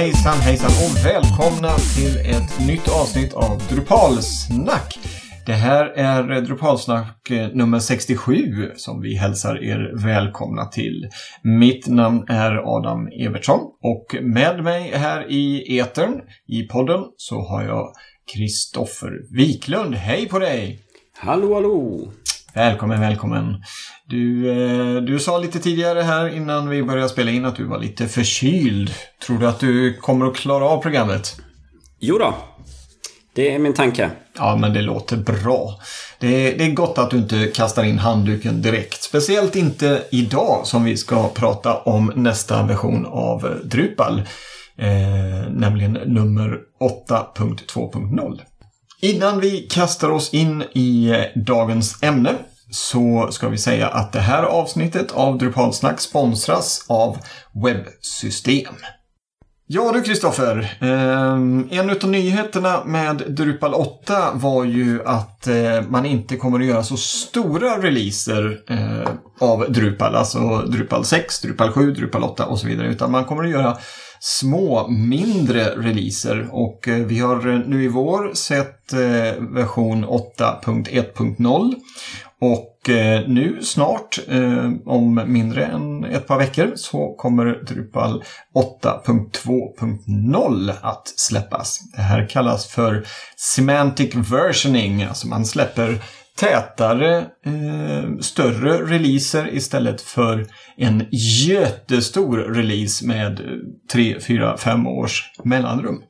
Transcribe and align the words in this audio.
hejsan 0.00 0.40
hejsan 0.40 0.70
och 0.70 1.06
välkomna 1.06 1.76
till 1.96 2.16
ett 2.16 2.66
nytt 2.66 2.88
avsnitt 2.88 3.34
av 3.34 3.62
Drupalsnack. 3.70 4.98
Det 5.46 5.52
här 5.52 5.84
är 5.86 6.40
Drupalsnack 6.40 7.30
eh, 7.30 7.48
nummer 7.48 7.78
67 7.78 8.70
som 8.76 9.00
vi 9.00 9.14
hälsar 9.14 9.64
er 9.64 10.04
välkomna 10.04 10.66
till. 10.66 11.08
Mitt 11.42 11.86
namn 11.86 12.24
är 12.28 12.76
Adam 12.76 13.08
Evertsson 13.26 13.60
och 13.82 14.22
med 14.22 14.64
mig 14.64 14.90
här 14.94 15.30
i 15.30 15.78
etern, 15.78 16.20
i 16.46 16.62
podden, 16.62 17.00
så 17.16 17.40
har 17.40 17.62
jag 17.62 17.92
Kristoffer 18.34 19.36
Wiklund. 19.36 19.94
Hej 19.94 20.28
på 20.28 20.38
dig! 20.38 20.78
Hallå, 21.18 21.54
hallå! 21.54 22.08
Välkommen, 22.54 23.00
välkommen. 23.00 23.62
Du, 24.06 24.50
eh, 24.50 25.02
du 25.02 25.18
sa 25.18 25.38
lite 25.38 25.58
tidigare 25.58 26.00
här 26.00 26.28
innan 26.28 26.68
vi 26.68 26.82
började 26.82 27.08
spela 27.08 27.30
in 27.30 27.44
att 27.44 27.56
du 27.56 27.64
var 27.64 27.78
lite 27.78 28.08
förkyld. 28.08 28.90
Tror 29.26 29.38
du 29.38 29.46
att 29.46 29.60
du 29.60 29.94
kommer 29.94 30.26
att 30.26 30.36
klara 30.36 30.64
av 30.64 30.82
programmet? 30.82 31.40
Jo 32.00 32.18
då, 32.18 32.34
det 33.34 33.54
är 33.54 33.58
min 33.58 33.74
tanke. 33.74 34.10
Ja, 34.38 34.56
men 34.56 34.72
det 34.72 34.82
låter 34.82 35.16
bra. 35.16 35.78
Det 36.18 36.26
är, 36.26 36.58
det 36.58 36.64
är 36.64 36.70
gott 36.70 36.98
att 36.98 37.10
du 37.10 37.16
inte 37.16 37.46
kastar 37.46 37.84
in 37.84 37.98
handduken 37.98 38.62
direkt. 38.62 39.02
Speciellt 39.02 39.56
inte 39.56 40.02
idag 40.10 40.66
som 40.66 40.84
vi 40.84 40.96
ska 40.96 41.28
prata 41.28 41.76
om 41.76 42.12
nästa 42.16 42.66
version 42.66 43.06
av 43.06 43.60
Drupal. 43.64 44.22
Eh, 44.78 45.50
nämligen 45.50 45.92
nummer 45.92 46.58
8.2.0. 47.08 48.40
Innan 49.02 49.40
vi 49.40 49.60
kastar 49.60 50.10
oss 50.10 50.34
in 50.34 50.64
i 50.72 51.10
eh, 51.10 51.42
dagens 51.42 52.02
ämne 52.02 52.34
så 52.70 53.28
ska 53.30 53.48
vi 53.48 53.58
säga 53.58 53.88
att 53.88 54.12
det 54.12 54.20
här 54.20 54.42
avsnittet 54.42 55.12
av 55.12 55.38
Drupalsnack 55.38 56.00
sponsras 56.00 56.84
av 56.88 57.18
Webbsystem. 57.64 58.74
Ja 59.66 59.92
du 59.92 60.02
Kristoffer, 60.02 60.76
eh, 60.80 61.78
en 61.78 61.90
av 61.90 62.10
nyheterna 62.10 62.84
med 62.84 63.22
Drupal 63.28 63.74
8 63.74 64.30
var 64.34 64.64
ju 64.64 65.06
att 65.06 65.46
eh, 65.46 65.82
man 65.88 66.06
inte 66.06 66.36
kommer 66.36 66.60
att 66.60 66.66
göra 66.66 66.82
så 66.82 66.96
stora 66.96 67.82
releaser 67.82 68.60
av 69.40 69.72
Drupal, 69.72 70.14
alltså 70.14 70.58
Drupal 70.58 71.04
6, 71.04 71.40
Drupal 71.40 71.72
7, 71.72 71.92
Drupal 71.92 72.24
8 72.24 72.46
och 72.46 72.58
så 72.58 72.66
vidare, 72.66 72.88
utan 72.88 73.10
man 73.10 73.24
kommer 73.24 73.44
att 73.44 73.50
göra 73.50 73.76
små, 74.20 74.88
mindre 74.88 75.64
releaser 75.64 76.48
och 76.52 76.88
eh, 76.88 76.96
vi 76.96 77.18
har 77.18 77.48
eh, 77.48 77.58
nu 77.58 77.84
i 77.84 77.88
vår 77.88 78.34
sett 78.34 78.92
eh, 78.92 78.98
version 79.40 80.04
8.1.0 80.04 81.74
och 82.40 82.66
nu 83.26 83.58
snart, 83.62 84.18
om 84.84 85.22
mindre 85.26 85.66
än 85.66 86.04
ett 86.04 86.26
par 86.26 86.38
veckor, 86.38 86.72
så 86.76 87.14
kommer 87.14 87.44
Drupal 87.46 88.24
8.2.0 88.82 90.72
att 90.80 91.08
släppas. 91.16 91.80
Det 91.96 92.02
här 92.02 92.28
kallas 92.28 92.66
för 92.66 93.06
Semantic 93.36 94.14
Versioning, 94.14 95.02
alltså 95.02 95.28
man 95.28 95.46
släpper 95.46 96.02
tätare, 96.40 97.18
eh, 97.46 98.18
större 98.20 98.84
releaser 98.84 99.54
istället 99.54 100.00
för 100.00 100.46
en 100.76 101.06
jättestor 101.46 102.36
release 102.38 103.06
med 103.06 103.40
3, 103.92 104.20
4, 104.20 104.56
5 104.56 104.86
års 104.86 105.32
mellanrum. 105.44 106.02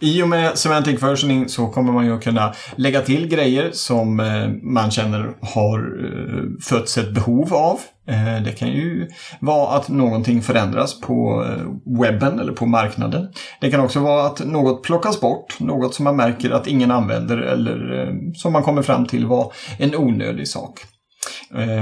I 0.00 0.22
och 0.22 0.28
med 0.28 0.58
Semantic 0.58 1.02
Versioning 1.02 1.48
så 1.48 1.66
kommer 1.66 1.92
man 1.92 2.06
ju 2.06 2.14
att 2.14 2.24
kunna 2.24 2.54
lägga 2.76 3.00
till 3.00 3.28
grejer 3.28 3.70
som 3.72 4.20
eh, 4.20 4.48
man 4.62 4.90
känner 4.90 5.34
har 5.40 5.78
eh, 5.78 6.44
fötts 6.62 6.98
ett 6.98 7.14
behov 7.14 7.54
av. 7.54 7.80
Eh, 8.08 8.42
det 8.42 8.52
kan 8.52 8.68
ju 8.68 9.08
vara 9.40 9.76
att 9.76 9.88
någonting 9.88 10.42
förändras 10.42 11.00
på 11.00 11.44
eh, 11.44 11.66
webben 12.00 12.40
eller 12.40 12.52
på 12.52 12.66
marknaden. 12.66 13.28
Det 13.60 13.70
kan 13.70 13.80
också 13.80 14.00
vara 14.00 14.26
att 14.26 14.46
något 14.46 14.82
plockas 14.82 15.20
bort, 15.20 15.60
något 15.60 15.94
som 15.94 16.04
man 16.04 16.16
märker 16.16 16.50
att 16.50 16.66
ingen 16.66 16.90
använder 16.90 17.38
eller 17.38 18.02
eh, 18.02 18.08
som 18.34 18.52
man 18.52 18.62
kommer 18.62 18.82
fram 18.82 19.06
till 19.06 19.26
var 19.26 19.52
en 19.78 19.96
onödig 19.96 20.48
sak. 20.48 20.80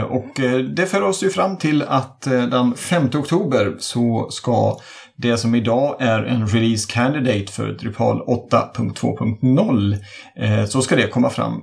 Och 0.08 0.40
det 0.76 0.86
för 0.86 1.02
oss 1.02 1.22
ju 1.22 1.30
fram 1.30 1.56
till 1.56 1.82
att 1.82 2.22
den 2.22 2.74
5 2.74 3.08
oktober 3.14 3.74
så 3.78 4.26
ska 4.30 4.78
det 5.16 5.36
som 5.36 5.54
idag 5.54 5.96
är 6.00 6.22
en 6.22 6.46
release 6.46 6.92
candidate 6.92 7.52
för 7.52 7.68
Drupal 7.68 8.20
8.2.0 8.20 10.66
så 10.66 10.82
ska 10.82 10.96
det 10.96 11.08
komma 11.08 11.30
fram 11.30 11.60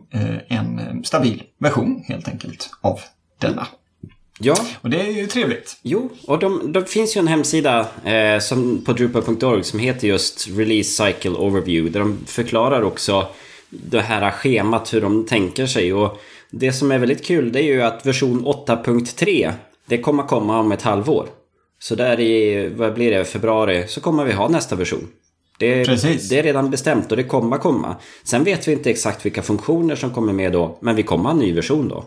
en 0.47 1.03
stabil 1.03 1.43
version 1.59 2.03
helt 2.07 2.27
enkelt 2.27 2.69
av 2.81 2.99
denna. 3.39 3.67
Ja. 4.43 4.55
Och 4.81 4.89
det 4.89 5.01
är 5.01 5.11
ju 5.11 5.27
trevligt. 5.27 5.77
Jo, 5.81 6.09
och 6.27 6.39
de, 6.39 6.73
de 6.73 6.85
finns 6.85 7.17
ju 7.17 7.19
en 7.19 7.27
hemsida 7.27 7.87
eh, 8.05 8.39
som, 8.39 8.83
på 8.85 8.93
Drupal.org 8.93 9.63
som 9.63 9.79
heter 9.79 10.07
just 10.07 10.47
Release 10.47 11.03
Cycle 11.05 11.31
Overview 11.31 11.89
där 11.93 11.99
de 11.99 12.25
förklarar 12.25 12.81
också 12.81 13.27
det 13.69 14.01
här 14.01 14.31
schemat 14.31 14.93
hur 14.93 15.01
de 15.01 15.25
tänker 15.25 15.65
sig. 15.65 15.93
Och 15.93 16.21
det 16.49 16.73
som 16.73 16.91
är 16.91 16.99
väldigt 16.99 17.25
kul 17.25 17.51
det 17.51 17.59
är 17.59 17.63
ju 17.63 17.81
att 17.81 18.05
version 18.05 18.45
8.3 18.45 19.53
det 19.85 19.97
kommer 19.97 20.23
komma 20.23 20.59
om 20.59 20.71
ett 20.71 20.81
halvår. 20.81 21.27
Så 21.79 21.95
där 21.95 22.19
i, 22.19 22.67
vad 22.75 22.93
blir 22.93 23.11
det, 23.11 23.25
februari 23.25 23.87
så 23.87 24.01
kommer 24.01 24.25
vi 24.25 24.33
ha 24.33 24.47
nästa 24.47 24.75
version. 24.75 25.07
Det, 25.57 25.85
Precis. 25.85 26.29
det 26.29 26.39
är 26.39 26.43
redan 26.43 26.71
bestämt 26.71 27.11
och 27.11 27.17
det 27.17 27.23
kommer 27.23 27.57
komma. 27.57 27.95
Sen 28.23 28.43
vet 28.43 28.67
vi 28.67 28.71
inte 28.71 28.89
exakt 28.89 29.25
vilka 29.25 29.41
funktioner 29.41 29.95
som 29.95 30.13
kommer 30.13 30.33
med 30.33 30.51
då, 30.51 30.77
men 30.81 30.95
vi 30.95 31.03
kommer 31.03 31.23
ha 31.23 31.31
en 31.31 31.37
ny 31.37 31.53
version 31.53 31.87
då. 31.87 32.05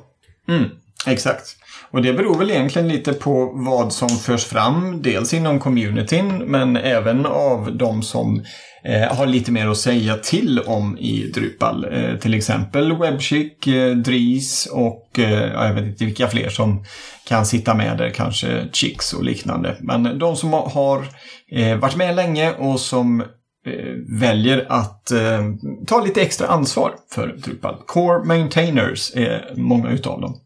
Mm, 0.48 0.64
exakt. 1.06 1.56
Och 1.94 2.02
det 2.02 2.12
beror 2.12 2.38
väl 2.38 2.50
egentligen 2.50 2.88
lite 2.88 3.12
på 3.12 3.52
vad 3.54 3.92
som 3.92 4.08
förs 4.08 4.44
fram, 4.44 5.02
dels 5.02 5.34
inom 5.34 5.60
communityn 5.60 6.38
men 6.38 6.76
även 6.76 7.26
av 7.26 7.76
de 7.76 8.02
som 8.02 8.44
eh, 8.84 9.16
har 9.16 9.26
lite 9.26 9.52
mer 9.52 9.68
att 9.68 9.76
säga 9.76 10.16
till 10.16 10.60
om 10.60 10.98
i 10.98 11.30
Drupal. 11.34 11.86
Eh, 11.92 12.16
till 12.16 12.34
exempel 12.34 12.98
Webchick, 12.98 13.66
eh, 13.66 13.96
Dries 13.96 14.66
och 14.66 15.18
eh, 15.18 15.52
jag 15.52 15.74
vet 15.74 15.84
inte 15.84 16.04
vilka 16.04 16.28
fler 16.28 16.48
som 16.48 16.84
kan 17.28 17.46
sitta 17.46 17.74
med 17.74 17.98
där, 17.98 18.10
kanske 18.10 18.68
Chicks 18.72 19.12
och 19.12 19.24
liknande. 19.24 19.76
Men 19.80 20.18
de 20.18 20.36
som 20.36 20.52
har 20.52 21.04
eh, 21.52 21.76
varit 21.76 21.96
med 21.96 22.16
länge 22.16 22.52
och 22.52 22.80
som 22.80 23.20
eh, 23.20 24.20
väljer 24.20 24.66
att 24.68 25.10
eh, 25.10 25.42
ta 25.86 26.04
lite 26.04 26.22
extra 26.22 26.46
ansvar 26.46 26.92
för 27.10 27.26
Drupal. 27.26 27.76
Core 27.86 28.24
Maintainers 28.24 29.12
är 29.14 29.52
många 29.56 29.90
utav 29.90 30.20
dem. 30.20 30.40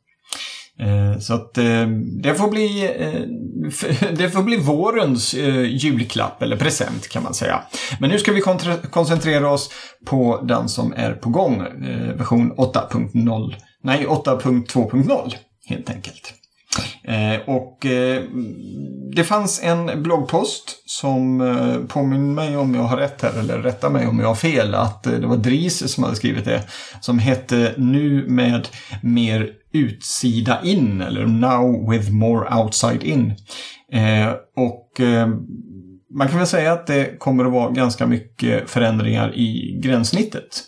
Eh, 0.81 1.19
så 1.19 1.35
att 1.35 1.59
eh, 1.59 1.87
det 2.23 2.35
får 2.35 2.51
bli, 2.51 2.85
eh, 2.99 4.11
det 4.17 4.31
får 4.31 4.43
bli 4.43 4.57
vårens 4.57 5.35
julklapp 5.67 6.43
eller 6.43 6.57
present 6.57 7.09
kan 7.09 7.23
man 7.23 7.35
säga. 7.35 7.63
Men 8.01 8.11
nu 8.11 8.19
ska 8.19 8.33
vi 8.33 8.41
koncentrera 8.91 9.51
oss 9.51 9.71
på 10.07 10.41
den 10.43 10.69
som 10.69 10.95
är 10.97 11.13
på 11.13 11.31
gång, 11.31 11.65
version 12.17 12.53
8.0, 12.53 13.55
nej 13.83 14.07
8.2.0 14.07 15.35
helt 15.67 15.91
enkelt. 15.91 16.35
Och 17.47 17.87
det 19.17 19.25
fanns 19.25 19.63
en 19.63 20.03
bloggpost 20.03 20.83
som 20.87 21.39
påminner 21.89 22.35
mig 22.35 22.57
om 22.57 22.75
jag 22.75 22.83
har 22.83 22.97
rätt 22.97 23.23
här, 23.23 23.39
eller 23.39 23.59
rättar 23.59 23.91
mig 23.91 24.07
om 24.07 24.19
jag 24.19 24.27
har 24.27 24.35
fel, 24.35 24.75
att 24.75 25.03
det 25.03 25.27
var 25.27 25.37
Dries 25.37 25.93
som 25.93 26.05
hade 26.05 26.17
skrivit 26.17 26.45
det, 26.45 26.63
som 27.01 27.19
hette 27.19 27.75
Nu 27.77 28.25
med 28.29 28.69
mer 29.03 29.53
utsida 29.73 30.61
in 30.65 31.01
eller 31.01 31.27
now 31.27 31.91
with 31.91 32.11
more 32.11 32.55
outside 32.55 33.03
in. 33.03 33.35
Eh, 33.93 34.33
och 34.57 35.01
eh, 35.01 35.29
man 36.15 36.29
kan 36.29 36.39
väl 36.39 36.47
säga 36.47 36.73
att 36.73 36.87
det 36.87 37.19
kommer 37.19 37.45
att 37.45 37.53
vara 37.53 37.71
ganska 37.71 38.07
mycket 38.07 38.71
förändringar 38.71 39.35
i 39.35 39.81
gränssnittet 39.83 40.65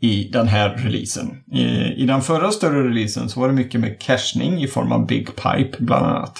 i 0.00 0.30
den 0.32 0.48
här 0.48 0.68
releasen. 0.68 1.30
I, 1.52 1.62
I, 2.02 2.06
den 2.06 2.22
förra 2.22 2.50
större 2.50 2.88
releasen 2.88 3.28
så 3.28 3.40
var 3.40 3.48
det 3.48 3.54
mycket 3.54 3.80
med 3.80 4.00
cashning 4.00 4.62
i 4.62 4.66
form 4.66 4.92
av 4.92 5.06
Big 5.06 5.26
Pipe 5.26 5.76
bland 5.78 6.06
annat. 6.06 6.38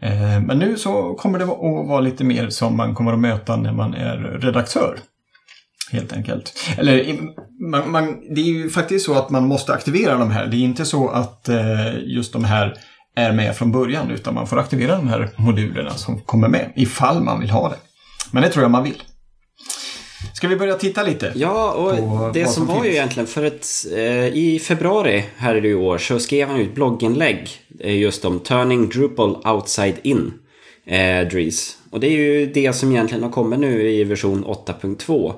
Eh, 0.00 0.40
men 0.40 0.58
nu 0.58 0.76
så 0.76 1.14
kommer 1.14 1.38
det 1.38 1.44
att 1.44 1.88
vara 1.88 2.00
lite 2.00 2.24
mer 2.24 2.48
som 2.48 2.76
man 2.76 2.94
kommer 2.94 3.12
att 3.12 3.18
möta 3.18 3.56
när 3.56 3.72
man 3.72 3.94
är 3.94 4.16
redaktör. 4.18 4.98
Helt 5.92 6.12
enkelt. 6.12 6.58
Eller 6.78 7.18
man, 7.70 7.90
man, 7.90 8.34
det 8.34 8.40
är 8.40 8.44
ju 8.44 8.70
faktiskt 8.70 9.06
så 9.06 9.14
att 9.14 9.30
man 9.30 9.46
måste 9.46 9.72
aktivera 9.72 10.18
de 10.18 10.30
här. 10.30 10.46
Det 10.46 10.56
är 10.56 10.60
inte 10.60 10.84
så 10.84 11.08
att 11.08 11.48
eh, 11.48 11.98
just 12.04 12.32
de 12.32 12.44
här 12.44 12.74
är 13.16 13.32
med 13.32 13.56
från 13.56 13.72
början 13.72 14.10
utan 14.10 14.34
man 14.34 14.46
får 14.46 14.58
aktivera 14.58 14.96
de 14.96 15.08
här 15.08 15.30
modulerna 15.36 15.90
som 15.90 16.20
kommer 16.20 16.48
med 16.48 16.72
ifall 16.76 17.22
man 17.22 17.40
vill 17.40 17.50
ha 17.50 17.68
det. 17.68 17.76
Men 18.30 18.42
det 18.42 18.48
tror 18.48 18.62
jag 18.62 18.70
man 18.70 18.84
vill. 18.84 19.02
Ska 20.34 20.48
vi 20.48 20.56
börja 20.56 20.74
titta 20.74 21.02
lite? 21.02 21.32
Ja, 21.34 21.72
och 21.72 22.32
det 22.34 22.44
som, 22.44 22.52
som 22.52 22.66
var 22.66 22.74
finns? 22.74 22.86
ju 22.86 22.90
egentligen 22.90 23.26
för 23.26 23.46
att 23.46 23.86
eh, 23.92 24.26
i 24.26 24.60
februari 24.62 25.24
här 25.36 25.64
i 25.64 25.74
år 25.74 25.98
så 25.98 26.18
skrev 26.18 26.48
han 26.48 26.60
ut 26.60 26.74
blogginlägg 26.74 27.50
eh, 27.80 27.98
just 27.98 28.24
om 28.24 28.40
Turning 28.40 28.88
Drupal 28.88 29.36
Outside 29.44 29.96
In, 30.02 30.32
eh, 30.86 31.28
Dries. 31.28 31.76
Och 31.90 32.00
det 32.00 32.06
är 32.06 32.10
ju 32.10 32.46
det 32.46 32.72
som 32.72 32.92
egentligen 32.92 33.24
har 33.24 33.30
kommit 33.30 33.58
nu 33.58 33.90
i 33.90 34.04
version 34.04 34.44
8.2 34.44 35.34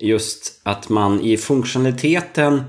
just 0.00 0.60
att 0.62 0.88
man 0.88 1.20
i 1.20 1.36
funktionaliteten 1.36 2.62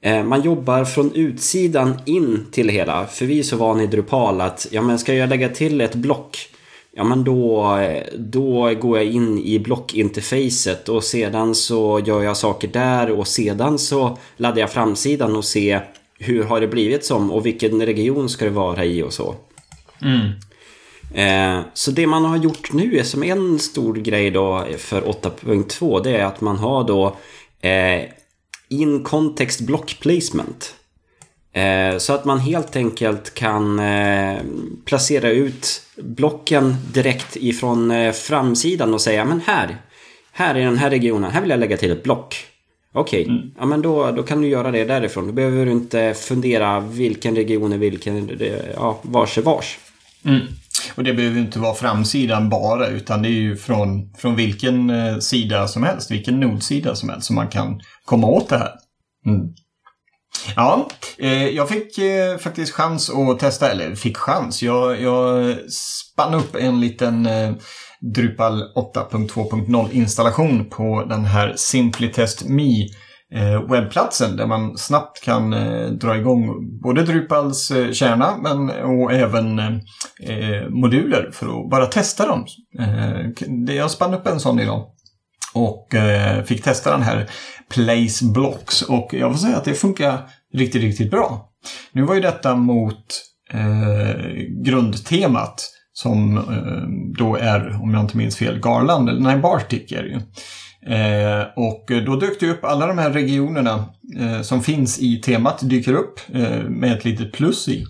eh, 0.00 0.24
man 0.24 0.42
jobbar 0.42 0.84
från 0.84 1.14
utsidan 1.14 2.00
in 2.04 2.46
till 2.52 2.68
hela. 2.68 3.06
För 3.06 3.26
vi 3.26 3.38
är 3.38 3.42
så 3.42 3.56
vana 3.56 3.82
i 3.82 3.86
Drupal 3.86 4.40
att 4.40 4.66
ja, 4.70 4.82
men 4.82 4.98
ska 4.98 5.14
jag 5.14 5.28
lägga 5.28 5.48
till 5.48 5.80
ett 5.80 5.94
block 5.94 6.48
Ja 6.96 7.04
men 7.04 7.24
då, 7.24 7.76
eh, 7.76 8.02
då 8.18 8.74
går 8.74 8.98
jag 8.98 9.06
in 9.06 9.38
i 9.38 9.58
blockinterfacet 9.58 10.88
och 10.88 11.04
sedan 11.04 11.54
så 11.54 12.00
gör 12.06 12.22
jag 12.22 12.36
saker 12.36 12.68
där 12.68 13.10
och 13.10 13.28
sedan 13.28 13.78
så 13.78 14.18
laddar 14.36 14.60
jag 14.60 14.70
framsidan 14.70 15.36
och 15.36 15.44
ser 15.44 15.84
hur 16.18 16.44
har 16.44 16.60
det 16.60 16.68
blivit 16.68 17.04
som 17.04 17.32
och 17.32 17.46
vilken 17.46 17.86
region 17.86 18.28
ska 18.28 18.44
det 18.44 18.50
vara 18.50 18.84
i 18.84 19.02
och 19.02 19.12
så. 19.12 19.34
Mm. 20.02 20.30
Eh, 21.14 21.60
så 21.74 21.90
det 21.90 22.06
man 22.06 22.24
har 22.24 22.36
gjort 22.36 22.72
nu 22.72 22.98
är 22.98 23.02
som 23.02 23.22
en 23.22 23.58
stor 23.58 23.94
grej 23.94 24.30
då 24.30 24.64
för 24.78 25.00
8.2 25.00 26.02
det 26.02 26.16
är 26.16 26.24
att 26.24 26.40
man 26.40 26.56
har 26.56 26.84
då 26.84 27.16
eh, 27.60 28.02
in 28.68 29.04
context 29.04 29.60
block 29.60 29.96
placement. 30.00 30.74
Eh, 31.52 31.98
så 31.98 32.12
att 32.12 32.24
man 32.24 32.38
helt 32.38 32.76
enkelt 32.76 33.34
kan 33.34 33.80
placera 34.84 35.30
ut 35.30 35.82
blocken 35.96 36.76
direkt 36.92 37.36
ifrån 37.36 38.12
framsidan 38.12 38.94
och 38.94 39.00
säga 39.00 39.24
men 39.24 39.40
här, 39.40 39.76
här 40.32 40.56
i 40.56 40.62
den 40.62 40.78
här 40.78 40.90
regionen, 40.90 41.30
här 41.30 41.40
vill 41.40 41.50
jag 41.50 41.60
lägga 41.60 41.76
till 41.76 41.90
ett 41.90 42.02
block. 42.02 42.36
Okej, 42.92 43.22
okay. 43.22 43.36
mm. 43.36 43.50
ja 43.58 43.66
men 43.66 43.82
då, 43.82 44.10
då 44.10 44.22
kan 44.22 44.42
du 44.42 44.48
göra 44.48 44.70
det 44.70 44.84
därifrån. 44.84 45.26
Då 45.26 45.32
behöver 45.32 45.66
du 45.66 45.72
inte 45.72 46.14
fundera 46.14 46.80
vilken 46.80 47.36
region 47.36 47.72
är 47.72 47.78
vilken, 47.78 48.30
ja, 48.74 48.98
vars 49.02 49.38
är 49.38 49.42
vars. 49.42 49.78
Mm. 50.24 50.40
Och 50.94 51.04
det 51.04 51.14
behöver 51.14 51.40
inte 51.40 51.58
vara 51.58 51.74
framsidan 51.74 52.48
bara 52.48 52.86
utan 52.86 53.22
det 53.22 53.28
är 53.28 53.40
ju 53.40 53.56
från, 53.56 54.12
från 54.18 54.36
vilken 54.36 54.90
eh, 54.90 55.18
sida 55.18 55.68
som 55.68 55.82
helst, 55.82 56.10
vilken 56.10 56.40
nodsida 56.40 56.94
som 56.94 57.08
helst 57.08 57.26
som 57.26 57.36
man 57.36 57.48
kan 57.48 57.80
komma 58.04 58.26
åt 58.26 58.48
det 58.48 58.58
här. 58.58 58.72
Mm. 59.26 59.54
Ja, 60.56 60.88
eh, 61.18 61.48
jag 61.48 61.68
fick 61.68 61.98
eh, 61.98 62.38
faktiskt 62.38 62.72
chans 62.72 63.10
att 63.10 63.38
testa, 63.38 63.70
eller 63.70 63.94
fick 63.94 64.16
chans. 64.16 64.62
Jag, 64.62 65.00
jag 65.00 65.56
spann 65.70 66.34
upp 66.34 66.56
en 66.56 66.80
liten 66.80 67.26
eh, 67.26 67.52
Drupal 68.14 68.62
8.2.0 68.74 69.92
installation 69.92 70.70
på 70.70 71.04
den 71.08 71.24
här 71.24 71.54
Simply 71.56 72.12
Me 72.46 72.88
Eh, 73.34 73.70
webbplatsen 73.70 74.36
där 74.36 74.46
man 74.46 74.78
snabbt 74.78 75.24
kan 75.24 75.52
eh, 75.52 75.86
dra 75.86 76.16
igång 76.16 76.68
både 76.80 77.02
Drupals 77.02 77.70
eh, 77.70 77.92
kärna 77.92 78.36
men 78.42 78.70
och 78.70 79.12
även 79.12 79.58
eh, 79.58 80.68
moduler 80.70 81.30
för 81.32 81.46
att 81.46 81.70
bara 81.70 81.86
testa 81.86 82.26
dem. 82.26 82.46
Eh, 82.78 83.74
jag 83.74 83.90
spann 83.90 84.14
upp 84.14 84.26
en 84.26 84.40
sån 84.40 84.60
idag 84.60 84.86
och 85.54 85.94
eh, 85.94 86.42
fick 86.44 86.62
testa 86.62 86.90
den 86.90 87.02
här 87.02 87.30
Place 87.74 88.24
Blocks 88.24 88.82
och 88.82 89.14
jag 89.14 89.32
får 89.32 89.38
säga 89.38 89.56
att 89.56 89.64
det 89.64 89.74
funkar 89.74 90.18
riktigt, 90.52 90.82
riktigt 90.82 91.10
bra. 91.10 91.48
Nu 91.92 92.02
var 92.02 92.14
ju 92.14 92.20
detta 92.20 92.56
mot 92.56 93.04
eh, 93.52 94.32
grundtemat 94.64 95.70
som 95.92 96.38
eh, 96.38 96.88
då 97.18 97.36
är, 97.36 97.82
om 97.82 97.94
jag 97.94 98.02
inte 98.02 98.16
minns 98.16 98.36
fel, 98.36 98.60
Garland, 98.60 99.08
eller 99.08 99.20
nej, 99.20 99.36
Bartik 99.36 99.92
är 99.92 100.02
det 100.02 100.08
ju. 100.08 100.20
Eh, 100.86 101.46
och 101.56 102.04
då 102.06 102.16
dök 102.16 102.40
det 102.40 102.50
upp 102.50 102.64
alla 102.64 102.86
de 102.86 102.98
här 102.98 103.10
regionerna 103.10 103.84
eh, 104.20 104.40
som 104.40 104.62
finns 104.62 104.98
i 104.98 105.20
temat, 105.20 105.58
dyker 105.62 105.94
upp 105.94 106.20
eh, 106.34 106.62
med 106.68 106.92
ett 106.92 107.04
litet 107.04 107.32
plus 107.32 107.68
i. 107.68 107.84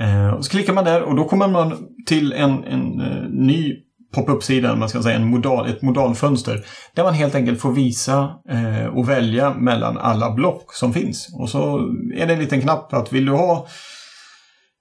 Eh, 0.00 0.28
och 0.28 0.44
så 0.44 0.50
klickar 0.50 0.72
man 0.72 0.84
där 0.84 1.02
och 1.02 1.16
då 1.16 1.24
kommer 1.24 1.48
man 1.48 1.76
till 2.06 2.32
en, 2.32 2.64
en 2.64 3.00
eh, 3.00 3.28
ny 3.30 3.74
pop-up-sida, 4.14 4.76
man 4.76 4.88
ska 4.88 5.02
säga 5.02 5.16
en 5.16 5.26
modal, 5.26 5.68
ett 5.68 5.82
modalfönster. 5.82 6.64
Där 6.94 7.04
man 7.04 7.14
helt 7.14 7.34
enkelt 7.34 7.60
får 7.60 7.72
visa 7.72 8.30
eh, 8.50 8.86
och 8.86 9.08
välja 9.08 9.54
mellan 9.54 9.98
alla 9.98 10.30
block 10.30 10.74
som 10.74 10.92
finns. 10.92 11.28
Och 11.38 11.50
så 11.50 11.78
är 12.16 12.26
det 12.26 12.32
en 12.32 12.38
liten 12.38 12.60
knapp 12.60 12.92
att 12.92 13.12
vill 13.12 13.26
du 13.26 13.32
ha 13.32 13.66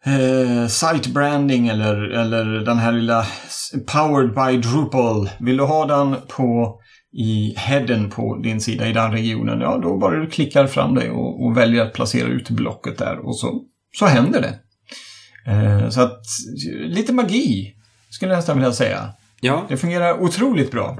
eh, 0.05 0.67
site 0.67 1.09
branding 1.09 1.67
eller, 1.67 2.09
eller 2.09 2.45
den 2.45 2.77
här 2.77 2.91
lilla 2.91 3.25
powered 3.93 4.33
by 4.33 4.69
Drupal. 4.69 5.29
Vill 5.39 5.57
du 5.57 5.63
ha 5.63 5.85
den 5.85 6.15
på 6.27 6.79
i 7.13 7.53
headen 7.57 8.09
på 8.09 8.35
din 8.35 8.61
sida 8.61 8.87
i 8.87 8.93
den 8.93 9.11
regionen, 9.11 9.61
ja 9.61 9.77
då 9.77 9.97
bara 9.97 10.19
du 10.19 10.29
klickar 10.29 10.67
fram 10.67 10.95
dig 10.95 11.09
och, 11.09 11.45
och 11.45 11.57
väljer 11.57 11.81
att 11.81 11.93
placera 11.93 12.27
ut 12.27 12.49
blocket 12.49 12.97
där 12.97 13.25
och 13.25 13.37
så, 13.37 13.63
så 13.95 14.05
händer 14.05 14.41
det. 14.41 14.59
Eh, 15.51 15.89
så 15.89 16.01
att 16.01 16.21
lite 16.85 17.13
magi 17.13 17.75
skulle 18.09 18.31
jag 18.31 18.37
nästan 18.37 18.57
vilja 18.57 18.71
säga. 18.71 19.09
Ja. 19.41 19.65
Det 19.69 19.77
fungerar 19.77 20.21
otroligt 20.21 20.71
bra. 20.71 20.99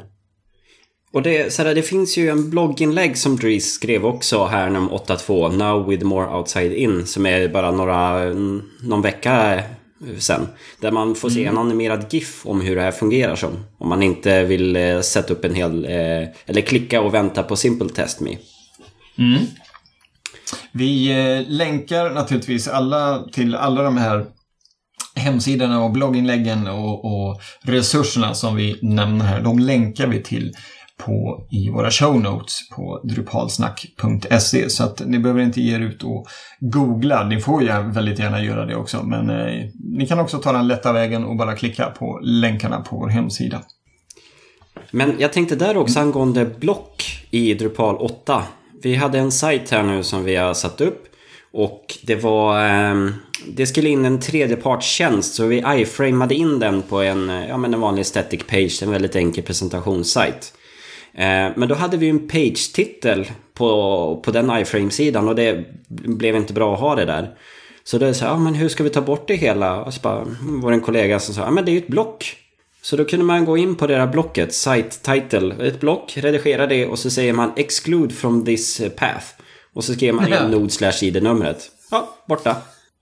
Och 1.14 1.22
det, 1.22 1.58
där, 1.58 1.76
det 1.76 1.82
finns 1.82 2.18
ju 2.18 2.30
en 2.30 2.50
blogginlägg 2.50 3.18
som 3.18 3.36
Dries 3.36 3.74
skrev 3.74 4.06
också 4.06 4.46
här 4.46 4.78
om 4.78 4.90
8.2, 4.90 5.58
Now 5.58 5.88
with 5.88 6.06
more 6.06 6.28
outside 6.28 6.74
in, 6.74 7.06
som 7.06 7.26
är 7.26 7.48
bara 7.48 7.72
några, 7.72 8.24
någon 8.82 9.02
vecka 9.02 9.64
sen. 10.18 10.48
Där 10.80 10.92
man 10.92 11.16
får 11.16 11.30
se 11.30 11.42
mm. 11.42 11.54
en 11.54 11.62
animerad 11.66 12.06
GIF 12.10 12.46
om 12.46 12.62
hur 12.62 12.76
det 12.76 12.82
här 12.82 12.92
fungerar 12.92 13.36
som. 13.36 13.66
Om 13.78 13.90
man 13.90 14.04
inte 14.04 14.44
vill 14.44 14.76
eh, 14.76 15.02
sätta 15.02 15.34
upp 15.34 15.46
en 15.46 15.56
hel, 15.56 15.86
eh, 15.86 16.28
eller 16.46 16.62
klicka 16.62 17.02
och 17.02 17.14
vänta 17.14 17.44
på 17.44 17.56
Simple 17.56 17.90
Test 17.90 18.20
Me. 18.20 18.38
Mm. 19.18 19.42
Vi 20.72 21.12
eh, 21.12 21.50
länkar 21.52 22.10
naturligtvis 22.10 22.68
alla 22.68 23.24
till 23.32 23.56
alla 23.56 23.84
de 23.84 23.98
här 23.98 24.26
hemsidorna 25.16 25.84
och 25.84 25.92
blogginläggen 25.92 26.68
och, 26.68 27.06
och, 27.06 27.42
resurserna 27.62 28.34
som 28.34 28.56
vi 28.56 28.80
nämner 28.82 29.26
här, 29.26 29.42
de 29.42 29.60
länkar 29.60 30.08
vi 30.08 30.24
till 30.24 30.54
på, 30.98 31.48
i 31.52 31.70
våra 31.70 31.92
show 31.92 32.22
notes 32.22 32.70
på 32.70 33.02
drupalsnack.se. 33.04 34.70
Så 34.70 34.84
att 34.84 35.02
ni 35.06 35.20
behöver 35.20 35.42
inte 35.42 35.62
ge 35.62 35.76
er 35.76 35.80
ut 35.80 36.04
och 36.04 36.28
googla. 36.60 37.24
Ni 37.24 37.40
får 37.40 37.62
ju 37.62 37.68
väldigt 37.68 38.20
gärna 38.20 38.44
göra 38.44 38.66
det 38.66 38.76
också. 38.76 39.04
Men 39.04 39.30
eh, 39.30 39.66
ni 39.98 40.08
kan 40.08 40.20
också 40.20 40.38
ta 40.38 40.52
den 40.52 40.68
lätta 40.68 40.94
vägen 40.94 41.26
och 41.26 41.38
bara 41.38 41.56
klicka 41.56 41.86
på 41.86 42.20
länkarna 42.24 42.82
på 42.82 42.96
vår 42.96 43.08
hemsida. 43.08 43.62
Men 44.92 45.16
jag 45.20 45.34
tänkte 45.34 45.56
där 45.56 45.78
också 45.78 46.00
angående 46.00 46.46
block 46.46 47.04
i 47.32 47.54
Drupal 47.54 47.96
8. 47.96 48.44
Vi 48.84 48.96
hade 48.96 49.20
en 49.20 49.32
sajt 49.32 49.72
här 49.72 49.84
nu 49.84 50.04
som 50.04 50.24
vi 50.24 50.36
har 50.36 50.54
satt 50.54 50.82
upp. 50.82 51.04
Och 51.54 51.98
det 52.04 52.16
var... 52.16 52.66
Eh, 52.66 53.10
det 53.48 53.66
skulle 53.66 53.90
in 53.90 54.06
en 54.06 54.20
tredjepartstjänst 54.20 55.34
så 55.34 55.46
vi 55.46 55.64
iframade 55.78 56.36
in 56.36 56.60
den 56.60 56.82
på 56.82 57.02
en, 57.02 57.30
eh, 57.30 57.48
ja, 57.48 57.58
men 57.58 57.74
en 57.74 57.82
vanlig 57.82 58.06
static 58.06 58.44
page, 58.48 58.84
en 58.84 58.92
väldigt 58.92 59.16
enkel 59.16 59.44
presentationssajt. 59.44 60.54
Eh, 61.14 61.52
men 61.56 61.68
då 61.70 61.76
hade 61.76 61.98
vi 61.98 62.10
en 62.10 62.28
page-titel 62.28 63.26
på, 63.54 64.22
på 64.26 64.32
den 64.32 64.62
iframe-sidan 64.62 65.28
och 65.28 65.36
det 65.36 65.66
blev 65.88 66.36
inte 66.36 66.54
bra 66.54 66.74
att 66.74 66.80
ha 66.80 66.96
det 66.96 67.06
där. 67.06 67.30
Så 67.84 67.98
då 67.98 68.14
sa 68.14 68.26
jag, 68.26 68.34
ja, 68.34 68.40
men 68.40 68.54
hur 68.56 68.70
ska 68.70 68.84
vi 68.84 68.90
ta 68.90 69.02
bort 69.02 69.28
det 69.28 69.36
hela? 69.36 69.84
Och 69.84 69.94
så 69.94 70.02
bara, 70.02 70.26
var 70.42 70.72
det 70.72 70.78
en 70.78 70.82
kollega 70.82 71.20
som 71.20 71.36
sa, 71.36 71.42
ja 71.42 71.52
men 71.52 71.66
det 71.66 71.72
är 71.72 71.74
ju 71.74 71.80
ett 71.80 71.88
block. 71.88 72.38
Så 72.82 72.96
då 72.96 73.06
kunde 73.06 73.26
man 73.26 73.46
gå 73.46 73.58
in 73.58 73.76
på 73.76 73.88
det 73.88 73.96
där 73.96 74.08
blocket, 74.08 74.54
site 74.54 74.90
title, 74.90 75.68
ett 75.68 75.80
block, 75.80 76.18
redigera 76.18 76.68
det 76.68 76.86
och 76.86 77.00
så 77.00 77.10
säger 77.10 77.34
man 77.34 77.52
exclude 77.56 78.14
from 78.14 78.46
this 78.46 78.82
path. 78.96 79.26
Och 79.74 79.84
så 79.84 79.94
skriver 79.94 80.14
man 80.14 80.34
in 80.34 80.52
node 80.52 80.70
slash 80.70 81.04
id-numret. 81.04 81.72
Ja, 81.92 82.10
borta. 82.28 82.56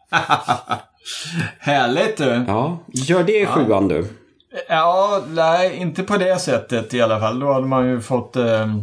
Härligt 1.60 2.18
du! 2.18 2.44
Ja, 2.48 2.80
gör 2.88 3.24
det 3.24 3.42
i 3.42 3.46
sjuan 3.46 3.88
du. 3.88 4.06
Ja, 4.70 5.24
nej, 5.28 5.78
inte 5.78 6.04
på 6.04 6.18
det 6.18 6.40
sättet 6.40 6.94
i 6.94 7.02
alla 7.02 7.20
fall. 7.20 7.40
Då 7.40 7.54
hade 7.54 7.68
man 7.68 7.88
ju 7.88 8.02
fått... 8.02 8.36
Eh, 8.36 8.76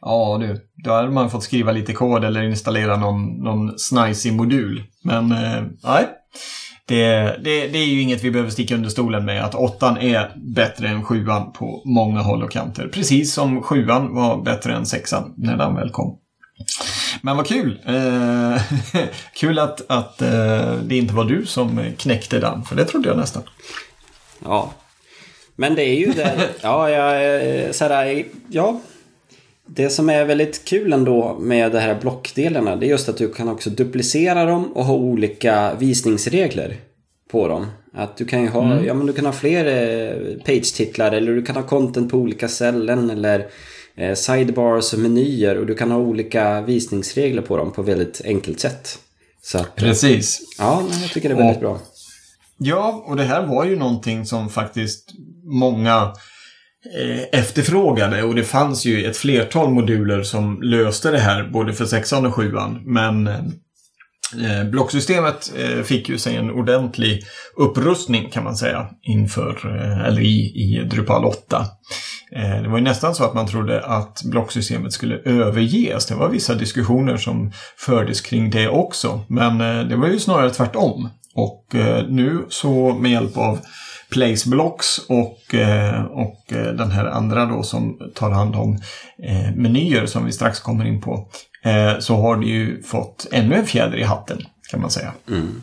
ja 0.00 0.38
du, 0.40 0.60
då 0.84 0.90
hade 0.90 1.10
man 1.10 1.30
fått 1.30 1.42
skriva 1.42 1.72
lite 1.72 1.92
kod 1.92 2.24
eller 2.24 2.42
installera 2.42 2.96
någon, 2.96 3.44
någon 3.44 3.78
snajsig 3.78 4.32
modul. 4.32 4.82
Men 5.04 5.32
eh, 5.32 5.62
nej. 5.84 6.08
Det, 6.86 7.36
det, 7.44 7.68
det, 7.68 7.78
är 7.78 7.86
ju 7.86 8.00
inget 8.00 8.24
vi 8.24 8.30
behöver 8.30 8.50
sticka 8.50 8.74
under 8.74 8.90
stolen 8.90 9.24
med 9.24 9.44
att 9.44 9.54
åttan 9.54 9.98
är 9.98 10.32
bättre 10.54 10.88
än 10.88 11.04
sjuan 11.04 11.52
på 11.52 11.82
många 11.84 12.20
håll 12.20 12.42
och 12.42 12.50
kanter. 12.50 12.88
Precis 12.88 13.34
som 13.34 13.62
sjuan 13.62 14.14
var 14.14 14.42
bättre 14.42 14.74
än 14.74 14.86
sexan 14.86 15.34
när 15.36 15.56
den 15.56 15.74
väl 15.74 15.90
kom. 15.90 16.18
Men 17.22 17.36
vad 17.36 17.46
kul! 17.46 17.80
Eh, 17.86 18.62
kul 19.34 19.58
att, 19.58 19.90
att 19.90 20.22
eh, 20.22 20.74
det 20.84 20.96
inte 20.96 21.14
var 21.14 21.24
du 21.24 21.46
som 21.46 21.80
knäckte 21.98 22.38
den, 22.38 22.62
för 22.62 22.76
det 22.76 22.84
trodde 22.84 23.08
jag 23.08 23.18
nästan. 23.18 23.42
Ja. 24.44 24.72
Men 25.56 25.74
det 25.74 25.82
är 25.82 25.94
ju 25.94 26.12
det. 26.12 26.48
Ja, 26.62 26.90
jag, 26.90 27.36
eh, 27.64 27.70
så 27.70 27.84
här, 27.84 28.24
ja. 28.48 28.80
Det 29.66 29.90
som 29.90 30.10
är 30.10 30.24
väldigt 30.24 30.64
kul 30.64 30.92
ändå 30.92 31.36
med 31.40 31.72
de 31.72 31.78
här 31.78 32.00
blockdelarna 32.00 32.76
det 32.76 32.86
är 32.86 32.88
just 32.88 33.08
att 33.08 33.16
du 33.16 33.32
kan 33.32 33.48
också 33.48 33.70
duplicera 33.70 34.44
dem 34.44 34.72
och 34.72 34.84
ha 34.84 34.94
olika 34.94 35.74
visningsregler 35.74 36.76
på 37.30 37.48
dem. 37.48 37.66
Att 37.94 38.16
du 38.16 38.24
kan 38.24 38.42
ju 38.42 38.48
ha, 38.48 38.72
mm. 38.72 38.84
ja, 38.84 38.94
men 38.94 39.06
du 39.06 39.12
kan 39.12 39.26
ha 39.26 39.32
fler 39.32 39.66
eh, 39.66 40.44
page-titlar 40.44 41.12
eller 41.12 41.32
du 41.32 41.42
kan 41.42 41.56
ha 41.56 41.62
content 41.62 42.10
på 42.10 42.16
olika 42.16 42.48
ställen 42.48 43.10
eller 43.10 43.46
eh, 43.96 44.14
sidebars 44.14 44.92
och 44.92 44.98
menyer 44.98 45.58
och 45.58 45.66
du 45.66 45.74
kan 45.74 45.90
ha 45.90 45.98
olika 45.98 46.60
visningsregler 46.60 47.42
på 47.42 47.56
dem 47.56 47.72
på 47.72 47.82
väldigt 47.82 48.20
enkelt 48.24 48.60
sätt. 48.60 48.98
Så 49.42 49.58
att, 49.58 49.76
Precis. 49.76 50.40
Ja, 50.58 50.82
jag 51.02 51.10
tycker 51.10 51.28
det 51.28 51.34
är 51.34 51.38
väldigt 51.38 51.56
och, 51.56 51.62
bra. 51.62 51.80
Ja, 52.64 53.04
och 53.06 53.16
det 53.16 53.24
här 53.24 53.46
var 53.46 53.64
ju 53.64 53.76
någonting 53.76 54.26
som 54.26 54.48
faktiskt 54.48 55.10
många 55.60 56.12
eh, 57.00 57.40
efterfrågade 57.40 58.22
och 58.22 58.34
det 58.34 58.44
fanns 58.44 58.84
ju 58.84 59.04
ett 59.04 59.16
flertal 59.16 59.70
moduler 59.70 60.22
som 60.22 60.62
löste 60.62 61.10
det 61.10 61.18
här 61.18 61.48
både 61.52 61.72
för 61.72 61.86
sexan 61.86 62.26
och 62.26 62.34
sjuan. 62.34 62.82
Men 62.84 63.28
Eh, 64.38 64.60
eh 64.60 64.64
blocksystemet 64.64 65.52
eh, 65.58 65.82
fick 65.82 66.08
ju 66.08 66.18
sig 66.18 66.36
en 66.36 66.50
ordentlig 66.50 67.22
upprustning 67.56 68.30
kan 68.30 68.44
man 68.44 68.56
säga 68.56 68.88
inför, 69.02 69.76
eh, 69.76 70.06
eller 70.06 70.20
i, 70.20 70.52
i 70.54 70.84
Drupal 70.90 71.24
8. 71.24 71.66
Eh, 72.36 72.62
det 72.62 72.68
var 72.68 72.78
ju 72.78 72.84
nästan 72.84 73.14
så 73.14 73.24
att 73.24 73.34
man 73.34 73.46
trodde 73.46 73.84
att 73.84 74.22
blocksystemet 74.24 74.92
skulle 74.92 75.16
överges. 75.18 76.06
Det 76.06 76.14
var 76.14 76.28
vissa 76.28 76.54
diskussioner 76.54 77.16
som 77.16 77.52
fördes 77.76 78.20
kring 78.20 78.50
det 78.50 78.68
också. 78.68 79.20
Men 79.28 79.58
det 79.88 79.96
var 79.96 80.08
ju 80.08 80.18
snarare 80.18 80.50
tvärtom. 80.50 81.08
Och 81.34 81.66
nu 82.08 82.46
så 82.48 82.94
med 82.94 83.10
hjälp 83.10 83.36
av 83.36 83.58
Placeblocks 84.10 84.98
och, 85.08 85.54
och 86.10 86.44
den 86.48 86.90
här 86.90 87.06
andra 87.06 87.46
då 87.46 87.62
som 87.62 87.98
tar 88.14 88.30
hand 88.30 88.56
om 88.56 88.80
menyer 89.56 90.06
som 90.06 90.24
vi 90.24 90.32
strax 90.32 90.60
kommer 90.60 90.84
in 90.84 91.00
på 91.00 91.28
så 91.98 92.16
har 92.16 92.36
det 92.36 92.46
ju 92.46 92.82
fått 92.82 93.26
ännu 93.32 93.54
en 93.54 93.66
fjäder 93.66 93.98
i 93.98 94.02
hatten 94.02 94.38
kan 94.70 94.80
man 94.80 94.90
säga. 94.90 95.12
Mm. 95.28 95.62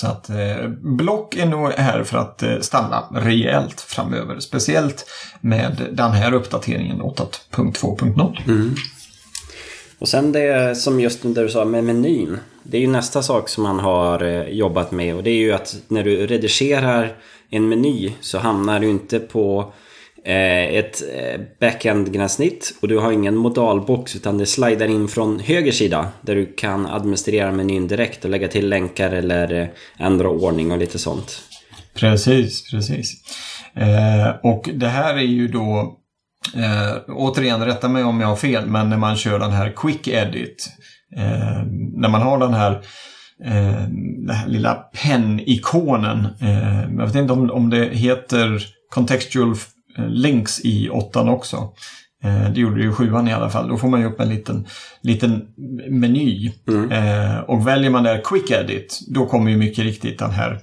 Så 0.00 0.06
att 0.06 0.30
eh, 0.30 0.68
block 0.82 1.36
är 1.36 1.46
nog 1.46 1.72
här 1.72 2.04
för 2.04 2.18
att 2.18 2.42
eh, 2.42 2.60
stanna 2.60 3.04
rejält 3.12 3.80
framöver. 3.80 4.40
Speciellt 4.40 5.06
med 5.40 5.88
den 5.92 6.12
här 6.12 6.34
uppdateringen 6.34 7.02
8.2.0. 7.02 8.48
Mm. 8.48 8.74
Och 10.00 10.08
sen 10.08 10.32
det 10.32 10.76
som 10.76 11.00
just 11.00 11.22
det 11.22 11.42
du 11.42 11.48
sa 11.48 11.64
med 11.64 11.84
menyn. 11.84 12.38
Det 12.62 12.76
är 12.76 12.80
ju 12.80 12.86
nästa 12.86 13.22
sak 13.22 13.48
som 13.48 13.62
man 13.62 13.78
har 13.78 14.22
eh, 14.22 14.48
jobbat 14.48 14.92
med 14.92 15.14
och 15.14 15.22
det 15.22 15.30
är 15.30 15.38
ju 15.38 15.52
att 15.52 15.76
när 15.88 16.04
du 16.04 16.26
redigerar 16.26 17.16
en 17.50 17.68
meny 17.68 18.12
så 18.20 18.38
hamnar 18.38 18.80
du 18.80 18.88
inte 18.88 19.18
på 19.18 19.72
eh, 20.24 20.64
ett 20.64 21.02
eh, 21.14 21.40
backend-gränssnitt 21.60 22.74
och 22.80 22.88
du 22.88 22.98
har 22.98 23.12
ingen 23.12 23.36
modalbox 23.36 24.16
utan 24.16 24.38
det 24.38 24.46
slidar 24.46 24.88
in 24.88 25.08
från 25.08 25.40
höger 25.40 25.72
sida 25.72 26.08
där 26.22 26.34
du 26.34 26.46
kan 26.46 26.86
administrera 26.86 27.52
menyn 27.52 27.88
direkt 27.88 28.24
och 28.24 28.30
lägga 28.30 28.48
till 28.48 28.68
länkar 28.68 29.10
eller 29.10 29.72
ändra 29.98 30.28
ordning 30.28 30.72
och 30.72 30.78
lite 30.78 30.98
sånt. 30.98 31.42
Precis, 31.94 32.70
precis. 32.70 33.14
Eh, 33.74 34.50
och 34.50 34.70
det 34.74 34.88
här 34.88 35.14
är 35.14 35.22
ju 35.22 35.48
då 35.48 35.99
eh, 36.54 36.96
återigen, 37.08 37.64
rätta 37.64 37.88
mig 37.88 38.04
om 38.04 38.20
jag 38.20 38.28
har 38.28 38.36
fel, 38.36 38.66
men 38.66 38.90
när 38.90 38.96
man 38.96 39.16
kör 39.16 39.38
den 39.38 39.52
här 39.52 39.72
Quick 39.76 40.08
Edit 40.08 40.68
eh, 41.16 41.62
när 41.96 42.08
man 42.08 42.22
har 42.22 42.38
den 42.38 42.54
här 42.54 42.72
eh, 43.44 43.82
den 44.26 44.36
här 44.36 44.48
lilla 44.48 44.74
pen-ikonen. 44.74 46.28
jag 46.98 47.06
vet 47.06 47.14
inte 47.14 47.32
om, 47.32 47.50
om 47.50 47.70
det 47.70 47.84
heter 47.84 48.62
Contextual 48.94 49.56
Eh, 49.98 50.08
links 50.08 50.60
i 50.64 50.90
åttan 50.90 51.28
också. 51.28 51.72
Eh, 52.24 52.50
det 52.50 52.60
gjorde 52.60 52.76
det 52.76 52.82
ju 52.84 52.92
sjuan 52.92 53.28
i 53.28 53.32
alla 53.32 53.50
fall. 53.50 53.68
Då 53.68 53.76
får 53.76 53.88
man 53.88 54.00
ju 54.00 54.06
upp 54.06 54.20
en 54.20 54.28
liten, 54.28 54.66
liten 55.02 55.46
meny. 55.88 56.52
Mm. 56.68 56.92
Eh, 56.92 57.40
och 57.40 57.66
väljer 57.66 57.90
man 57.90 58.02
där 58.02 58.20
Quick 58.24 58.50
Edit, 58.50 59.00
då 59.08 59.26
kommer 59.26 59.50
ju 59.50 59.56
mycket 59.56 59.84
riktigt 59.84 60.18
den 60.18 60.30
här, 60.30 60.60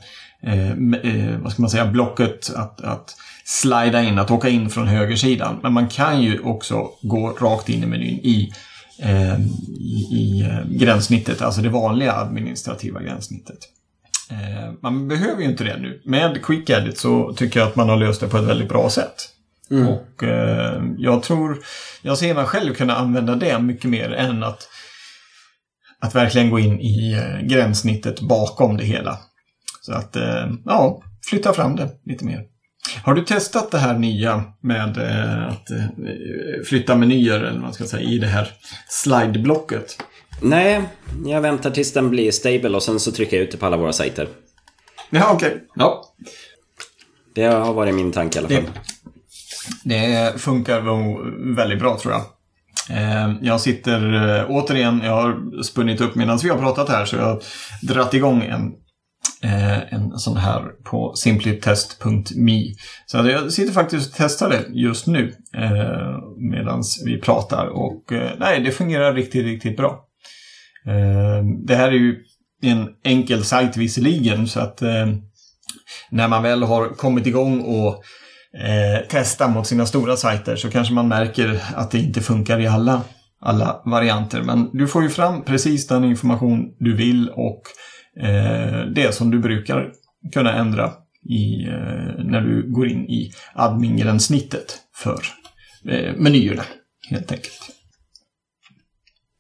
vad 1.42 1.52
ska 1.52 1.62
man 1.62 1.70
säga, 1.70 1.86
blocket 1.86 2.54
att, 2.56 2.82
att 2.82 3.16
slida 3.48 4.04
in, 4.04 4.20
att 4.20 4.32
åka 4.32 4.50
in 4.50 4.70
från 4.70 4.88
högersidan. 4.88 5.60
Men 5.64 5.74
man 5.74 5.88
kan 5.88 6.22
ju 6.22 6.40
också 6.40 6.90
gå 7.02 7.30
rakt 7.30 7.70
in 7.70 7.84
i 7.84 7.86
menyn 7.86 8.20
i, 8.24 8.52
i, 9.00 10.14
i 10.16 10.46
gränssnittet, 10.70 11.42
alltså 11.42 11.62
det 11.62 11.70
vanliga 11.70 12.14
administrativa 12.14 13.02
gränssnittet. 13.02 13.58
Eh, 14.32 14.74
man 14.82 15.08
behöver 15.08 15.42
ju 15.42 15.50
inte 15.50 15.64
det 15.64 15.78
nu. 15.78 16.02
Med 16.06 16.46
Quick 16.46 16.70
Edit 16.70 16.98
så 16.98 17.34
tycker 17.34 17.60
jag 17.60 17.70
att 17.70 17.76
man 17.76 17.90
har 17.90 17.98
löst 17.98 18.22
det 18.22 18.28
på 18.28 18.38
ett 18.38 18.48
väldigt 18.48 18.70
bra 18.70 18.90
sätt. 18.90 19.30
Mm. 19.72 19.88
Och 19.88 20.24
eh, 20.24 20.84
jag 20.98 21.24
tror, 21.24 21.58
jag 22.02 22.18
ser 22.18 22.34
mig 22.34 22.46
själv 22.46 22.74
kunna 22.74 22.96
använda 22.96 23.36
det 23.36 23.60
mycket 23.60 23.90
mer 23.90 24.14
än 24.14 24.44
att, 24.44 24.70
att 26.00 26.16
verkligen 26.16 26.50
gå 26.50 26.60
in 26.60 26.80
i 26.80 27.14
eh, 27.14 27.48
gränssnittet 27.48 28.22
bakom 28.22 28.78
det 28.78 28.86
hela. 28.86 29.20
Så 29.82 29.94
att, 29.94 30.16
eh, 30.16 30.52
ja, 30.66 31.02
flytta 31.30 31.54
fram 31.54 31.76
det 31.76 31.90
lite 32.06 32.26
mer. 32.26 32.44
Har 33.04 33.14
du 33.14 33.22
testat 33.22 33.72
det 33.72 33.78
här 33.78 33.98
nya 33.98 34.44
med 34.62 34.98
eh, 34.98 35.48
att 35.48 35.72
eh, 35.72 36.64
flytta 36.66 36.96
menyer 36.96 37.40
eller 37.40 37.60
man 37.60 37.74
ska 37.74 37.84
säga 37.84 38.10
i 38.10 38.18
det 38.18 38.28
här 38.28 38.52
slide-blocket? 38.90 40.04
Nej, 40.42 40.82
jag 41.26 41.42
väntar 41.42 41.72
tills 41.72 41.94
den 41.94 42.10
blir 42.10 42.32
stable 42.32 42.70
och 42.70 42.84
sen 42.84 43.00
så 43.00 43.12
trycker 43.12 43.38
jag 43.38 43.44
ut 43.44 43.52
det 43.52 43.58
på 43.58 43.66
alla 43.66 43.78
våra 43.78 43.94
sajter. 43.94 44.28
Ja, 45.10 45.30
okej. 45.34 45.48
Okay. 45.48 45.60
Ja. 45.76 46.04
Det 47.36 47.44
har 47.44 47.74
varit 47.74 47.96
min 47.96 48.12
tanke 48.12 48.38
i 48.38 48.40
alla 48.40 48.50
fall. 48.50 48.70
Det, 49.84 49.96
det 49.96 50.40
funkar 50.40 50.82
väldigt 51.56 51.80
bra 51.80 52.00
tror 52.00 52.14
jag. 52.14 52.22
Eh, 52.90 53.34
jag 53.42 53.62
sitter 53.62 54.46
återigen, 54.50 55.02
jag 55.04 55.12
har 55.12 55.64
spunnit 55.64 56.02
upp 56.02 56.16
medan 56.16 56.40
vi 56.44 56.50
har 56.50 56.58
pratat 56.58 56.90
här 56.90 57.06
så 57.06 57.16
jag 57.16 57.24
har 57.24 57.42
dratt 57.82 58.14
igång 58.14 58.44
en, 58.44 58.74
eh, 59.44 59.94
en 59.94 60.20
sån 60.20 60.38
här 60.38 60.64
på 60.84 61.14
simplytest.me. 61.16 62.64
Så 63.06 63.18
jag 63.18 63.52
sitter 63.52 63.74
faktiskt 63.74 64.10
och 64.10 64.16
testar 64.18 64.50
det 64.50 64.66
just 64.70 65.08
nu 65.08 65.36
eh, 65.58 66.18
medan 66.38 66.84
vi 67.06 67.22
pratar 67.22 67.68
och 67.68 68.12
eh, 68.12 68.32
nej, 68.40 68.62
det 68.62 68.72
fungerar 68.72 69.14
riktigt, 69.14 69.46
riktigt 69.46 69.78
bra. 69.78 70.06
Eh, 70.88 71.44
det 71.66 71.76
här 71.76 71.88
är 71.88 71.92
ju 71.92 72.16
en 72.62 72.88
enkel 73.04 73.44
sajt 73.44 73.78
visserligen 73.78 74.48
så 74.48 74.60
att 74.60 74.82
eh, 74.82 75.08
när 76.10 76.28
man 76.28 76.44
väl 76.44 76.64
har 76.64 76.90
kommit 76.90 77.28
igång 77.28 77.62
och 77.62 78.04
eh, 78.62 79.06
testar 79.10 79.48
mot 79.48 79.68
sina 79.68 79.86
stora 79.86 80.18
sajter 80.18 80.56
så 80.56 80.70
kanske 80.70 80.94
man 80.94 81.08
märker 81.08 81.62
att 81.76 81.92
det 81.92 82.00
inte 82.00 82.22
funkar 82.22 82.60
i 82.60 82.68
alla, 82.68 83.02
alla 83.42 83.82
varianter. 83.86 84.42
Men 84.42 84.70
du 84.74 84.88
får 84.88 85.04
ju 85.04 85.10
fram 85.10 85.44
precis 85.44 85.88
den 85.88 86.04
information 86.04 86.76
du 86.80 86.96
vill 86.96 87.30
och 87.30 87.62
det 88.96 89.16
som 89.16 89.32
du 89.32 89.40
brukar 89.40 89.92
kunna 90.34 90.54
ändra 90.54 90.92
i, 91.30 91.66
när 92.18 92.42
du 92.42 92.72
går 92.72 92.88
in 92.88 93.06
i 93.10 93.32
admin-gränssnittet 93.54 94.78
för 94.96 95.20
menyerna 96.18 96.64
helt 97.10 97.32
enkelt. 97.32 97.78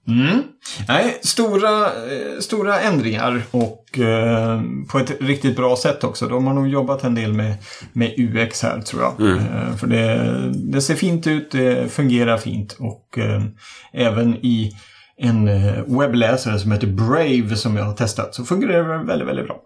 Mm. 0.07 0.43
Nej, 0.87 1.19
stora, 1.21 1.85
eh, 1.85 2.39
stora 2.39 2.79
ändringar 2.79 3.41
och 3.51 3.99
eh, 3.99 4.61
på 4.91 4.99
ett 4.99 5.21
riktigt 5.21 5.55
bra 5.55 5.75
sätt 5.75 6.03
också. 6.03 6.27
De 6.27 6.47
har 6.47 6.53
nog 6.53 6.67
jobbat 6.67 7.03
en 7.03 7.15
del 7.15 7.33
med, 7.33 7.55
med 7.93 8.13
UX 8.17 8.63
här 8.63 8.81
tror 8.81 9.01
jag. 9.01 9.21
Mm. 9.21 9.37
Eh, 9.37 9.75
för 9.75 9.87
det, 9.87 10.51
det, 10.71 10.81
ser 10.81 10.95
fint 10.95 11.27
ut, 11.27 11.51
det 11.51 11.91
fungerar 11.91 12.37
fint 12.37 12.77
och 12.79 13.17
eh, 13.17 13.43
även 13.93 14.35
i 14.35 14.71
en 15.17 15.47
eh, 15.47 15.83
webbläsare 15.87 16.59
som 16.59 16.71
heter 16.71 16.87
Brave 16.87 17.55
som 17.55 17.77
jag 17.77 17.83
har 17.83 17.93
testat 17.93 18.35
så 18.35 18.45
fungerar 18.45 18.97
det 18.97 19.03
väldigt, 19.03 19.27
väldigt 19.27 19.45
bra. 19.45 19.59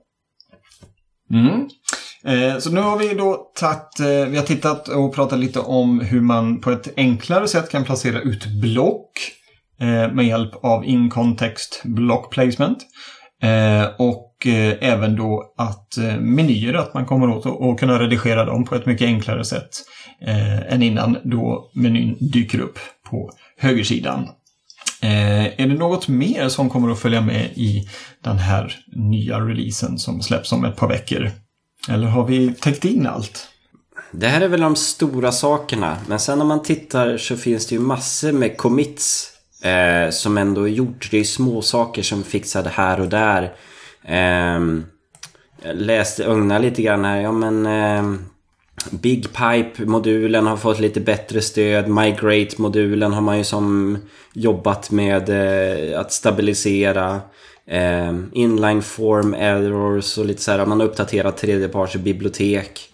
Mm. 1.31 1.69
Eh, 2.25 2.57
så 2.59 2.71
nu 2.71 2.81
har 2.81 2.97
vi 2.97 3.13
då 3.13 3.51
tagit, 3.55 3.99
vi 4.29 4.37
har 4.37 4.45
tittat 4.45 4.87
och 4.87 5.15
pratat 5.15 5.39
lite 5.39 5.59
om 5.59 5.99
hur 5.99 6.21
man 6.21 6.61
på 6.61 6.71
ett 6.71 6.93
enklare 6.97 7.47
sätt 7.47 7.69
kan 7.69 7.83
placera 7.83 8.19
ut 8.19 8.45
block 8.45 9.11
Eh, 9.81 10.11
med 10.11 10.25
hjälp 10.25 10.51
av 10.63 10.85
in-context 10.85 11.81
block 11.83 12.31
placement. 12.31 12.77
Eh, 13.43 13.87
och 13.97 14.47
eh, 14.47 14.77
även 14.81 15.15
då 15.15 15.53
att 15.57 15.97
menyer, 16.19 16.73
att 16.73 16.93
man 16.93 17.05
kommer 17.05 17.29
åt 17.29 17.45
att 17.45 17.79
kunna 17.79 17.99
redigera 17.99 18.45
dem 18.45 18.65
på 18.65 18.75
ett 18.75 18.85
mycket 18.85 19.05
enklare 19.05 19.45
sätt 19.45 19.69
än 20.69 20.81
innan 20.81 21.17
då 21.23 21.71
menyn 21.73 22.17
dyker 22.19 22.59
upp 22.59 22.79
på 23.09 23.31
högersidan. 23.57 24.27
Eh, 25.01 25.45
är 25.45 25.67
det 25.67 25.75
något 25.75 26.07
mer 26.07 26.49
som 26.49 26.69
kommer 26.69 26.91
att 26.91 26.99
följa 26.99 27.21
med 27.21 27.49
i 27.55 27.89
den 28.23 28.37
här 28.37 28.75
nya 28.95 29.39
releasen 29.39 29.97
som 29.99 30.21
släpps 30.21 30.51
om 30.51 30.65
ett 30.65 30.75
par 30.75 30.87
veckor? 30.87 31.31
Eller 31.89 32.07
har 32.07 32.25
vi 32.25 32.53
täckt 32.53 32.85
in 32.85 33.07
allt? 33.07 33.47
Det 34.11 34.27
här 34.27 34.41
är 34.41 34.47
väl 34.47 34.61
de 34.61 34.75
stora 34.75 35.31
sakerna. 35.31 35.97
Men 36.07 36.19
sen 36.19 36.41
om 36.41 36.47
man 36.47 36.63
tittar 36.63 37.17
så 37.17 37.37
finns 37.37 37.67
det 37.67 37.75
ju 37.75 37.81
massor 37.81 38.31
med 38.31 38.57
commits 38.57 39.31
Eh, 39.61 40.09
som 40.09 40.37
ändå 40.37 40.63
är 40.63 40.71
gjort. 40.71 41.07
Det 41.11 41.17
är 41.17 41.23
små 41.23 41.61
saker 41.61 42.01
som 42.01 42.23
fixade 42.23 42.69
här 42.69 42.99
och 42.99 43.07
där. 43.07 43.43
Eh, 44.05 44.59
jag 45.63 45.75
läste 45.75 46.23
Ugna 46.23 46.59
lite 46.59 46.81
grann 46.81 47.05
här. 47.05 47.21
Ja 47.21 47.31
men... 47.31 47.65
Ehm, 47.65 48.25
Big 48.89 49.27
Pipe-modulen 49.33 50.47
har 50.47 50.57
fått 50.57 50.79
lite 50.79 50.99
bättre 50.99 51.41
stöd. 51.41 51.87
Migrate-modulen 51.87 53.13
har 53.13 53.21
man 53.21 53.37
ju 53.37 53.43
som 53.43 53.97
jobbat 54.33 54.91
med 54.91 55.29
eh, 55.29 55.99
att 55.99 56.11
stabilisera. 56.11 57.21
Eh, 57.67 58.13
inline 58.33 58.81
form 58.81 59.33
errors 59.33 60.17
och 60.17 60.25
lite 60.25 60.41
så 60.41 60.51
här. 60.51 60.65
Man 60.65 60.79
har 60.79 60.87
uppdaterat 60.87 61.37
tredjeparts 61.37 61.95
bibliotek. 61.95 62.89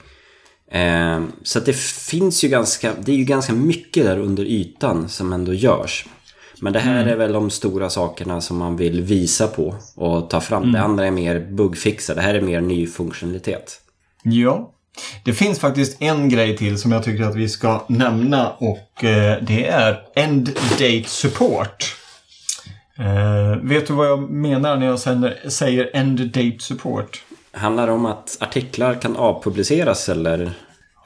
Eh, 0.72 1.24
så 1.44 1.60
att 1.60 1.66
det 1.66 1.76
finns 1.78 2.44
ju 2.44 2.48
ganska, 2.48 2.94
det 3.02 3.12
är 3.12 3.16
ju 3.16 3.24
ganska 3.24 3.54
mycket 3.54 4.06
där 4.06 4.20
under 4.20 4.44
ytan 4.44 5.10
som 5.10 5.34
ändå 5.34 5.54
görs. 5.54 6.06
Men 6.62 6.74
det 6.74 6.80
här 6.80 7.02
mm. 7.02 7.14
är 7.14 7.16
väl 7.16 7.34
de 7.34 7.50
stora 7.50 7.90
sakerna 7.90 8.42
som 8.42 8.58
man 8.58 8.78
vill 8.78 9.02
visa 9.02 9.48
på 9.48 9.76
och 9.96 10.30
ta 10.30 10.42
fram. 10.42 10.64
Mm. 10.64 10.74
Det 10.74 10.82
andra 10.82 11.06
är 11.06 11.12
mer 11.12 11.40
buggfixar. 11.40 12.16
Det 12.16 12.22
här 12.22 12.34
är 12.34 12.42
mer 12.42 12.62
ny 12.62 12.88
funktionalitet. 12.88 13.82
Ja. 14.24 14.74
Det 15.24 15.34
finns 15.34 15.60
faktiskt 15.60 16.02
en 16.02 16.30
grej 16.30 16.58
till 16.58 16.78
som 16.78 16.92
jag 16.92 17.04
tycker 17.04 17.24
att 17.24 17.36
vi 17.36 17.50
ska 17.50 17.86
nämna 17.88 18.50
och 18.50 19.04
eh, 19.04 19.38
det 19.42 19.68
är 19.68 20.02
End 20.16 20.50
Date 20.72 21.04
Support. 21.06 21.96
Eh, 23.00 23.58
vet 23.62 23.88
du 23.88 23.94
vad 23.94 24.08
jag 24.08 24.30
menar 24.30 24.76
när 24.76 24.86
jag 24.86 25.00
säger 25.52 25.90
end 25.94 26.20
date 26.20 26.58
support? 26.60 27.24
Handlar 27.52 27.88
det 27.88 27.94
om 27.94 28.06
att 28.06 28.38
artiklar 28.40 28.96
kan 28.96 29.16
avpubliceras 29.16 30.10
eller? 30.10 30.52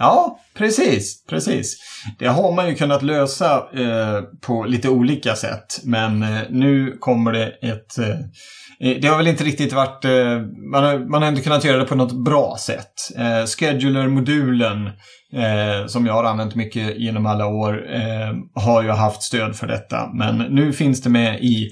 Ja, 0.01 0.39
precis, 0.58 1.25
precis. 1.29 1.77
Det 2.20 2.27
har 2.27 2.55
man 2.55 2.70
ju 2.70 2.75
kunnat 2.75 3.03
lösa 3.03 3.55
eh, 3.55 4.22
på 4.41 4.63
lite 4.63 4.89
olika 4.89 5.36
sätt. 5.36 5.79
Men 5.84 6.24
eh, 6.24 6.41
nu 6.50 6.98
kommer 7.00 7.31
det 7.31 7.48
ett... 7.48 7.98
Eh, 7.98 8.10
eh 8.89 8.98
det 9.01 9.08
har 9.08 9.17
väl 9.17 9.27
inte 9.27 9.43
riktigt 9.43 9.74
varit... 9.74 10.05
Eh, 10.05 10.39
man, 10.72 10.84
har, 10.84 11.10
man 11.10 11.22
har 11.22 11.29
inte 11.29 11.41
kunnat 11.41 11.63
göra 11.63 11.77
det 11.77 11.86
på 11.86 11.96
något 11.96 12.25
bra 12.25 12.55
sätt. 12.60 12.93
Eh, 13.17 13.46
Scheduler-modulen 13.46 14.86
eh, 15.34 15.88
som 15.88 16.05
jag 16.05 16.13
har 16.13 16.24
använt 16.24 16.55
mycket 16.55 16.98
genom 17.00 17.25
alla 17.25 17.46
år 17.46 17.93
eh, 17.93 18.63
har 18.63 18.84
ju 18.84 18.89
haft 18.89 19.24
stöd 19.24 19.55
för 19.55 19.67
detta. 19.67 20.10
Men 20.13 20.38
nu 20.38 20.74
finns 20.74 21.01
det 21.01 21.10
med 21.10 21.43
i 21.43 21.70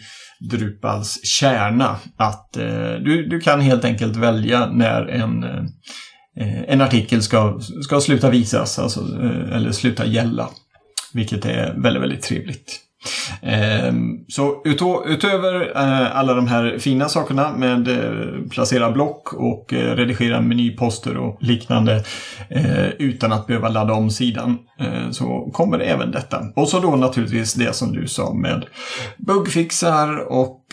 Drupals 0.51 1.19
kärna 1.23 1.95
att 2.17 2.57
eh, 2.57 2.91
du, 3.05 3.27
du 3.29 3.39
kan 3.39 3.61
helt 3.61 3.85
enkelt 3.85 4.15
välja 4.15 4.65
när 4.65 5.07
en 5.07 5.43
Eh, 5.43 5.63
Eh, 6.39 6.73
en 6.73 6.81
artikel 6.81 7.21
ska, 7.21 7.59
ska 7.83 8.01
sluta 8.01 8.29
visas, 8.29 8.79
alltså, 8.79 8.99
eh, 8.99 9.55
eller 9.55 9.71
sluta 9.71 10.05
gälla. 10.05 10.49
Vilket 11.13 11.45
är 11.45 11.75
väldigt, 11.77 12.03
väldigt 12.03 12.21
trevligt. 12.21 12.79
Eh, 13.41 13.93
så 14.27 14.61
utöver 15.05 15.71
alla 16.07 16.33
de 16.33 16.47
här 16.47 16.77
fina 16.79 17.09
sakerna 17.09 17.53
med 17.57 17.89
placera 18.49 18.91
block 18.91 19.33
och 19.33 19.73
redigera 19.73 20.41
menyposter 20.41 21.17
och 21.17 21.37
liknande 21.41 22.03
utan 22.97 23.31
att 23.31 23.47
behöva 23.47 23.69
ladda 23.69 23.93
om 23.93 24.09
sidan 24.09 24.57
så 25.11 25.49
kommer 25.53 25.79
även 25.79 26.11
detta. 26.11 26.45
Och 26.55 26.69
så 26.69 26.79
då 26.79 26.95
naturligtvis 26.95 27.53
det 27.53 27.75
som 27.75 27.91
du 27.91 28.07
sa 28.07 28.33
med 28.33 28.65
bugfixar 29.17 30.31
och 30.31 30.65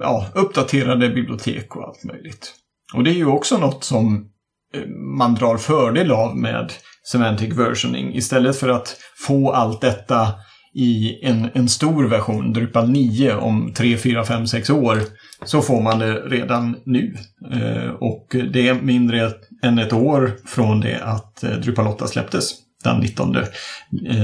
ja, 0.00 0.26
uppdaterade 0.34 1.08
bibliotek 1.08 1.76
och 1.76 1.88
allt 1.88 2.04
möjligt. 2.04 2.52
Och 2.94 3.04
det 3.04 3.10
är 3.10 3.14
ju 3.14 3.26
också 3.26 3.58
något 3.58 3.84
som 3.84 4.30
Eh, 4.74 4.86
man 5.18 5.34
drar 5.34 5.56
fördel 5.56 6.12
av 6.12 6.36
med 6.36 6.72
semantic 7.12 7.54
versioning. 7.54 8.14
Istället 8.14 8.56
för 8.56 8.68
att 8.68 8.96
få 9.26 9.52
allt 9.52 9.80
detta 9.80 10.32
i 10.74 11.20
en, 11.22 11.50
en 11.54 11.68
stor 11.68 12.04
version, 12.04 12.52
Drupal 12.52 12.90
9, 12.90 13.34
om 13.34 13.72
3, 13.76 13.96
4, 13.96 14.24
5, 14.24 14.46
6 14.46 14.70
år 14.70 15.00
så 15.44 15.62
får 15.62 15.82
man 15.82 15.98
det 15.98 16.14
redan 16.14 16.76
nu. 16.84 17.14
Eh, 17.52 17.90
och 17.90 18.26
det 18.52 18.68
är 18.68 18.82
mindre 18.82 19.32
än 19.62 19.78
ett 19.78 19.92
år 19.92 20.36
från 20.46 20.80
det 20.80 21.04
att 21.04 21.44
eh, 21.44 21.50
Drupal 21.50 21.86
8 21.86 22.06
släpptes 22.06 22.52
den 22.84 23.00
19 23.00 23.36
eh, 23.36 23.44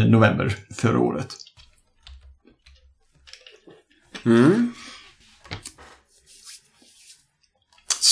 november 0.07 0.55
förra 0.75 0.99
året. 0.99 1.29
Mm. 4.25 4.73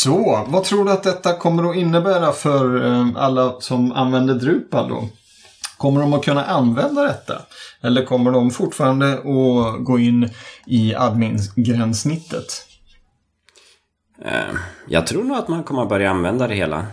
Så, 0.02 0.46
vad 0.48 0.64
tror 0.64 0.84
du 0.84 0.90
att 0.90 1.02
detta 1.02 1.36
kommer 1.36 1.70
att 1.70 1.76
innebära 1.76 2.32
för 2.32 2.86
eh, 2.86 3.08
alla 3.16 3.60
som 3.60 3.92
använder 3.92 4.34
Drupal 4.34 4.88
då? 4.88 5.08
Kommer 5.76 6.00
de 6.00 6.12
att 6.12 6.24
kunna 6.24 6.44
använda 6.44 7.02
detta? 7.02 7.42
Eller 7.82 8.04
kommer 8.04 8.30
de 8.30 8.50
fortfarande 8.50 9.12
att 9.12 9.84
gå 9.84 9.98
in 9.98 10.30
i 10.66 10.94
admin-gränssnittet? 10.94 12.66
Eh, 14.24 14.54
jag 14.88 15.06
tror 15.06 15.24
nog 15.24 15.36
att 15.36 15.48
man 15.48 15.62
kommer 15.62 15.82
att 15.82 15.88
börja 15.88 16.10
använda 16.10 16.48
det 16.48 16.54
hela. 16.54 16.86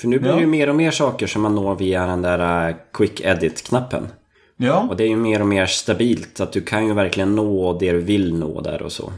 För 0.00 0.08
nu 0.08 0.18
blir 0.18 0.32
det 0.32 0.40
ju 0.40 0.46
mer 0.46 0.68
och 0.68 0.76
mer 0.76 0.90
saker 0.90 1.26
som 1.26 1.42
man 1.42 1.54
når 1.54 1.74
via 1.74 2.06
den 2.06 2.22
där 2.22 2.68
eh, 2.68 2.76
Quick 2.92 3.20
Edit-knappen. 3.20 4.08
Ja. 4.56 4.86
Och 4.90 4.96
det 4.96 5.04
är 5.04 5.08
ju 5.08 5.16
mer 5.16 5.40
och 5.40 5.48
mer 5.48 5.66
stabilt. 5.66 6.40
Att 6.40 6.52
du 6.52 6.60
kan 6.60 6.86
ju 6.86 6.94
verkligen 6.94 7.34
nå 7.34 7.78
det 7.78 7.92
du 7.92 8.00
vill 8.00 8.34
nå 8.34 8.60
där 8.60 8.82
och 8.82 8.92
så. 8.92 9.12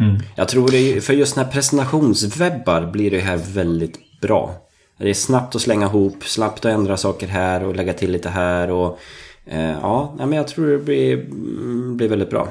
Mm. 0.00 0.18
Jag 0.36 0.48
tror 0.48 0.68
det, 0.70 1.04
för 1.04 1.12
just 1.12 1.36
när 1.36 1.44
presentationswebbar 1.44 2.90
blir 2.92 3.10
det 3.10 3.20
här 3.20 3.36
väldigt 3.36 4.20
bra. 4.20 4.54
Det 4.98 5.10
är 5.10 5.14
snabbt 5.14 5.54
att 5.54 5.62
slänga 5.62 5.86
ihop, 5.86 6.24
snabbt 6.24 6.64
att 6.64 6.72
ändra 6.72 6.96
saker 6.96 7.26
här 7.26 7.64
och 7.64 7.76
lägga 7.76 7.92
till 7.92 8.12
lite 8.12 8.28
här 8.28 8.70
och 8.70 8.98
eh, 9.46 9.70
ja, 9.70 10.14
men 10.18 10.32
jag 10.32 10.48
tror 10.48 10.66
det 10.66 10.78
blir, 10.78 11.14
mm, 11.14 11.96
blir 11.96 12.08
väldigt 12.08 12.30
bra. 12.30 12.48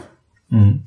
Mm. 0.51 0.79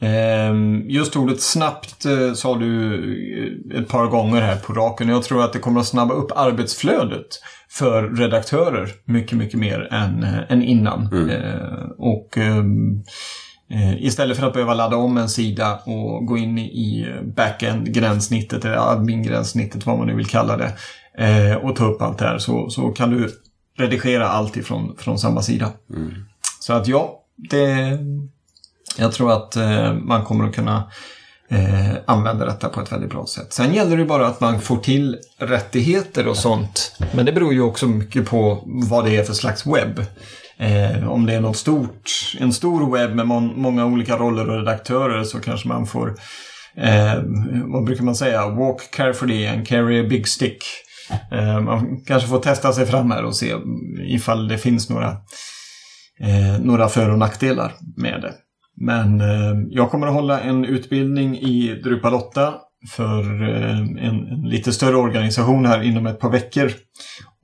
Ehm, 0.00 0.90
just 0.90 1.16
ordet 1.16 1.40
snabbt 1.40 2.04
eh, 2.04 2.32
sa 2.32 2.56
du 2.56 3.72
ett 3.74 3.88
par 3.88 4.06
gånger 4.06 4.40
här 4.40 4.56
på 4.56 4.72
raken. 4.72 5.08
Jag 5.08 5.22
tror 5.22 5.42
att 5.42 5.52
det 5.52 5.58
kommer 5.58 5.80
att 5.80 5.86
snabba 5.86 6.14
upp 6.14 6.32
arbetsflödet 6.36 7.26
för 7.70 8.16
redaktörer 8.16 8.88
mycket, 9.04 9.38
mycket 9.38 9.60
mer 9.60 9.88
än, 9.92 10.22
eh, 10.22 10.52
än 10.52 10.62
innan. 10.62 11.06
Mm. 11.12 11.30
Och 11.98 12.38
ehm, 12.38 13.02
Eh, 13.02 13.04
istället 13.98 14.36
för 14.36 14.46
att 14.46 14.52
behöva 14.52 14.74
ladda 14.74 14.96
om 14.96 15.16
en 15.16 15.28
sida 15.28 15.80
och 15.84 16.26
gå 16.26 16.38
in 16.38 16.58
i 16.58 17.14
backend-gränssnittet 17.36 18.64
eller 18.64 18.76
admin-gränssnittet, 18.76 19.86
vad 19.86 19.98
man 19.98 20.06
nu 20.06 20.14
vill 20.14 20.26
kalla 20.26 20.56
det, 20.56 20.72
eh, 21.18 21.56
och 21.56 21.76
ta 21.76 21.84
upp 21.84 22.02
allt 22.02 22.18
det 22.18 22.24
här 22.24 22.38
så, 22.38 22.70
så 22.70 22.88
kan 22.88 23.10
du 23.10 23.30
redigera 23.78 24.28
allt 24.28 24.56
ifrån 24.56 24.96
från 24.98 25.18
samma 25.18 25.42
sida. 25.42 25.72
Mm. 25.90 26.14
Så 26.60 26.72
att 26.72 26.86
ja, 26.86 27.22
det, 27.36 27.98
jag 28.98 29.12
tror 29.12 29.32
att 29.32 29.56
eh, 29.56 29.92
man 29.92 30.24
kommer 30.24 30.48
att 30.48 30.54
kunna 30.54 30.90
eh, 31.48 31.94
använda 32.06 32.44
detta 32.44 32.68
på 32.68 32.80
ett 32.80 32.92
väldigt 32.92 33.10
bra 33.10 33.26
sätt. 33.26 33.52
Sen 33.52 33.74
gäller 33.74 33.96
det 33.96 34.04
bara 34.04 34.26
att 34.26 34.40
man 34.40 34.60
får 34.60 34.76
till 34.76 35.18
rättigheter 35.38 36.26
och 36.26 36.36
sånt. 36.36 36.96
Men 37.14 37.26
det 37.26 37.32
beror 37.32 37.52
ju 37.52 37.60
också 37.60 37.86
mycket 37.86 38.26
på 38.26 38.62
vad 38.64 39.04
det 39.04 39.16
är 39.16 39.24
för 39.24 39.34
slags 39.34 39.66
webb. 39.66 40.04
Eh, 40.60 41.10
om 41.10 41.26
det 41.26 41.34
är 41.34 41.40
något 41.40 41.56
stort, 41.56 42.10
en 42.38 42.52
stor 42.52 42.92
webb 42.92 43.14
med 43.14 43.26
må 43.26 43.40
många 43.40 43.86
olika 43.86 44.16
roller 44.16 44.50
och 44.50 44.56
redaktörer 44.56 45.24
så 45.24 45.40
kanske 45.40 45.68
man 45.68 45.86
får, 45.86 46.08
eh, 46.76 47.14
vad 47.64 47.84
brukar 47.84 48.04
man 48.04 48.14
säga, 48.14 48.48
walk 48.48 48.90
carefully 48.90 49.46
and 49.46 49.66
carry 49.66 50.00
a 50.00 50.06
big 50.10 50.28
stick. 50.28 50.64
Eh, 51.32 51.60
man 51.60 52.00
kanske 52.06 52.28
får 52.28 52.38
testa 52.38 52.72
sig 52.72 52.86
fram 52.86 53.10
här 53.10 53.24
och 53.24 53.36
se 53.36 53.54
ifall 54.06 54.48
det 54.48 54.58
finns 54.58 54.90
några, 54.90 55.08
eh, 56.20 56.60
några 56.60 56.88
för 56.88 57.10
och 57.10 57.18
nackdelar 57.18 57.72
med 57.96 58.20
det. 58.20 58.32
Men 58.80 59.20
eh, 59.20 59.66
jag 59.70 59.90
kommer 59.90 60.06
att 60.06 60.14
hålla 60.14 60.40
en 60.40 60.64
utbildning 60.64 61.38
i 61.38 61.80
Drupal 61.84 62.14
8 62.14 62.54
för 62.96 63.48
eh, 63.48 63.78
en, 63.78 63.98
en, 63.98 64.42
lite 64.42 64.72
större 64.72 64.96
organisation 64.96 65.66
här 65.66 65.82
inom 65.82 66.06
ett 66.06 66.20
par 66.20 66.30
veckor. 66.30 66.72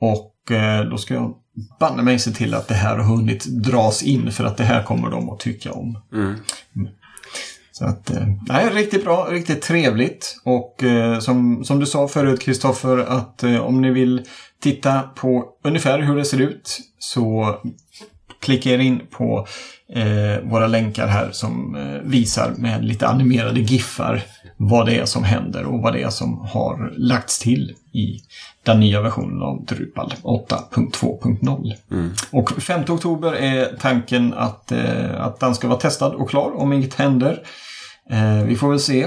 Och 0.01 0.57
eh, 0.57 0.85
då 0.85 0.99
ska 0.99 1.15
jag 1.15 1.35
banne 1.81 2.03
mig 2.03 2.19
se 2.19 2.31
till 2.31 2.55
att 2.55 2.69
det 2.69 2.75
här 2.75 2.97
har 2.97 3.17
hunnit 3.17 3.45
dras 3.45 4.03
in 4.03 4.33
för 4.33 4.45
att 4.45 4.57
det 4.57 4.65
här 4.65 4.83
kommer 4.83 5.11
de 5.11 5.31
att 5.31 5.41
tycka 5.41 5.73
om. 5.73 5.99
Mm. 6.13 6.37
Så 7.73 7.85
att, 7.85 8.11
eh, 8.11 8.27
nej, 8.49 8.71
riktigt 8.71 9.05
bra, 9.05 9.29
riktigt 9.31 9.63
trevligt. 9.63 10.37
Och 10.45 10.85
eh, 10.85 11.19
som, 11.19 11.65
som 11.65 11.81
du 11.81 11.87
sa 11.87 12.09
förut 12.09 12.41
Kristoffer, 12.41 12.99
att 12.99 13.43
eh, 13.43 13.59
om 13.59 13.83
ni 13.83 13.91
vill 13.91 14.23
titta 14.63 15.03
på 15.03 15.45
ungefär 15.65 15.99
hur 15.99 16.17
det 16.17 16.25
ser 16.25 16.41
ut 16.41 16.81
så 16.99 17.57
klicka 18.41 18.71
er 18.71 18.79
in 18.79 19.01
på 19.11 19.47
eh, 19.95 20.51
våra 20.51 20.67
länkar 20.67 21.07
här 21.07 21.31
som 21.33 21.77
eh, 21.77 22.11
visar 22.11 22.55
med 22.57 22.85
lite 22.85 23.07
animerade 23.07 23.61
giffar 23.61 24.23
vad 24.57 24.87
det 24.87 24.99
är 24.99 25.05
som 25.05 25.25
händer 25.25 25.65
och 25.65 25.83
vad 25.83 25.93
det 25.93 26.03
är 26.03 26.11
som 26.11 26.39
har 26.39 26.93
lagts 26.97 27.39
till 27.39 27.75
i 27.93 28.21
den 28.67 28.81
nya 28.81 29.03
versionen 29.03 29.43
av 29.43 29.65
Drupal 29.65 30.15
8.2.0. 30.23 31.73
Mm. 31.91 32.11
Och 32.31 32.63
5 32.63 32.83
oktober 32.89 33.33
är 33.33 33.77
tanken 33.81 34.35
att, 34.35 34.73
eh, 34.73 35.21
att 35.21 35.41
den 35.41 35.55
ska 35.55 35.69
vara 35.69 35.79
testad 35.79 36.15
och 36.15 36.31
klar 36.31 36.57
om 36.57 36.73
inget 36.73 36.95
händer. 36.95 37.43
Eh, 38.11 38.45
vi 38.45 38.57
får 38.57 38.71
väl 38.71 38.81
se. 38.81 39.03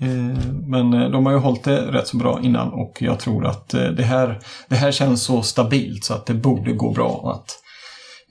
Eh, 0.00 0.48
men 0.66 0.92
eh, 0.92 1.10
de 1.10 1.26
har 1.26 1.32
ju 1.32 1.38
hållit 1.38 1.64
det 1.64 1.92
rätt 1.92 2.08
så 2.08 2.16
bra 2.16 2.40
innan 2.42 2.72
och 2.72 2.98
jag 3.00 3.20
tror 3.20 3.46
att 3.46 3.74
eh, 3.74 3.84
det 3.84 4.02
här, 4.02 4.40
det 4.68 4.76
här 4.76 4.92
känns 4.92 5.22
så 5.22 5.42
stabilt 5.42 6.04
så 6.04 6.14
att 6.14 6.26
det 6.26 6.34
borde 6.34 6.72
gå 6.72 6.90
bra 6.90 7.32
att, 7.34 7.58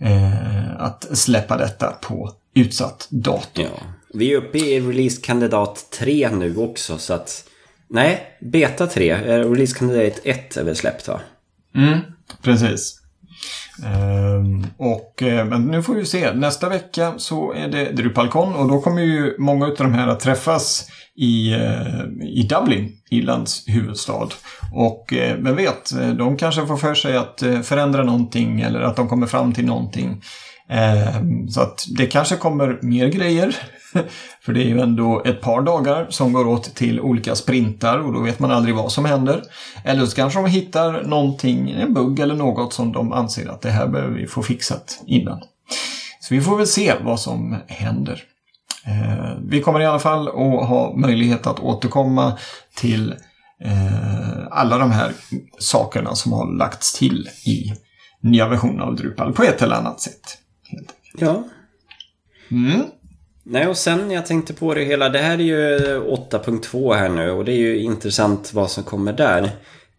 eh, 0.09 0.81
att 0.81 1.17
släppa 1.17 1.57
detta 1.57 1.93
på 2.01 2.31
utsatt 2.53 3.07
datum. 3.09 3.65
Ja. 3.75 3.83
Vi 4.13 4.33
är 4.33 4.37
uppe 4.37 4.57
i 4.57 4.81
release-kandidat 4.81 5.87
3 5.99 6.29
nu 6.29 6.57
också 6.57 6.97
så 6.97 7.13
att 7.13 7.49
Nej, 7.89 8.37
Beta 8.41 8.87
3. 8.87 9.09
Eh, 9.09 9.51
release 9.51 9.79
Candidate 9.79 10.21
1 10.23 10.57
är 10.57 10.63
väl 10.63 10.75
släppt 10.75 11.07
va? 11.07 11.19
Mm, 11.75 11.99
precis. 12.41 12.99
Um, 14.37 14.67
och, 14.77 15.23
eh, 15.23 15.45
men 15.45 15.67
nu 15.67 15.83
får 15.83 15.95
vi 15.95 16.05
se. 16.05 16.33
Nästa 16.33 16.69
vecka 16.69 17.13
så 17.17 17.53
är 17.53 17.67
det 17.67 17.91
DrupalCon 17.91 18.55
och 18.55 18.67
då 18.67 18.81
kommer 18.81 19.01
ju 19.01 19.35
många 19.39 19.65
av 19.65 19.75
de 19.77 19.93
här 19.93 20.07
att 20.07 20.19
träffas 20.19 20.87
i, 21.15 21.53
eh, 21.53 22.03
i 22.23 22.47
Dublin, 22.49 22.91
Irlands 23.09 23.63
huvudstad. 23.67 24.27
Och 24.73 25.13
vem 25.37 25.55
vet, 25.55 25.93
de 26.17 26.37
kanske 26.37 26.67
får 26.67 26.77
för 26.77 26.95
sig 26.95 27.17
att 27.17 27.43
förändra 27.63 28.03
någonting 28.03 28.61
eller 28.61 28.81
att 28.81 28.95
de 28.95 29.09
kommer 29.09 29.27
fram 29.27 29.53
till 29.53 29.65
någonting. 29.65 30.21
Ehm, 30.69 31.47
så 31.47 31.61
att 31.61 31.85
det 31.97 32.05
kanske 32.05 32.35
kommer 32.35 32.79
mer 32.81 33.07
grejer 33.07 33.55
För 34.41 34.53
det 34.53 34.63
är 34.63 34.67
ju 34.67 34.79
ändå 34.79 35.21
ett 35.25 35.41
par 35.41 35.61
dagar 35.61 36.07
som 36.09 36.33
går 36.33 36.47
åt 36.47 36.75
till 36.75 37.01
olika 37.01 37.35
sprintar 37.35 37.99
och 37.99 38.13
då 38.13 38.19
vet 38.19 38.39
man 38.39 38.51
aldrig 38.51 38.75
vad 38.75 38.91
som 38.91 39.05
händer. 39.05 39.43
Eller 39.83 40.05
så 40.05 40.15
kanske 40.15 40.39
de 40.39 40.49
hittar 40.49 41.03
någonting, 41.03 41.71
en 41.71 41.93
bugg 41.93 42.19
eller 42.19 42.35
något 42.35 42.73
som 42.73 42.91
de 42.91 43.13
anser 43.13 43.49
att 43.49 43.61
det 43.61 43.69
här 43.69 43.87
behöver 43.87 44.13
vi 44.13 44.27
få 44.27 44.43
fixat 44.43 45.01
innan. 45.05 45.39
Så 46.19 46.33
vi 46.33 46.41
får 46.41 46.57
väl 46.57 46.67
se 46.67 46.93
vad 47.01 47.19
som 47.19 47.57
händer. 47.67 48.23
Eh, 48.85 49.37
vi 49.47 49.61
kommer 49.61 49.79
i 49.81 49.85
alla 49.85 49.99
fall 49.99 50.27
att 50.27 50.67
ha 50.67 50.93
möjlighet 50.97 51.47
att 51.47 51.59
återkomma 51.59 52.37
till 52.75 53.15
eh, 53.63 54.47
alla 54.51 54.77
de 54.77 54.91
här 54.91 55.11
sakerna 55.59 56.15
som 56.15 56.33
har 56.33 56.57
lagts 56.57 56.93
till 56.93 57.29
i 57.45 57.73
nya 58.21 58.47
versioner 58.47 58.83
av 58.83 58.95
Drupal 58.95 59.33
på 59.33 59.43
ett 59.43 59.61
eller 59.61 59.75
annat 59.75 60.01
sätt. 60.01 60.37
Ja. 61.17 61.43
Mm. 62.51 62.81
Nej, 63.43 63.67
och 63.67 63.77
sen 63.77 64.11
jag 64.11 64.25
tänkte 64.25 64.53
på 64.53 64.73
det 64.73 64.83
hela. 64.83 65.09
Det 65.09 65.19
här 65.19 65.33
är 65.33 65.43
ju 65.43 65.77
8.2 65.99 66.93
här 66.93 67.09
nu 67.09 67.31
och 67.31 67.45
det 67.45 67.51
är 67.51 67.57
ju 67.57 67.79
intressant 67.79 68.53
vad 68.53 68.71
som 68.71 68.83
kommer 68.83 69.13
där. 69.13 69.43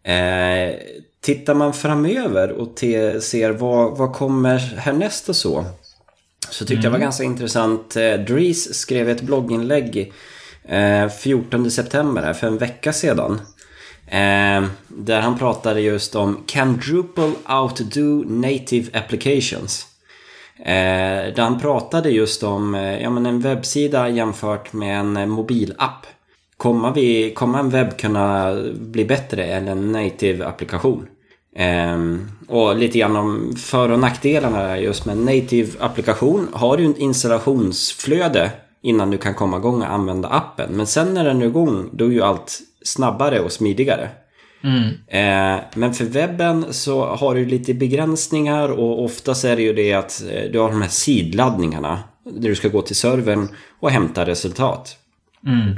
Eh, 0.03 0.75
tittar 1.21 1.53
man 1.53 1.73
framöver 1.73 2.51
och 2.51 2.75
te, 2.75 3.21
ser 3.21 3.51
vad, 3.51 3.97
vad 3.97 4.13
kommer 4.13 4.57
härnäst 4.57 5.29
och 5.29 5.35
så. 5.35 5.65
Så 6.49 6.65
tyckte 6.65 6.73
mm. 6.73 6.83
jag 6.83 6.91
var 6.91 6.99
ganska 6.99 7.23
intressant. 7.23 7.95
Eh, 7.95 8.13
Dries 8.13 8.73
skrev 8.73 9.09
ett 9.09 9.21
blogginlägg 9.21 10.13
eh, 10.63 11.09
14 11.09 11.71
september, 11.71 12.23
här, 12.23 12.33
för 12.33 12.47
en 12.47 12.57
vecka 12.57 12.93
sedan. 12.93 13.41
Eh, 14.07 14.65
där 14.87 15.21
han 15.21 15.37
pratade 15.37 15.81
just 15.81 16.15
om 16.15 16.43
Can 16.45 16.77
Drupal 16.85 17.31
outdo 17.47 18.23
native 18.27 18.99
applications? 18.99 19.87
Eh, 20.59 21.33
där 21.35 21.41
han 21.41 21.59
pratade 21.59 22.09
just 22.09 22.43
om 22.43 22.75
eh, 22.75 23.01
ja, 23.01 23.09
men 23.09 23.25
en 23.25 23.39
webbsida 23.39 24.09
jämfört 24.09 24.73
med 24.73 24.99
en 24.99 25.17
eh, 25.17 25.25
mobilapp. 25.25 26.05
Kommer, 26.57 26.91
vi, 26.91 27.33
kommer 27.33 27.59
en 27.59 27.69
webb 27.69 27.97
kunna 27.97 28.55
bli 28.73 29.05
bättre 29.05 29.45
än 29.45 29.67
en 29.67 29.91
native 29.91 30.45
applikation? 30.45 31.07
Eh, 31.55 31.97
och 32.47 32.75
lite 32.75 32.99
grann 32.99 33.15
om 33.15 33.55
för 33.57 33.91
och 33.91 33.99
nackdelarna 33.99 34.79
just 34.79 35.05
med 35.05 35.17
en 35.17 35.25
native 35.25 35.71
applikation. 35.79 36.47
Har 36.53 36.77
du 36.77 36.89
ett 36.89 36.97
installationsflöde 36.97 38.51
innan 38.85 39.11
du 39.11 39.17
kan 39.17 39.33
komma 39.33 39.57
igång 39.57 39.81
och 39.81 39.91
använda 39.91 40.29
appen. 40.29 40.69
Men 40.71 40.87
sen 40.87 41.13
när 41.13 41.23
den 41.25 41.41
är 41.41 41.45
igång 41.45 41.89
då 41.93 42.05
är 42.05 42.09
ju 42.09 42.21
allt 42.21 42.59
snabbare 42.83 43.39
och 43.39 43.51
smidigare. 43.51 44.09
Mm. 44.65 44.83
Uh, 44.87 45.63
men 45.75 45.93
för 45.93 46.05
webben 46.05 46.73
så 46.73 47.05
har 47.05 47.35
du 47.35 47.45
lite 47.45 47.73
begränsningar 47.73 48.69
och 48.69 49.03
oftast 49.03 49.45
är 49.45 49.55
det 49.55 49.61
ju 49.61 49.73
det 49.73 49.93
att 49.93 50.23
uh, 50.25 50.51
du 50.51 50.59
har 50.59 50.69
de 50.69 50.81
här 50.81 50.89
sidladdningarna. 50.89 51.99
Där 52.23 52.49
du 52.49 52.55
ska 52.55 52.67
gå 52.67 52.81
till 52.81 52.95
servern 52.95 53.47
och 53.79 53.91
hämta 53.91 54.25
resultat. 54.25 54.97
Mm. 55.45 55.75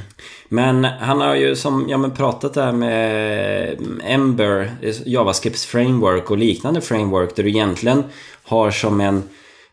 Men 0.50 0.84
han 0.84 1.22
har 1.22 1.36
ju 1.36 1.56
som 1.56 1.86
ja, 1.90 1.98
men 1.98 2.12
pratat 2.12 2.54
där 2.54 2.72
med 2.72 3.78
Ember, 4.04 4.72
JavaScripts 5.06 5.66
framework 5.66 6.32
och 6.32 6.38
liknande 6.38 6.82
framework 6.82 7.36
där 7.36 7.44
du 7.44 7.50
egentligen 7.50 8.04
har 8.44 8.72
som 8.72 9.02
en 9.02 9.24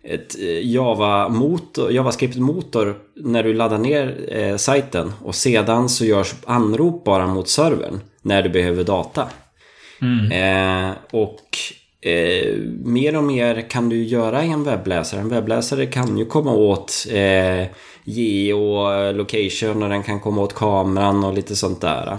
ett 0.05 0.37
Java-motor, 0.63 1.93
JavaScript-motor 1.93 2.95
när 3.15 3.43
du 3.43 3.55
laddar 3.55 3.79
ner 3.79 4.29
eh, 4.29 4.57
sajten 4.57 5.13
och 5.23 5.35
sedan 5.35 5.89
så 5.89 6.05
görs 6.05 6.35
anrop 6.45 7.05
bara 7.05 7.27
mot 7.27 7.49
servern 7.49 8.01
när 8.25 8.43
du 8.43 8.49
behöver 8.49 8.85
data. 8.85 9.29
Mm. 10.03 10.33
Eh, 10.33 10.93
och 11.11 11.59
eh, 12.09 12.57
mer 12.85 13.17
och 13.17 13.25
mer 13.25 13.71
kan 13.71 13.89
du 13.89 14.05
göra 14.05 14.45
i 14.45 14.49
en 14.49 14.65
webbläsare. 14.65 15.21
En 15.21 15.29
webbläsare 15.29 15.87
kan 15.87 16.19
ju 16.19 16.25
komma 16.25 16.53
åt 16.53 17.07
eh, 17.11 17.67
geolocation 18.05 19.83
och 19.83 19.89
den 19.89 20.03
kan 20.03 20.21
komma 20.21 20.43
åt 20.43 20.55
kameran 20.55 21.25
och 21.25 21.35
lite 21.35 21.57
sånt 21.57 21.81
där. 21.81 22.19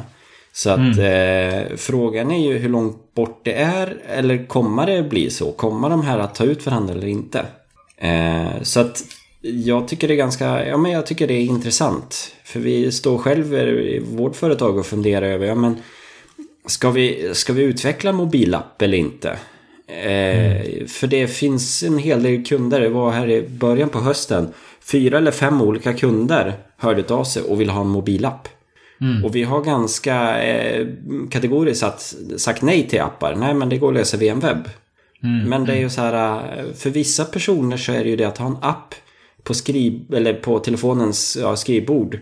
Så 0.53 0.69
att 0.69 0.97
mm. 0.97 0.99
eh, 0.99 1.75
frågan 1.75 2.31
är 2.31 2.47
ju 2.47 2.57
hur 2.57 2.69
långt 2.69 3.13
bort 3.13 3.41
det 3.43 3.53
är 3.53 3.97
eller 4.07 4.45
kommer 4.45 4.85
det 4.85 5.03
bli 5.03 5.29
så? 5.29 5.51
Kommer 5.51 5.89
de 5.89 6.01
här 6.01 6.19
att 6.19 6.35
ta 6.35 6.43
ut 6.43 6.65
varandra 6.65 6.93
eller 6.93 7.07
inte? 7.07 7.45
Eh, 7.97 8.61
så 8.61 8.79
att 8.79 9.03
jag 9.45 9.87
tycker 9.87 10.07
det 10.07 10.13
är 10.13 10.17
ganska, 10.17 10.67
ja 10.67 10.77
men 10.77 10.91
jag 10.91 11.05
tycker 11.05 11.27
det 11.27 11.33
är 11.33 11.45
intressant. 11.45 12.35
För 12.43 12.59
vi 12.59 12.91
står 12.91 13.17
själv 13.17 13.53
i 13.53 14.01
vårt 14.11 14.35
företag 14.35 14.77
och 14.77 14.85
funderar 14.85 15.25
över, 15.25 15.47
ja 15.47 15.55
men 15.55 15.77
ska 16.65 16.91
vi, 16.91 17.29
ska 17.33 17.53
vi 17.53 17.63
utveckla 17.63 18.11
mobilapp 18.11 18.81
eller 18.81 18.97
inte? 18.97 19.29
Eh, 19.87 20.65
mm. 20.65 20.87
För 20.87 21.07
det 21.07 21.27
finns 21.27 21.83
en 21.83 21.97
hel 21.97 22.23
del 22.23 22.45
kunder, 22.45 22.81
det 22.81 22.89
var 22.89 23.11
här 23.11 23.29
i 23.29 23.41
början 23.41 23.89
på 23.89 23.99
hösten 23.99 24.47
fyra 24.79 25.17
eller 25.17 25.31
fem 25.31 25.61
olika 25.61 25.93
kunder 25.93 26.53
hörde 26.77 27.13
av 27.13 27.23
sig 27.23 27.43
och 27.43 27.61
vill 27.61 27.69
ha 27.69 27.81
en 27.81 27.87
mobilapp. 27.87 28.47
Mm. 29.01 29.25
Och 29.25 29.35
vi 29.35 29.43
har 29.43 29.61
ganska 29.61 30.43
eh, 30.43 30.87
kategoriskt 31.31 31.79
sagt, 31.79 32.15
sagt 32.37 32.61
nej 32.61 32.87
till 32.87 33.01
appar. 33.01 33.35
Nej, 33.35 33.53
men 33.53 33.69
det 33.69 33.77
går 33.77 33.87
att 33.87 33.93
lösa 33.93 34.17
via 34.17 34.31
en 34.31 34.39
webb. 34.39 34.69
Mm. 35.23 35.49
Men 35.49 35.65
det 35.65 35.73
är 35.73 35.79
ju 35.79 35.89
så 35.89 36.01
här, 36.01 36.37
eh, 36.57 36.73
för 36.73 36.89
vissa 36.89 37.25
personer 37.25 37.77
så 37.77 37.91
är 37.91 38.03
det 38.03 38.09
ju 38.09 38.15
det 38.15 38.25
att 38.25 38.37
ha 38.37 38.47
en 38.47 38.57
app 38.61 38.95
på, 39.45 39.53
skriv, 39.53 40.13
eller 40.13 40.33
på 40.33 40.59
telefonens 40.59 41.37
ja, 41.41 41.55
skrivbord 41.55 42.19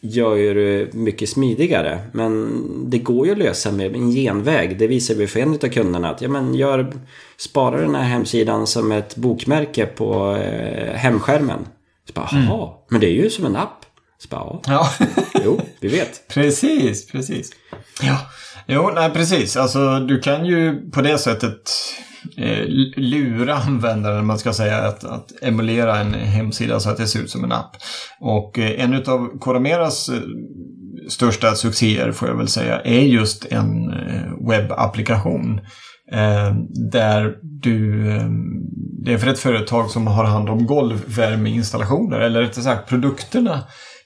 gör 0.00 0.36
ju 0.36 0.54
det 0.54 0.94
mycket 0.94 1.28
smidigare. 1.28 2.00
Men 2.12 2.62
det 2.90 2.98
går 2.98 3.26
ju 3.26 3.32
att 3.32 3.38
lösa 3.38 3.72
med 3.72 3.94
en 3.94 4.10
genväg. 4.10 4.78
Det 4.78 4.86
visar 4.86 5.14
vi 5.14 5.26
för 5.26 5.40
en 5.40 5.54
av 5.54 5.68
kunderna. 5.68 6.10
Att, 6.10 6.22
ja, 6.22 6.28
men 6.28 6.54
gör, 6.54 6.92
spara 7.36 7.80
den 7.80 7.94
här 7.94 8.02
hemsidan 8.02 8.66
som 8.66 8.92
ett 8.92 9.16
bokmärke 9.16 9.86
på 9.86 10.36
eh, 10.36 10.94
hemskärmen. 10.94 11.66
Så 12.06 12.12
bara, 12.12 12.28
mm. 12.28 12.68
men 12.88 13.00
det 13.00 13.06
är 13.06 13.22
ju 13.22 13.30
som 13.30 13.46
en 13.46 13.56
app. 13.56 13.84
Så 14.18 14.28
bara, 14.28 14.60
ja. 14.66 14.90
jo, 15.44 15.60
vi 15.80 15.88
vet. 15.88 16.28
precis, 16.34 17.06
precis. 17.06 17.50
Ja, 18.02 18.18
jo, 18.66 18.90
nej 18.94 19.10
precis. 19.10 19.56
Alltså 19.56 19.98
du 19.98 20.20
kan 20.20 20.46
ju 20.46 20.90
på 20.90 21.02
det 21.02 21.18
sättet 21.18 21.70
eh, 22.36 22.64
lura 22.96 23.54
användaren, 23.66 24.26
man 24.26 24.38
ska 24.38 24.52
säga, 24.52 24.76
att, 24.76 25.04
att 25.04 25.42
emulera 25.42 25.98
en 25.98 26.14
hemsida 26.14 26.80
så 26.80 26.90
att 26.90 26.96
det 26.96 27.06
ser 27.06 27.20
ut 27.20 27.30
som 27.30 27.44
en 27.44 27.52
app. 27.52 27.76
Och 28.20 28.58
eh, 28.58 28.84
en 28.84 28.94
av 28.94 29.38
Corameras 29.38 30.08
eh, 30.08 30.20
största 31.08 31.54
succéer, 31.54 32.12
får 32.12 32.28
jag 32.28 32.36
väl 32.36 32.48
säga, 32.48 32.80
är 32.80 33.02
just 33.02 33.44
en 33.44 33.92
eh, 33.92 34.48
webbapplikation. 34.48 35.60
Eh, 36.12 36.54
där 36.90 37.34
du 37.42 38.08
eh, 38.10 38.28
det 39.04 39.12
är 39.12 39.18
för 39.18 39.26
ett 39.26 39.38
företag 39.38 39.90
som 39.90 40.06
har 40.06 40.24
hand 40.24 40.48
om 40.48 40.66
golvvärmeinstallationer, 40.66 42.20
eller 42.20 42.40
rättare 42.40 42.64
sagt 42.64 42.88
produkterna 42.88 43.64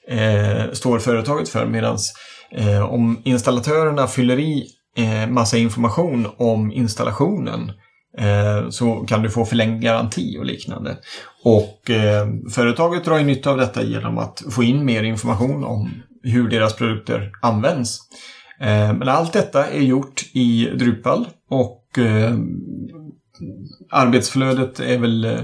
eh, 0.09 0.71
står 0.73 0.99
företaget 0.99 1.49
för. 1.49 1.65
medans 1.65 2.13
Eh, 2.51 2.93
om 2.93 3.21
installatörerna 3.23 4.07
fyller 4.07 4.39
i 4.39 4.67
eh, 4.97 5.29
massa 5.29 5.57
information 5.57 6.27
om 6.37 6.71
installationen 6.71 7.71
eh, 8.17 8.69
så 8.69 8.95
kan 8.95 9.21
du 9.21 9.29
få 9.29 9.45
förlängd 9.45 9.81
garanti 9.81 10.37
och 10.39 10.45
liknande. 10.45 10.97
Och 11.43 11.89
eh, 11.89 12.27
företaget 12.51 13.05
drar 13.05 13.17
ju 13.17 13.25
nytta 13.25 13.51
av 13.51 13.57
detta 13.57 13.83
genom 13.83 14.17
att 14.17 14.43
få 14.51 14.63
in 14.63 14.85
mer 14.85 15.03
information 15.03 15.63
om 15.63 15.91
hur 16.23 16.49
deras 16.49 16.75
produkter 16.75 17.31
används. 17.41 17.99
Eh, 18.61 18.93
men 18.93 19.09
allt 19.09 19.33
detta 19.33 19.65
är 19.65 19.81
gjort 19.81 20.25
i 20.33 20.65
Drupal 20.65 21.27
och 21.49 21.97
eh, 21.97 22.33
arbetsflödet 23.91 24.79
är 24.79 24.97
väl 24.97 25.25
eh, 25.25 25.39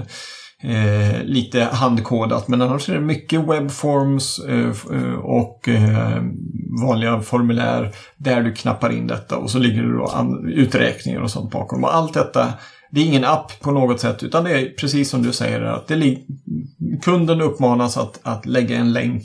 eh, 0.64 1.22
lite 1.24 1.64
handkodat 1.64 2.48
men 2.48 2.62
annars 2.62 2.88
är 2.88 2.94
det 2.94 3.00
mycket 3.00 3.40
webforms 3.40 4.38
eh, 4.38 4.70
eh, 4.92 5.14
och 5.14 5.68
eh, 5.68 6.22
vanliga 6.82 7.20
formulär 7.20 7.92
där 8.16 8.42
du 8.42 8.52
knappar 8.52 8.92
in 8.92 9.06
detta 9.06 9.36
och 9.36 9.50
så 9.50 9.58
ligger 9.58 9.82
det 9.82 9.96
då 9.96 10.40
uträkningar 10.48 11.20
och 11.20 11.30
sånt 11.30 11.50
bakom. 11.50 11.84
Och 11.84 11.94
allt 11.94 12.14
detta 12.14 12.52
det 12.90 13.00
är 13.00 13.04
ingen 13.04 13.24
app 13.24 13.60
på 13.60 13.70
något 13.70 14.00
sätt 14.00 14.22
utan 14.22 14.44
det 14.44 14.50
är 14.50 14.68
precis 14.68 15.10
som 15.10 15.22
du 15.22 15.32
säger 15.32 15.62
att 15.62 15.86
det 15.86 16.18
kunden 17.02 17.40
uppmanas 17.40 17.96
att, 17.96 18.20
att 18.22 18.46
lägga 18.46 18.76
en 18.76 18.92
länk 18.92 19.22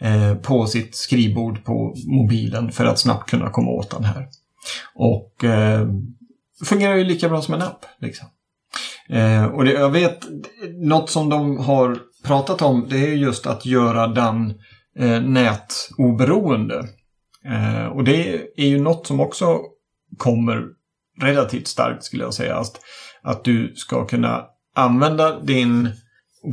eh, 0.00 0.34
på 0.34 0.66
sitt 0.66 0.94
skrivbord 0.96 1.64
på 1.64 1.94
mobilen 2.06 2.72
för 2.72 2.84
att 2.84 2.98
snabbt 2.98 3.30
kunna 3.30 3.50
komma 3.50 3.70
åt 3.70 3.90
den 3.90 4.04
här. 4.04 4.28
Och 4.94 5.44
eh, 5.44 5.88
fungerar 6.64 6.96
ju 6.96 7.04
lika 7.04 7.28
bra 7.28 7.42
som 7.42 7.54
en 7.54 7.62
app. 7.62 7.84
Liksom. 7.98 8.28
Eh, 9.08 9.44
och 9.44 9.64
det, 9.64 9.72
jag 9.72 9.90
vet, 9.90 10.18
något 10.74 11.10
som 11.10 11.28
de 11.28 11.58
har 11.58 11.98
pratat 12.24 12.62
om 12.62 12.86
det 12.88 12.98
är 12.98 13.14
just 13.14 13.46
att 13.46 13.66
göra 13.66 14.06
den 14.06 14.54
eh, 14.98 15.20
nätoberoende. 15.20 16.88
Eh, 17.44 17.86
och 17.86 18.04
det 18.04 18.40
är 18.56 18.66
ju 18.66 18.80
något 18.80 19.06
som 19.06 19.20
också 19.20 19.60
kommer 20.18 20.64
relativt 21.20 21.66
starkt 21.66 22.04
skulle 22.04 22.22
jag 22.22 22.34
säga. 22.34 22.56
Att, 22.56 22.80
att 23.22 23.44
du 23.44 23.72
ska 23.76 24.06
kunna 24.06 24.44
använda 24.74 25.40
din 25.40 25.90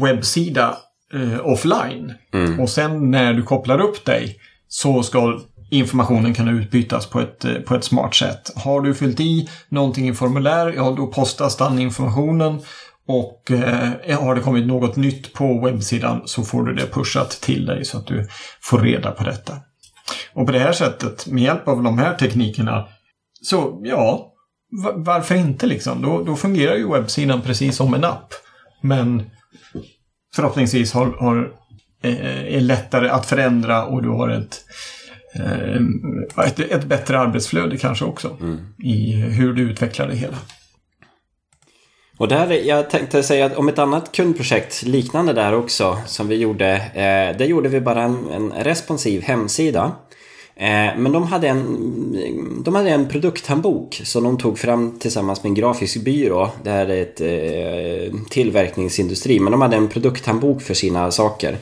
webbsida 0.01 0.77
eh, 1.13 1.45
offline. 1.45 2.13
Mm. 2.33 2.59
Och 2.59 2.69
sen 2.69 3.11
när 3.11 3.33
du 3.33 3.43
kopplar 3.43 3.81
upp 3.81 4.05
dig 4.05 4.37
så 4.67 5.03
ska 5.03 5.39
informationen 5.71 6.33
kan 6.33 6.47
utbytas 6.47 7.05
på 7.05 7.19
ett, 7.19 7.45
eh, 7.45 7.53
på 7.53 7.75
ett 7.75 7.83
smart 7.83 8.15
sätt. 8.15 8.51
Har 8.55 8.81
du 8.81 8.93
fyllt 8.93 9.19
i 9.19 9.49
någonting 9.69 10.09
i 10.09 10.13
formulär, 10.13 10.73
ja 10.75 10.93
då 10.97 11.07
postas 11.07 11.57
den 11.57 11.79
informationen 11.79 12.61
och 13.07 13.51
eh, 13.51 14.21
har 14.21 14.35
det 14.35 14.41
kommit 14.41 14.67
något 14.67 14.95
nytt 14.95 15.33
på 15.33 15.59
webbsidan 15.65 16.21
så 16.25 16.43
får 16.43 16.63
du 16.63 16.73
det 16.73 16.87
pushat 16.87 17.29
till 17.29 17.65
dig 17.65 17.85
så 17.85 17.97
att 17.97 18.07
du 18.07 18.27
får 18.61 18.79
reda 18.79 19.11
på 19.11 19.23
detta. 19.23 19.53
Och 20.33 20.45
på 20.45 20.51
det 20.51 20.59
här 20.59 20.73
sättet, 20.73 21.27
med 21.27 21.43
hjälp 21.43 21.67
av 21.67 21.83
de 21.83 21.99
här 21.99 22.15
teknikerna, 22.15 22.87
så 23.41 23.81
ja, 23.83 24.33
varför 24.95 25.35
inte 25.35 25.65
liksom? 25.65 26.01
Då, 26.01 26.23
då 26.23 26.35
fungerar 26.35 26.75
ju 26.75 26.91
webbsidan 26.91 27.41
precis 27.41 27.75
som 27.75 27.93
en 27.93 28.03
app. 28.03 28.33
Men 28.81 29.29
förhoppningsvis 30.35 30.93
har, 30.93 31.05
har 31.19 31.53
eh, 32.03 32.55
är 32.55 32.61
lättare 32.61 33.09
att 33.09 33.25
förändra 33.25 33.85
och 33.85 34.03
du 34.03 34.09
har 34.09 34.29
ett, 34.29 34.65
ett, 36.45 36.59
ett 36.59 36.85
bättre 36.85 37.19
arbetsflöde 37.19 37.77
kanske 37.77 38.05
också 38.05 38.37
i 38.83 39.11
hur 39.11 39.53
du 39.53 39.61
utvecklar 39.61 40.07
det 40.07 40.15
hela. 40.15 40.37
Och 42.21 42.27
där, 42.27 42.51
jag 42.51 42.89
tänkte 42.89 43.23
säga 43.23 43.45
att 43.45 43.57
om 43.57 43.69
ett 43.69 43.79
annat 43.79 44.11
kundprojekt 44.11 44.83
liknande 44.83 45.33
där 45.33 45.53
också 45.53 45.97
som 46.05 46.27
vi 46.27 46.35
gjorde. 46.35 46.73
Eh, 46.75 47.37
där 47.37 47.45
gjorde 47.45 47.69
vi 47.69 47.81
bara 47.81 48.03
en, 48.03 48.29
en 48.31 48.51
responsiv 48.51 49.21
hemsida. 49.21 49.91
Eh, 50.55 50.97
men 50.97 51.11
de 51.11 51.23
hade, 51.23 51.47
en, 51.47 52.63
de 52.63 52.75
hade 52.75 52.89
en 52.89 53.09
produkthandbok 53.09 54.01
som 54.03 54.23
de 54.23 54.37
tog 54.37 54.59
fram 54.59 54.99
tillsammans 54.99 55.43
med 55.43 55.49
en 55.49 55.55
grafisk 55.55 56.03
byrå. 56.03 56.49
Det 56.63 56.69
här 56.69 56.89
är 56.89 57.01
ett 57.01 57.21
eh, 57.21 58.19
tillverkningsindustri, 58.29 59.39
men 59.39 59.51
de 59.51 59.61
hade 59.61 59.75
en 59.75 59.87
produkthandbok 59.87 60.61
för 60.61 60.73
sina 60.73 61.11
saker. 61.11 61.57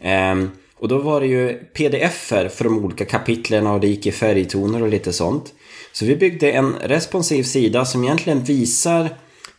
Eh, 0.00 0.34
och 0.78 0.88
då 0.88 0.98
var 0.98 1.20
det 1.20 1.26
ju 1.26 1.54
pdf-er 1.54 2.48
för 2.48 2.64
de 2.64 2.84
olika 2.84 3.04
kapitlen 3.04 3.66
och 3.66 3.80
det 3.80 3.86
gick 3.86 4.06
i 4.06 4.12
färgtoner 4.12 4.82
och 4.82 4.88
lite 4.88 5.12
sånt. 5.12 5.54
Så 5.92 6.04
vi 6.04 6.16
byggde 6.16 6.50
en 6.50 6.74
responsiv 6.82 7.42
sida 7.42 7.84
som 7.84 8.04
egentligen 8.04 8.44
visar 8.44 9.08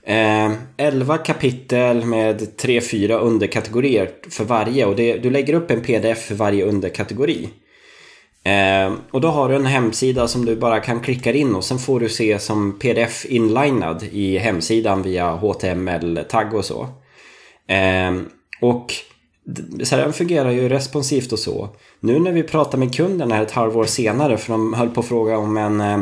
Eh, 0.03 0.51
11 0.77 1.17
kapitel 1.17 2.05
med 2.05 2.41
3-4 2.57 3.19
underkategorier 3.19 4.09
för 4.29 4.43
varje 4.43 4.85
och 4.85 4.95
det, 4.95 5.17
du 5.17 5.29
lägger 5.29 5.53
upp 5.53 5.71
en 5.71 5.81
pdf 5.81 6.17
för 6.17 6.35
varje 6.35 6.65
underkategori. 6.65 7.49
Eh, 8.43 8.93
och 9.11 9.21
då 9.21 9.27
har 9.27 9.49
du 9.49 9.55
en 9.55 9.65
hemsida 9.65 10.27
som 10.27 10.45
du 10.45 10.55
bara 10.55 10.79
kan 10.79 10.99
klicka 10.99 11.33
in 11.33 11.55
och 11.55 11.63
sen 11.63 11.79
får 11.79 11.99
du 11.99 12.09
se 12.09 12.39
som 12.39 12.79
pdf 12.79 13.25
inlinad 13.25 14.03
i 14.11 14.37
hemsidan 14.37 15.01
via 15.01 15.35
HTML-tagg 15.35 16.53
och 16.53 16.65
så. 16.65 16.87
Eh, 17.67 18.21
och 18.61 18.93
den 19.89 20.13
fungerar 20.13 20.51
ju 20.51 20.69
responsivt 20.69 21.31
och 21.31 21.39
så. 21.39 21.69
Nu 21.99 22.19
när 22.19 22.31
vi 22.31 22.43
pratar 22.43 22.77
med 22.77 22.95
kunden 22.95 23.31
här 23.31 23.43
ett 23.43 23.51
halvår 23.51 23.85
senare 23.85 24.37
för 24.37 24.51
de 24.51 24.73
höll 24.73 24.89
på 24.89 24.99
att 24.99 25.07
fråga 25.07 25.37
om 25.37 25.57
en 25.57 25.81
eh, 25.81 25.99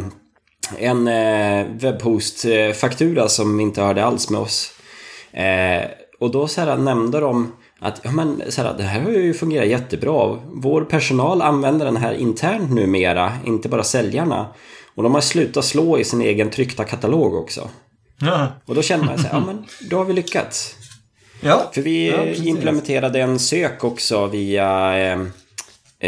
en 0.77 1.07
eh, 1.07 1.65
webbhost-faktura 1.71 3.27
som 3.27 3.59
inte 3.59 3.81
hörde 3.81 4.05
alls 4.05 4.29
med 4.29 4.41
oss. 4.41 4.73
Eh, 5.31 5.89
och 6.19 6.31
då 6.31 6.47
så 6.47 6.61
här, 6.61 6.77
nämnde 6.77 7.19
de 7.19 7.51
att 7.79 8.01
ja, 8.03 8.11
men, 8.11 8.41
så 8.49 8.61
här, 8.61 8.73
det 8.77 8.83
här 8.83 9.01
har 9.01 9.11
ju 9.11 9.33
fungerat 9.33 9.67
jättebra. 9.67 10.39
Vår 10.45 10.81
personal 10.81 11.41
använder 11.41 11.85
den 11.85 11.97
här 11.97 12.13
internt 12.13 12.71
numera, 12.71 13.33
inte 13.45 13.69
bara 13.69 13.83
säljarna. 13.83 14.47
Och 14.95 15.03
de 15.03 15.13
har 15.13 15.21
slutat 15.21 15.65
slå 15.65 15.97
i 15.97 16.03
sin 16.03 16.21
egen 16.21 16.49
tryckta 16.49 16.83
katalog 16.83 17.35
också. 17.35 17.69
Ja. 18.19 18.47
Och 18.65 18.75
då 18.75 18.81
känner 18.81 19.05
man 19.05 19.17
så 19.17 19.27
här, 19.27 19.39
ja 19.39 19.45
men 19.45 19.65
då 19.89 19.97
har 19.97 20.05
vi 20.05 20.13
lyckats. 20.13 20.75
Ja. 21.41 21.71
För 21.73 21.81
vi 21.81 22.09
Ja, 22.09 22.25
implementerade 22.25 23.21
en 23.21 23.39
sök 23.39 23.83
också 23.83 24.27
via 24.27 24.97
eh, 24.97 25.19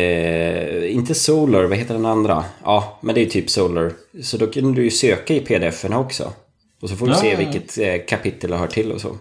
eh, 0.02 0.94
inte 0.96 1.15
Solar, 1.15 1.63
vad 1.63 1.78
heter 1.78 1.94
den 1.94 2.06
andra? 2.06 2.46
Ja, 2.63 3.00
men 3.02 3.15
det 3.15 3.22
är 3.22 3.24
ju 3.24 3.30
typ 3.30 3.50
Solar. 3.50 3.92
Så 4.24 4.38
då 4.38 4.48
kan 4.48 4.74
du 4.74 4.84
ju 4.84 4.92
söka 4.92 5.34
i 5.34 5.39
pdf-erna 5.39 6.00
också. 6.00 6.34
Och 6.82 6.89
så 6.89 6.96
får 6.96 7.06
du 7.06 7.12
Ja, 7.12 7.18
se 7.18 7.36
vilket 7.36 7.78
eh, 7.78 8.06
kapitel 8.08 8.50
det 8.50 8.58
hör 8.58 8.68
till 8.68 8.92
och 8.92 9.02
så. 9.02 9.18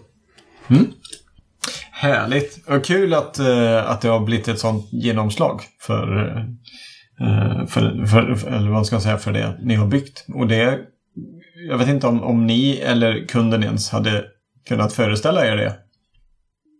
Härligt. 1.92 2.68
Och 2.68 2.84
kul 2.84 3.14
att, 3.14 3.38
eh, 3.38 3.90
att 3.90 4.00
det 4.00 4.08
har 4.08 4.20
blivit 4.20 4.48
ett 4.48 4.58
sånt 4.58 4.92
genomslag 4.92 5.62
för, 5.80 6.28
eh, 7.20 7.66
för, 7.66 8.06
för, 8.06 8.34
för, 8.34 8.50
eller 8.50 8.70
vad 8.70 8.86
ska 8.86 8.96
jag 8.96 9.02
säga, 9.02 9.18
för 9.18 9.32
det 9.32 9.58
ni 9.62 9.74
har 9.74 9.86
byggt. 9.86 10.24
Och 10.34 10.46
det, 10.46 10.78
jag 11.68 11.78
vet 11.78 11.88
inte 11.88 12.06
om, 12.06 12.22
om 12.22 12.46
ni 12.46 12.76
eller 12.76 13.26
kunden 13.26 13.64
ens 13.64 13.90
hade 13.90 14.24
kunnat 14.68 14.92
föreställa 14.92 15.46
er 15.46 15.56
det. 15.56 15.74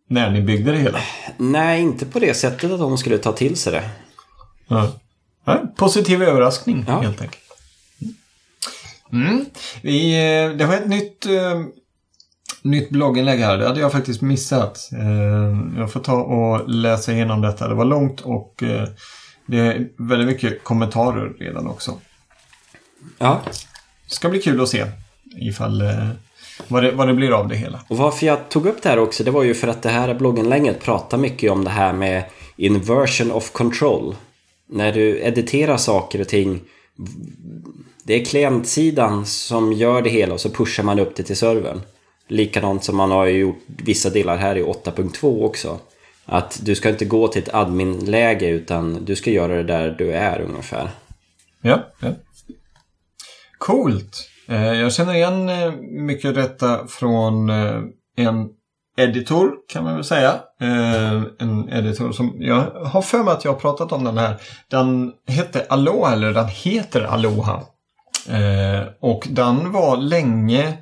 När 0.08 0.30
ni 0.30 0.42
byggde 0.42 0.72
det 0.72 0.78
hela. 0.78 1.00
Nej, 1.36 1.80
inte 1.82 2.06
på 2.06 2.18
det 2.18 2.34
sättet 2.34 2.70
att 2.70 2.78
de 2.78 2.98
skulle 2.98 3.18
ta 3.18 3.32
till 3.32 3.56
sig 3.56 3.72
det. 3.72 3.90
Ja. 4.68 4.92
Ja, 5.44 5.62
positiv 5.76 6.22
överraskning 6.22 6.84
Ja. 6.88 7.00
helt 7.00 7.20
enkelt. 7.22 7.42
Mm. 9.12 9.44
Vi, 9.82 10.14
eh, 10.14 10.50
det 10.56 10.66
var 10.66 10.74
ett 10.74 10.88
nytt, 10.88 11.26
eh, 11.26 11.60
nytt 12.62 12.90
blogginlägg 12.90 13.40
här. 13.40 13.58
Det 13.58 13.66
hade 13.68 13.80
jag 13.80 13.92
faktiskt 13.92 14.20
missat. 14.22 14.88
Eh, 14.92 15.78
jag 15.80 15.92
får 15.92 16.00
ta 16.00 16.22
och 16.22 16.68
läsa 16.68 17.12
igenom 17.12 17.40
detta. 17.40 17.68
Det 17.68 17.74
var 17.74 17.84
långt 17.84 18.20
och 18.20 18.62
eh, 18.62 18.88
det 19.46 19.58
är 19.58 19.88
väldigt 19.98 20.26
mycket 20.28 20.64
kommentarer 20.64 21.32
redan 21.38 21.66
också. 21.66 21.98
Ja, 23.18 23.40
Ska 24.06 24.28
bli 24.28 24.42
kul 24.42 24.60
att 24.60 24.68
se 24.68 24.86
ifall 25.36 25.80
eh, 25.80 26.08
vad, 26.68 26.82
det, 26.82 26.90
vad 26.90 27.08
det 27.08 27.14
blir 27.14 27.32
av 27.32 27.48
det 27.48 27.56
hela. 27.56 27.80
och 27.88 27.96
varför 27.96 28.26
jag 28.26 28.48
tog 28.48 28.66
upp 28.66 28.82
det 28.82 28.88
här 28.88 28.98
också, 28.98 29.24
det 29.24 29.30
var 29.30 29.42
ju 29.42 29.54
för 29.54 29.68
att 29.68 29.82
det 29.82 29.88
här 29.88 30.14
blogginlägget 30.14 30.80
pratar 30.80 31.18
mycket 31.18 31.50
om 31.50 31.64
det 31.64 31.70
här 31.70 31.92
med 31.92 32.24
inversion 32.56 33.32
of 33.32 33.52
control. 33.52 34.16
När 34.70 34.92
du 34.92 35.20
editerar 35.22 35.76
saker 35.76 36.20
och 36.20 36.28
ting 36.28 36.60
Det 38.04 38.14
är 38.14 38.24
klientsidan 38.24 39.26
som 39.26 39.72
gör 39.72 40.02
det 40.02 40.10
hela 40.10 40.34
och 40.34 40.40
så 40.40 40.50
pushar 40.50 40.82
man 40.82 40.98
upp 40.98 41.16
det 41.16 41.22
till 41.22 41.36
servern. 41.36 41.80
Likadant 42.28 42.84
som 42.84 42.96
man 42.96 43.10
har 43.10 43.26
gjort 43.26 43.58
vissa 43.66 44.10
delar 44.10 44.36
här 44.36 44.56
i 44.56 44.62
8.2 44.62 45.44
också. 45.44 45.78
Att 46.24 46.60
du 46.62 46.74
ska 46.74 46.88
inte 46.88 47.04
gå 47.04 47.28
till 47.28 47.42
ett 47.42 47.54
admin-läge 47.54 48.48
utan 48.48 49.04
du 49.04 49.16
ska 49.16 49.30
göra 49.30 49.56
det 49.56 49.62
där 49.62 49.90
du 49.98 50.12
är 50.12 50.40
ungefär. 50.40 50.90
Ja, 51.60 51.86
ja. 52.00 52.08
Coolt. 53.58 54.28
Eh, 54.48 54.72
jag 54.72 54.92
känner 54.92 55.14
igen 55.14 55.48
eh, 55.48 55.72
mycket 55.80 56.34
detta 56.34 56.86
från 56.86 57.50
eh, 57.50 57.80
en 58.16 58.48
editor 58.96 59.50
kan 59.68 59.84
man 59.84 59.94
väl 59.94 60.04
säga. 60.04 60.34
En 61.38 61.68
editor 61.68 62.12
som 62.12 62.36
jag 62.38 62.70
har 62.70 63.02
för 63.02 63.22
mig 63.22 63.34
att 63.34 63.44
jag 63.44 63.52
har 63.52 63.60
pratat 63.60 63.92
om 63.92 64.04
den 64.04 64.18
här. 64.18 64.36
Den 64.70 65.12
hette 65.26 65.66
Aloha 65.68 66.12
eller 66.12 66.32
den 66.32 66.48
heter 66.48 67.02
Aloha. 67.02 67.62
Och 69.00 69.28
den 69.30 69.72
var 69.72 69.96
länge 69.96 70.78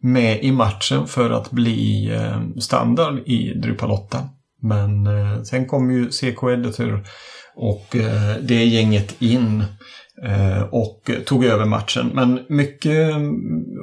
med 0.00 0.44
i 0.44 0.52
matchen 0.52 1.06
för 1.06 1.30
att 1.30 1.50
bli 1.50 2.12
standard 2.60 3.18
i 3.26 3.54
Drupal 3.54 3.90
8. 3.90 4.28
Men 4.62 5.08
sen 5.44 5.66
kom 5.66 5.90
ju 5.90 6.10
CK 6.10 6.42
Editor 6.42 7.04
och 7.56 7.86
det 8.40 8.64
gänget 8.64 9.22
in 9.22 9.64
Eh, 10.22 10.62
och 10.62 11.10
tog 11.26 11.44
över 11.44 11.64
matchen. 11.64 12.10
Men 12.14 12.40
mycket, 12.48 13.14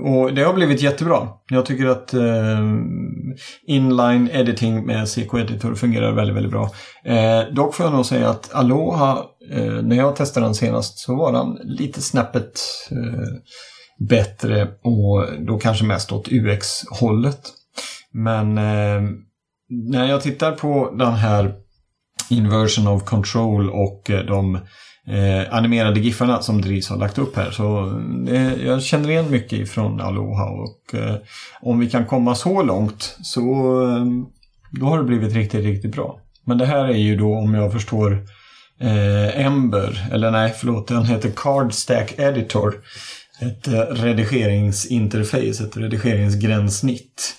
och 0.05 0.33
det 0.33 0.43
har 0.43 0.53
blivit 0.53 0.81
jättebra. 0.81 1.27
Jag 1.49 1.65
tycker 1.65 1.85
att 1.85 2.13
eh, 2.13 2.59
inline 3.67 4.29
editing 4.33 4.85
med 4.85 5.09
CK 5.09 5.33
Editor 5.33 5.75
fungerar 5.75 6.11
väldigt, 6.11 6.35
väldigt 6.35 6.51
bra. 6.51 6.69
Eh, 7.05 7.53
dock 7.53 7.75
får 7.75 7.85
jag 7.85 7.93
nog 7.93 8.05
säga 8.05 8.29
att 8.29 8.53
Aloha, 8.53 9.25
när 9.83 9.95
jag 9.95 10.15
testade 10.15 10.45
den 10.45 10.55
senast 10.55 10.99
så 10.99 11.15
var 11.15 11.31
den 11.31 11.57
lite 11.63 12.01
snäppet 12.01 12.59
bättre 14.09 14.67
och 14.83 15.25
då 15.47 15.59
kanske 15.59 15.85
mest 15.85 16.11
åt 16.11 16.27
UX-hållet. 16.31 17.39
Men 18.13 18.53
när 19.69 20.09
jag 20.09 20.21
tittar 20.21 20.51
på 20.51 20.91
den 20.97 21.13
här 21.13 21.53
Inversion 22.29 22.87
of 22.87 23.03
Control 23.03 23.69
och 23.69 24.11
de 24.27 24.59
eh, 25.07 25.53
animerade 25.53 25.99
giffarna 25.99 26.41
som 26.41 26.61
Dries 26.61 26.89
har 26.89 26.97
lagt 26.97 27.17
upp 27.17 27.35
här. 27.35 27.51
Så 27.51 27.99
eh, 28.29 28.53
jag 28.53 28.83
känner 28.83 29.09
igen 29.09 29.31
mycket 29.31 29.59
ifrån 29.59 30.01
Aloha 30.01 30.49
och 30.49 30.99
eh, 30.99 31.15
om 31.61 31.79
vi 31.79 31.89
kan 31.89 32.05
komma 32.05 32.35
så 32.35 32.63
långt 32.63 33.17
så 33.21 33.41
eh, 33.81 34.05
då 34.71 34.85
har 34.85 34.97
det 34.97 35.03
blivit 35.03 35.33
riktigt, 35.33 35.65
riktigt 35.65 35.91
bra. 35.91 36.19
Men 36.45 36.57
det 36.57 36.65
här 36.65 36.85
är 36.85 36.97
ju 36.97 37.15
då 37.15 37.35
om 37.35 37.53
jag 37.53 37.73
förstår 37.73 38.25
eh, 38.81 39.45
Ember, 39.45 40.07
eller 40.11 40.31
nej 40.31 40.53
förlåt, 40.59 40.87
den 40.87 41.05
heter 41.05 41.31
Card 41.35 41.73
Stack 41.73 42.19
Editor. 42.19 42.75
Ett 43.39 43.67
eh, 43.67 43.79
redigeringsinterface, 43.79 45.63
ett 45.63 45.77
redigeringsgränssnitt. 45.77 47.33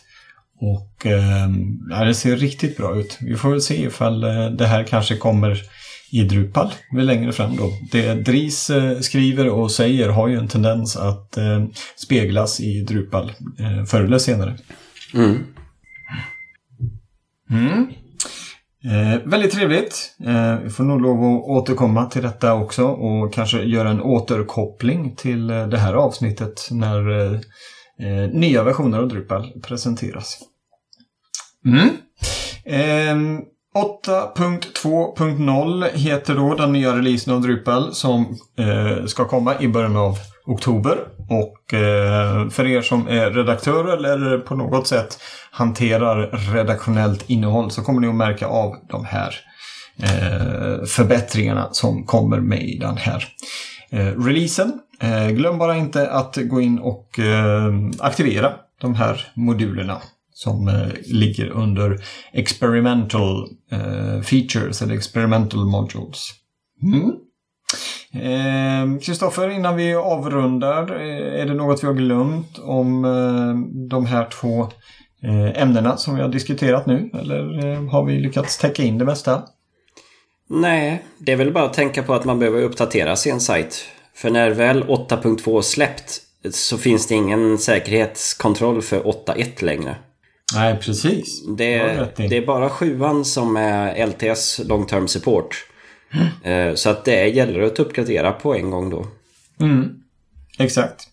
Och 0.60 1.06
eh, 1.06 1.48
ja, 1.90 2.04
det 2.04 2.14
ser 2.14 2.36
riktigt 2.36 2.76
bra 2.76 2.96
ut. 2.96 3.18
Vi 3.20 3.36
får 3.36 3.50
väl 3.50 3.62
se 3.62 3.82
ifall 3.82 4.24
eh, 4.24 4.50
det 4.50 4.66
här 4.66 4.84
kanske 4.84 5.16
kommer 5.16 5.62
i 6.10 6.22
Drupal 6.22 6.72
längre 6.92 7.32
fram 7.32 7.56
då. 7.56 7.72
Det 7.92 8.14
Dries 8.14 8.70
eh, 8.70 8.98
skriver 8.98 9.48
och 9.48 9.70
säger 9.70 10.08
har 10.08 10.28
ju 10.28 10.36
en 10.36 10.48
tendens 10.48 10.96
att 10.96 11.36
eh, 11.36 11.64
speglas 11.96 12.60
i 12.60 12.80
Drupal 12.80 13.32
eh, 13.58 13.84
förr 13.84 14.02
eller 14.02 14.18
senare. 14.18 14.56
Mm. 15.14 15.38
Mm. 17.50 17.88
Eh, 18.84 19.20
väldigt 19.24 19.52
trevligt. 19.52 20.16
Eh, 20.26 20.58
vi 20.58 20.70
får 20.70 20.84
nog 20.84 21.00
lov 21.00 21.24
att 21.24 21.44
återkomma 21.44 22.06
till 22.06 22.22
detta 22.22 22.54
också 22.54 22.84
och 22.84 23.34
kanske 23.34 23.62
göra 23.62 23.90
en 23.90 24.02
återkoppling 24.02 25.16
till 25.16 25.46
det 25.46 25.78
här 25.78 25.94
avsnittet 25.94 26.68
när 26.70 27.10
eh, 27.10 27.40
eh, 28.00 28.30
nya 28.30 28.62
versioner 28.62 28.98
av 28.98 29.08
Drupal 29.08 29.52
presenteras. 29.62 30.38
Mm. 31.66 31.88
8.2.0 33.74 35.88
heter 35.94 36.34
då 36.34 36.54
den 36.54 36.72
nya 36.72 36.96
releasen 36.96 37.34
av 37.34 37.40
Drupal 37.40 37.94
som 37.94 38.36
eh, 38.58 39.04
ska 39.06 39.24
komma 39.24 39.60
i 39.60 39.68
början 39.68 39.96
av 39.96 40.18
oktober. 40.46 40.98
Och 41.28 41.74
eh, 41.74 42.48
för 42.48 42.66
er 42.66 42.82
som 42.82 43.08
är 43.08 43.30
redaktörer 43.30 43.96
eller 43.96 44.38
på 44.38 44.54
något 44.54 44.86
sätt 44.86 45.18
hanterar 45.50 46.30
redaktionellt 46.54 47.30
innehåll 47.30 47.70
så 47.70 47.82
kommer 47.82 48.00
ni 48.00 48.08
att 48.08 48.14
märka 48.14 48.46
av 48.46 48.76
de 48.88 49.04
här 49.04 49.34
eh, 50.02 50.84
förbättringarna 50.84 51.68
som 51.72 52.04
kommer 52.04 52.40
med 52.40 52.62
i 52.62 52.78
den 52.78 52.96
här 52.96 53.24
eh, 53.90 54.06
releasen. 54.06 54.80
Eh, 55.00 55.28
glöm 55.28 55.58
bara 55.58 55.76
inte 55.76 56.10
att 56.10 56.36
gå 56.36 56.60
in 56.60 56.78
och 56.78 57.18
eh, 57.18 57.72
aktivera 57.98 58.52
de 58.80 58.94
här 58.94 59.26
modulerna 59.34 59.98
som 60.38 60.68
eh, 60.68 60.88
ligger 61.04 61.48
under 61.48 61.98
experimental 62.32 63.48
eh, 63.72 64.20
features 64.22 64.82
eller 64.82 64.94
experimental 64.94 65.64
modules. 65.64 66.30
Mm. 66.82 67.12
eh, 68.12 69.56
innan 69.56 69.76
vi 69.76 69.94
avrundar, 69.94 71.00
eh, 71.00 71.40
är 71.40 71.46
det 71.46 71.54
något 71.54 71.82
vi 71.82 71.86
har 71.86 71.94
glömt 71.94 72.58
om 72.58 73.04
eh, 73.04 73.54
de 73.88 74.06
här 74.06 74.28
två 74.30 74.62
eh, 75.22 75.62
ämnena 75.62 75.96
som 75.96 76.14
vi 76.14 76.22
har 76.22 76.28
diskuterat 76.28 76.86
nu? 76.86 77.10
Eller 77.14 77.76
har 77.90 78.04
vi 78.04 78.20
lyckats 78.20 78.58
täcka 78.58 78.82
in 78.82 78.98
det 78.98 79.04
mesta? 79.04 79.42
Nej, 80.48 81.04
det 81.18 81.32
är 81.32 81.36
väl 81.36 81.52
bara 81.52 81.64
att 81.64 81.74
tänka 81.74 82.02
på 82.02 82.14
att 82.14 82.24
man 82.24 82.38
behöver 82.38 82.62
uppdatera 82.62 83.16
sin 83.16 83.40
sajt. 83.40 83.84
För 84.14 84.30
när 84.30 84.50
väl 84.50 84.84
8.2 84.84 85.62
släppt 85.62 86.20
så 86.50 86.78
finns 86.78 87.06
det 87.06 87.14
ingen 87.14 87.58
säkerhetskontroll 87.58 88.82
för 88.82 89.00
8.1 89.00 89.64
längre. 89.64 89.96
Nej, 90.54 90.78
precis. 90.78 91.46
Det, 91.56 91.78
det 92.16 92.36
är 92.36 92.46
bara 92.46 92.70
sjuan 92.70 93.24
som 93.24 93.56
är 93.56 94.06
LTS 94.06 94.60
long 94.64 94.86
term 94.86 95.08
support. 95.08 95.64
Mm. 96.44 96.76
Så 96.76 96.90
att 96.90 97.04
det 97.04 97.28
gäller 97.28 97.60
att 97.60 97.78
uppgradera 97.78 98.32
på 98.32 98.54
en 98.54 98.70
gång 98.70 98.90
då. 98.90 99.06
Mm. 99.60 99.88
Exakt. 100.58 101.08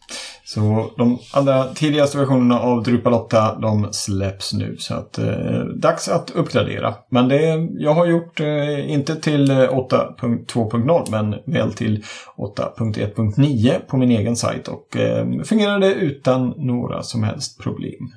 Så 0.46 0.92
de 0.98 1.20
allra 1.34 1.74
tidigaste 1.74 2.18
versionerna 2.18 2.60
av 2.60 2.84
Drupal 2.84 3.14
8 3.14 3.60
de 3.62 3.88
släpps 3.92 4.54
nu. 4.54 4.76
Så 4.80 4.94
att 4.94 5.18
eh, 5.18 5.60
dags 5.76 6.10
att 6.10 6.32
uppgradera. 6.32 6.94
Men 7.10 7.28
det 7.28 7.68
jag 7.78 7.94
har 7.94 8.06
gjort, 8.06 8.40
eh, 8.40 8.92
inte 8.92 9.16
till 9.16 9.52
8.2.0 9.52 11.12
men 11.12 11.36
väl 11.54 11.74
till 11.74 12.04
8.1.9 12.38 13.80
på 13.88 13.98
min 13.98 14.12
egen 14.12 14.36
sajt. 14.36 14.68
Och 14.68 14.98
eh, 14.98 15.44
fungerade 15.44 15.94
utan 15.94 16.54
några 16.58 17.04
som 17.04 17.24
helst 17.24 17.60
problem. 17.60 18.12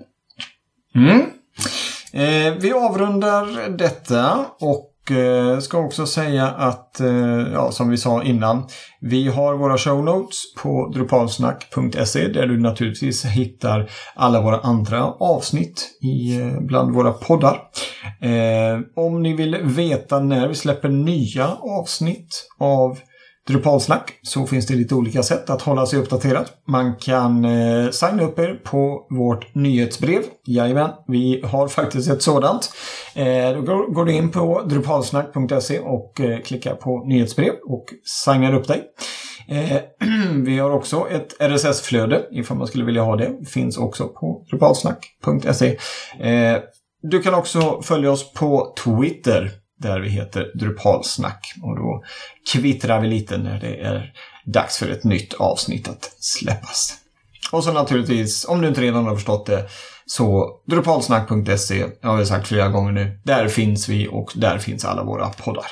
Mm. 0.95 1.21
Eh, 2.13 2.55
vi 2.61 2.73
avrundar 2.73 3.69
detta 3.69 4.47
och 4.61 4.95
Eh, 5.11 5.59
ska 5.59 5.79
också 5.79 6.07
säga 6.07 6.47
att, 6.49 7.01
eh, 7.01 7.53
ja, 7.53 7.71
som 7.73 7.91
vi 7.91 7.97
sa 7.97 8.23
innan, 8.23 8.67
vi 9.01 9.29
har 9.29 9.55
våra 9.55 9.79
show 9.79 10.05
notes 10.05 10.55
på 10.63 10.91
drupalsnack.se 10.95 12.29
där 12.29 12.47
du 12.47 12.61
naturligtvis 12.61 13.25
hittar 13.25 13.91
alla 14.15 14.41
våra 14.41 14.61
andra 14.61 15.05
avsnitt 15.05 15.89
i, 16.03 16.41
eh, 16.41 16.61
bland 16.61 16.95
våra 16.95 17.13
poddar. 17.13 17.61
Eh, 18.21 18.81
om 18.97 19.23
ni 19.23 19.35
vill 19.35 19.57
veta 19.63 20.21
när 20.21 20.49
vi 20.49 20.55
släpper 20.55 20.89
nya 20.89 21.49
avsnitt 21.61 22.49
av 22.59 22.99
Drupalsnack 23.49 24.13
så 24.23 24.47
finns 24.47 24.67
det 24.67 24.75
lite 24.75 24.95
olika 24.95 25.23
sätt 25.23 25.51
att 25.51 25.63
hålla 25.63 25.87
sig 25.87 25.99
uppdaterad. 25.99 26.49
Man 26.67 26.97
kan 26.97 27.45
eh, 27.45 27.91
signa 27.91 28.23
upp 28.23 28.39
er 28.39 28.61
på 28.65 29.07
vårt 29.11 29.55
nyhetsbrev. 29.55 30.23
Jajamän, 30.47 30.91
vi 31.07 31.43
har 31.45 31.69
faktiskt 31.69 32.11
ett 32.11 32.23
sådant. 32.23 32.71
Eh, 33.15 33.53
då 33.55 33.61
går, 33.61 33.95
går, 33.95 34.05
du 34.05 34.13
in 34.13 34.31
på 34.31 34.63
drupalsnack.se 34.63 35.79
och 35.79 36.21
eh, 36.21 36.41
klickar 36.41 36.75
på 36.75 37.05
nyhetsbrev 37.05 37.53
och 37.67 37.85
signar 38.25 38.55
upp 38.55 38.69
dig. 38.69 38.83
Eh, 39.49 39.77
vi 40.45 40.59
har 40.59 40.71
också 40.71 41.07
ett 41.11 41.37
RSS-flöde 41.41 42.23
ifall 42.33 42.57
man 42.57 42.67
skulle 42.67 42.85
vilja 42.85 43.03
ha 43.03 43.17
det. 43.17 43.49
Finns 43.49 43.79
också 43.79 44.09
på 44.09 44.47
drupalsnack.se. 44.51 45.77
Eh, 46.21 46.59
du 47.03 47.23
kan 47.23 47.35
också 47.35 47.83
följa 47.83 48.13
oss 48.13 48.33
på 48.33 48.75
Twitter 48.85 49.51
där 49.79 50.01
vi 50.01 50.09
heter 50.09 50.51
Drupalsnack. 50.55 51.55
Och 51.63 51.77
då 51.77 52.03
kvittrar 52.53 53.01
vi 53.01 53.09
lite 53.09 53.39
när 53.39 53.61
det 53.61 53.81
är 53.81 54.13
dags 54.45 54.79
för 54.79 54.91
ett 54.91 55.05
nytt 55.05 55.35
avsnitt 55.35 55.89
att 55.89 56.11
släppas. 56.21 56.95
Och 57.53 57.65
så 57.65 57.73
naturligtvis, 57.73 58.45
om 58.45 58.61
du 58.61 58.69
inte 58.69 58.81
redan 58.81 59.07
har 59.07 59.15
förstått 59.15 59.47
det, 59.47 59.69
så 60.07 60.51
drupalsnack.se, 60.67 61.87
jag 62.01 62.09
har 62.09 62.19
ju 62.19 62.27
sagt 62.27 62.49
flera 62.49 62.69
gånger 62.69 62.93
nu, 62.93 63.21
där 63.25 63.49
finns 63.49 63.89
vi 63.89 64.09
och 64.09 64.33
där 64.35 64.59
finns 64.59 64.85
alla 64.85 65.05
våra 65.05 65.29
poddar. 65.29 65.67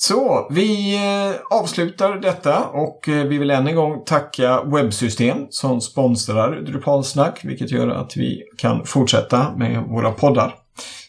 Så, 0.00 0.48
vi 0.50 0.96
eh, 0.96 1.58
avslutar 1.58 2.16
detta 2.16 2.64
och 2.64 3.08
eh, 3.08 3.24
vi 3.24 3.38
vill 3.38 3.50
än 3.50 3.66
en 3.66 3.76
gång 3.76 4.04
tacka 4.04 4.62
Webbsystem 4.62 5.46
som 5.50 5.80
sponsrar 5.80 6.60
Drupalsnack, 6.60 7.44
vilket 7.44 7.70
gör 7.70 7.88
att 7.88 8.16
vi 8.16 8.42
kan 8.58 8.84
fortsätta 8.84 9.52
med 9.56 9.82
våra 9.82 10.12
poddar. 10.12 10.54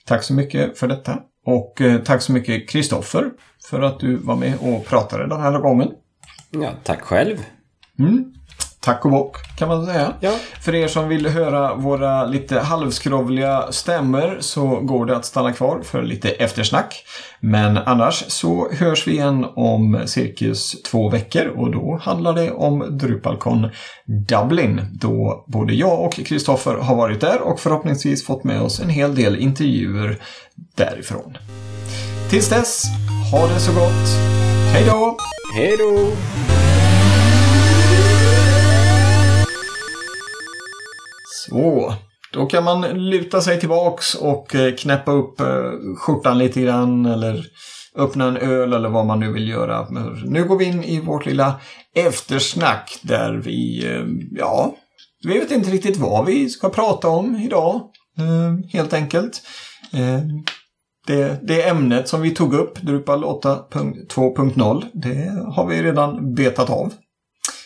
Tack 0.10 0.24
så 0.24 0.34
mycket 0.34 0.78
för 0.78 0.88
detta. 0.88 1.20
Och 1.46 1.82
eh, 1.82 2.02
tack 2.02 2.22
så 2.22 2.32
mycket 2.32 2.70
Kristoffer 2.70 3.32
för 3.70 3.82
att 3.82 4.00
du 4.00 4.16
var 4.16 4.36
med 4.36 4.54
och 4.62 4.86
pratade 4.86 5.28
den 5.28 5.42
här 5.42 5.60
gången. 5.60 5.92
Ja, 6.52 6.72
tack 6.84 7.02
själv. 7.02 7.38
Mm. 8.00 8.34
Tack 8.82 9.06
och 9.06 9.12
bock 9.12 9.58
kan 9.58 9.68
man 9.68 9.86
säga. 9.86 10.14
Ja. 10.20 10.36
För 10.62 10.76
er 10.76 10.88
som 10.88 11.10
vill 11.10 11.28
höra 11.28 11.76
våra 11.76 12.26
lite 12.26 12.60
halvskrovliga 12.60 13.72
stämmer 13.72 14.38
så 14.40 14.68
går 14.68 15.06
det 15.06 15.16
att 15.16 15.26
stanna 15.26 15.54
kvar 15.54 15.82
för 15.84 16.04
lite 16.04 16.30
eftersnack. 16.30 17.06
Men 17.40 17.78
annars 17.78 18.24
så 18.28 18.72
hörs 18.72 19.08
vi 19.08 19.12
igen 19.12 19.46
om 19.56 20.02
cirkus 20.06 20.82
två 20.82 21.10
veckor 21.10 21.48
och 21.48 21.72
då 21.72 22.00
handlar 22.02 22.34
det 22.34 22.52
om 22.52 22.98
Drupalcon 22.98 23.70
Dublin. 24.06 24.82
Då 24.92 25.46
både 25.48 25.74
jag 25.74 26.00
och 26.00 26.14
Kristoffer 26.14 26.76
har 26.76 26.96
varit 26.96 27.22
där 27.22 27.42
och 27.42 27.60
förhoppningsvis 27.60 28.26
fått 28.26 28.44
med 28.44 28.62
oss 28.62 28.80
en 28.80 28.90
hel 28.90 29.16
del 29.16 29.40
intervjuer 29.40 30.18
därifrån. 30.76 31.38
Tills 32.30 32.50
dess, 32.50 32.84
ha 33.32 33.48
det 33.48 33.60
så 33.60 33.74
gott. 33.74 34.08
Hej 34.74 34.86
då! 34.88 35.18
Hej 35.56 35.78
då! 35.78 36.12
Så, 41.50 41.94
då 42.34 42.46
kan 42.46 42.64
man 42.64 42.82
luta 42.82 43.42
sig 43.42 43.60
tillbaks 43.60 44.16
och 44.16 44.56
eh, 44.56 44.76
knäppa 44.76 45.12
upp 45.12 45.40
eh, 45.40 45.72
skjortan 45.98 46.38
lite 46.38 46.62
grann 46.62 47.06
eller 47.06 47.46
öppna 47.96 48.28
en 48.28 48.38
öl 48.38 48.74
eller 48.74 48.90
vad 48.90 49.06
man 49.06 49.20
nu 49.20 49.32
vill 49.32 49.50
göra. 49.50 49.88
Nu 50.26 50.44
går 50.44 50.58
vi 50.58 50.66
in 50.66 50.84
i 50.84 51.00
vårt 51.00 51.26
lilla 51.26 51.60
eftersnack 51.96 53.00
där 53.02 53.34
vi, 53.34 53.86
eh, 53.86 54.06
ja, 54.32 54.76
vi 55.28 55.40
vet 55.40 55.52
inte 55.52 55.70
riktigt 55.70 55.98
vad 55.98 56.26
vi 56.26 56.50
ska 56.50 56.70
prata 56.70 57.08
om 57.08 57.36
idag. 57.36 57.82
Helt 58.74 58.94
enkelt. 58.94 59.42
Det, 61.08 61.48
det 61.48 61.68
ämnet 61.68 62.08
som 62.08 62.22
vi 62.22 62.32
tog 62.32 62.54
upp, 62.54 62.82
Drupal 62.82 63.24
8.2.0, 63.24 64.86
det 64.94 65.46
har 65.56 65.68
vi 65.68 65.84
redan 65.84 66.34
betat 66.36 66.70
av. 66.70 66.94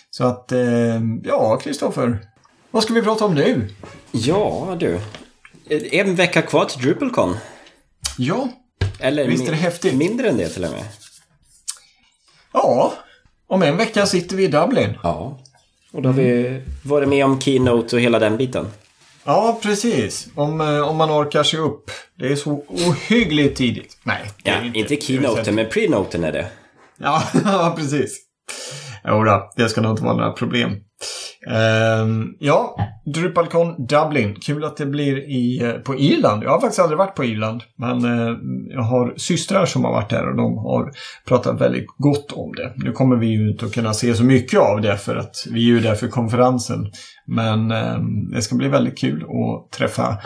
Så 0.09 0.23
att, 0.23 0.51
ja, 1.23 1.59
Kristoffer. 1.63 2.32
Vad 2.73 2.83
ska 2.83 2.93
vi 2.93 3.01
prata 3.01 3.25
om 3.25 3.35
nu? 3.35 3.69
Ja, 4.11 4.77
du. 4.79 4.99
En 5.69 6.15
vecka 6.15 6.41
kvar 6.41 6.65
till 6.65 6.81
DrupalCon. 6.81 7.37
Ja, 8.17 8.47
Eller 8.99 9.27
visst 9.27 9.47
är 9.47 9.51
det 9.51 9.57
häftigt? 9.57 9.93
Mindre 9.93 10.29
än 10.29 10.37
det 10.37 10.49
till 10.49 10.65
och 10.65 10.71
med. 10.71 10.83
Ja, 12.53 12.93
om 13.47 13.63
en 13.63 13.77
vecka 13.77 14.05
sitter 14.05 14.35
vi 14.35 14.43
i 14.43 14.47
Dublin. 14.47 14.97
Ja. 15.03 15.39
Och 15.91 16.01
då 16.01 16.09
har 16.09 16.13
vi 16.13 16.61
varit 16.83 17.09
med 17.09 17.25
om 17.25 17.41
Keynote 17.41 17.95
och 17.95 18.01
hela 18.01 18.19
den 18.19 18.37
biten. 18.37 18.67
Ja, 19.23 19.59
precis. 19.61 20.27
Om, 20.35 20.61
eh, 20.61 20.89
om 20.89 20.97
man 20.97 21.11
orkar 21.11 21.43
sig 21.43 21.59
upp. 21.59 21.91
Det 22.15 22.27
är 22.27 22.35
så 22.35 22.63
ohyggligt 22.67 23.57
tidigt. 23.57 23.97
Nej, 24.03 24.31
ja, 24.43 24.61
inte, 24.63 24.79
inte 24.79 24.95
Keynoten, 25.05 25.55
men 25.55 25.69
Prenoten 25.69 26.23
är 26.23 26.31
det. 26.31 26.47
Ja, 26.97 27.23
precis. 27.77 28.19
Jo 29.07 29.23
det 29.55 29.69
ska 29.69 29.81
nog 29.81 29.91
inte 29.91 30.03
vara 30.03 30.17
några 30.17 30.31
problem. 30.31 30.75
Um, 32.01 32.35
ja, 32.39 32.75
DrupalCon 33.05 33.85
Dublin. 33.85 34.35
Kul 34.35 34.63
att 34.63 34.77
det 34.77 34.85
blir 34.85 35.17
i, 35.17 35.61
eh, 35.63 35.71
på 35.71 35.95
Irland. 35.95 36.43
Jag 36.43 36.49
har 36.49 36.61
faktiskt 36.61 36.79
aldrig 36.79 36.97
varit 36.97 37.15
på 37.15 37.25
Irland. 37.25 37.61
Men 37.77 38.05
uh, 38.05 38.37
jag 38.69 38.81
har 38.81 39.13
systrar 39.17 39.65
som 39.65 39.83
har 39.83 39.91
varit 39.91 40.09
där 40.09 40.29
och 40.29 40.37
de 40.37 40.57
har 40.57 40.91
pratat 41.27 41.61
väldigt 41.61 41.87
gott 41.97 42.31
om 42.31 42.55
det. 42.55 42.73
Nu 42.75 42.91
kommer 42.91 43.15
vi 43.15 43.27
ju 43.27 43.51
inte 43.51 43.65
att 43.65 43.73
kunna 43.73 43.93
se 43.93 44.15
så 44.15 44.23
mycket 44.23 44.59
av 44.59 44.81
det 44.81 44.97
för 44.97 45.15
att 45.15 45.35
vi 45.51 45.59
är 45.59 45.73
ju 45.73 45.79
där 45.79 45.95
för 45.95 46.07
konferensen. 46.07 46.91
Men 47.27 47.71
um, 47.71 48.31
det 48.31 48.41
ska 48.41 48.55
bli 48.55 48.67
väldigt 48.67 48.97
kul 48.97 49.23
att 49.23 49.71
träffa 49.71 50.17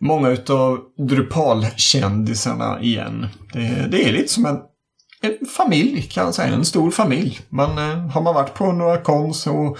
många 0.00 0.28
utav 0.28 0.78
Drupal-kändisarna 1.08 2.80
igen. 2.80 3.26
Det, 3.52 3.88
det 3.90 4.08
är 4.08 4.12
lite 4.12 4.28
som 4.28 4.46
en 4.46 4.56
en 5.20 5.46
familj 5.46 6.02
kan 6.02 6.24
jag 6.24 6.34
säga, 6.34 6.54
en 6.54 6.64
stor 6.64 6.90
familj. 6.90 7.40
Man, 7.48 7.78
eh, 7.78 8.08
har 8.08 8.22
man 8.22 8.34
varit 8.34 8.54
på 8.54 8.72
några 8.72 8.96
kons 8.96 9.46
och 9.46 9.78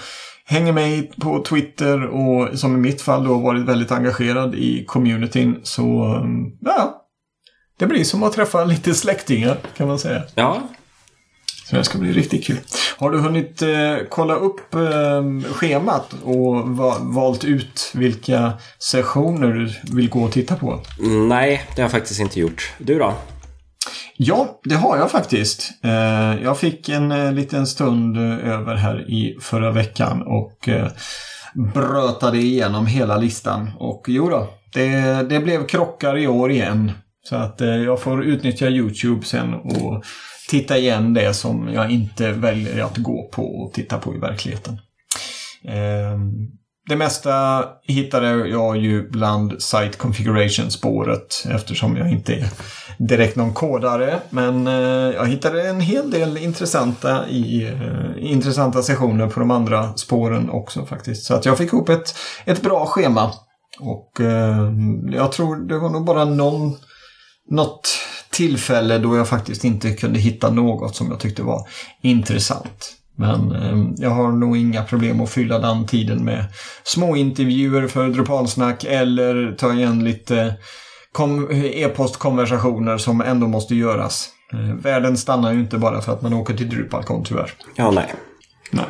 hänger 0.49 0.73
med 0.73 1.15
på 1.15 1.43
Twitter 1.43 2.05
och 2.05 2.59
som 2.59 2.75
i 2.75 2.77
mitt 2.77 3.01
fall 3.01 3.23
då 3.23 3.37
varit 3.37 3.65
väldigt 3.65 3.91
engagerad 3.91 4.55
i 4.55 4.85
communityn 4.85 5.59
så 5.63 6.15
ja, 6.61 7.03
det 7.79 7.85
blir 7.87 8.03
som 8.03 8.23
att 8.23 8.33
träffa 8.33 8.63
lite 8.63 8.93
släktingar 8.93 9.57
kan 9.77 9.87
man 9.87 9.99
säga. 9.99 10.23
Ja. 10.35 10.61
Så 11.69 11.75
det 11.75 11.83
ska 11.83 11.97
bli 11.97 12.11
riktigt 12.11 12.45
kul. 12.45 12.59
Har 12.97 13.11
du 13.11 13.17
hunnit 13.17 13.61
eh, 13.61 13.95
kolla 14.09 14.35
upp 14.35 14.75
eh, 14.75 15.53
schemat 15.53 16.13
och 16.23 16.69
va 16.69 16.97
valt 16.99 17.43
ut 17.43 17.91
vilka 17.93 18.53
sessioner 18.79 19.47
du 19.47 19.95
vill 19.95 20.09
gå 20.09 20.23
och 20.23 20.31
titta 20.31 20.55
på? 20.55 20.79
Mm, 20.99 21.27
nej, 21.27 21.63
det 21.67 21.81
har 21.81 21.83
jag 21.83 21.91
faktiskt 21.91 22.19
inte 22.19 22.39
gjort. 22.39 22.73
Du 22.77 22.99
då? 22.99 23.13
Ja, 24.17 24.59
det 24.63 24.75
har 24.75 24.97
jag 24.97 25.11
faktiskt. 25.11 25.71
Eh, 25.83 26.43
jag 26.43 26.57
fick 26.59 26.89
en 26.89 27.11
eh, 27.11 27.33
liten 27.33 27.67
stund 27.67 28.17
eh, 28.17 28.49
över 28.53 28.75
här 28.75 29.09
i 29.09 29.37
förra 29.41 29.71
veckan 29.71 30.21
och 30.21 30.69
brötade 31.73 32.37
igenom 32.37 32.85
hela 32.85 33.17
listan. 33.17 33.71
Och 33.79 34.05
jo 34.07 34.29
då, 34.29 34.49
det, 34.73 34.89
det 35.29 35.39
blev 35.39 35.67
krockar 35.67 36.17
i 36.17 36.27
år 36.27 36.51
igen. 36.51 36.91
Så 37.23 37.35
att 37.35 37.59
jag 37.59 38.01
får 38.01 38.23
utnyttja 38.23 38.69
YouTube 38.69 39.25
sen 39.25 39.53
och 39.53 40.03
titta 40.49 40.77
igen 40.77 41.13
det 41.13 41.33
som 41.33 41.69
jag 41.73 41.91
inte 41.91 42.31
väljer 42.31 42.83
att 42.83 42.97
gå 42.97 43.29
på 43.33 43.43
och 43.43 43.73
titta 43.73 43.97
på 43.97 44.15
i 44.15 44.17
verkligheten. 44.17 44.79
Ehm, 45.63 46.47
det 46.87 46.95
mesta 46.95 47.65
hittade 47.83 48.47
jag 48.47 48.77
ju 48.77 49.09
bland 49.09 49.61
Site 49.61 49.97
Configuration-spåret 49.97 51.45
eftersom 51.49 51.97
jag 51.97 52.11
inte 52.11 52.33
är 52.33 52.49
direkt 52.97 53.35
någon 53.35 53.53
kodare. 53.53 54.19
Men 54.29 54.67
eh, 54.67 54.73
jag 55.15 55.27
hittade 55.27 55.69
en 55.69 55.81
hel 55.81 56.11
del 56.11 56.37
intressanta, 56.37 57.27
i, 57.29 57.63
eh, 57.63 58.31
intressanta 58.31 58.83
sessioner 58.83 59.27
på 59.27 59.39
de 59.39 59.51
andra 59.51 59.97
spåren 59.97 60.49
också 60.49 60.85
faktiskt. 60.85 61.25
Så 61.25 61.33
att 61.33 61.45
jag 61.45 61.57
fick 61.57 61.73
ihop 61.73 61.89
ett, 61.89 62.15
ett 62.45 62.61
bra 62.61 62.85
schema. 62.85 63.31
Och 63.79 64.21
eh, 64.21 64.71
jag 65.11 65.31
tror 65.31 65.67
det 65.67 65.79
var 65.79 65.89
nog 65.89 66.05
bara 66.05 66.25
någon, 66.25 66.75
något 67.49 67.89
tillfälle 68.29 68.97
då 68.97 69.15
jag 69.15 69.27
faktiskt 69.27 69.63
inte 69.63 69.93
kunde 69.93 70.19
hitta 70.19 70.49
något 70.49 70.95
som 70.95 71.11
jag 71.11 71.19
tyckte 71.19 71.43
var 71.43 71.67
intressant. 72.01 72.96
Men 73.17 73.51
eh, 73.51 74.03
jag 74.03 74.09
har 74.09 74.31
nog 74.31 74.57
inga 74.57 74.83
problem 74.83 75.21
att 75.21 75.29
fylla 75.29 75.59
den 75.59 75.85
tiden 75.85 76.25
med 76.25 76.45
små 76.83 77.15
intervjuer 77.15 77.87
för 77.87 78.07
Drupalsnack 78.07 78.83
eller 78.83 79.55
ta 79.57 79.73
igen 79.73 80.03
lite 80.03 80.55
e-postkonversationer 81.51 82.97
som 82.97 83.21
ändå 83.21 83.47
måste 83.47 83.75
göras. 83.75 84.29
Eh, 84.53 84.59
världen 84.59 85.17
stannar 85.17 85.53
ju 85.53 85.59
inte 85.59 85.77
bara 85.77 86.01
för 86.01 86.13
att 86.13 86.21
man 86.21 86.33
åker 86.33 86.53
till 86.53 86.69
DrupalCon 86.69 87.23
tyvärr. 87.23 87.53
Ja, 87.75 87.91
nej. 87.91 88.13
Nej. 88.71 88.85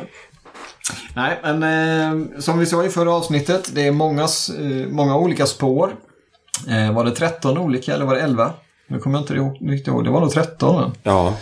Nej, 1.14 1.38
men 1.42 1.62
eh, 1.62 2.40
som 2.40 2.58
vi 2.58 2.66
sa 2.66 2.84
i 2.84 2.88
förra 2.88 3.12
avsnittet, 3.12 3.74
det 3.74 3.86
är 3.86 3.92
många, 3.92 4.22
eh, 4.22 4.88
många 4.88 5.16
olika 5.16 5.46
spår. 5.46 5.92
Eh, 6.68 6.92
var 6.92 7.04
det 7.04 7.10
13 7.10 7.58
olika 7.58 7.94
eller 7.94 8.04
var 8.04 8.14
det 8.14 8.20
11? 8.20 8.52
Nu 8.88 8.98
kommer 8.98 9.18
jag 9.18 9.22
inte 9.22 9.34
riktigt 9.72 9.88
ihåg. 9.88 10.04
Det 10.04 10.10
var 10.10 10.20
nog 10.20 10.30
13. 10.30 10.92
Ja. 11.02 11.34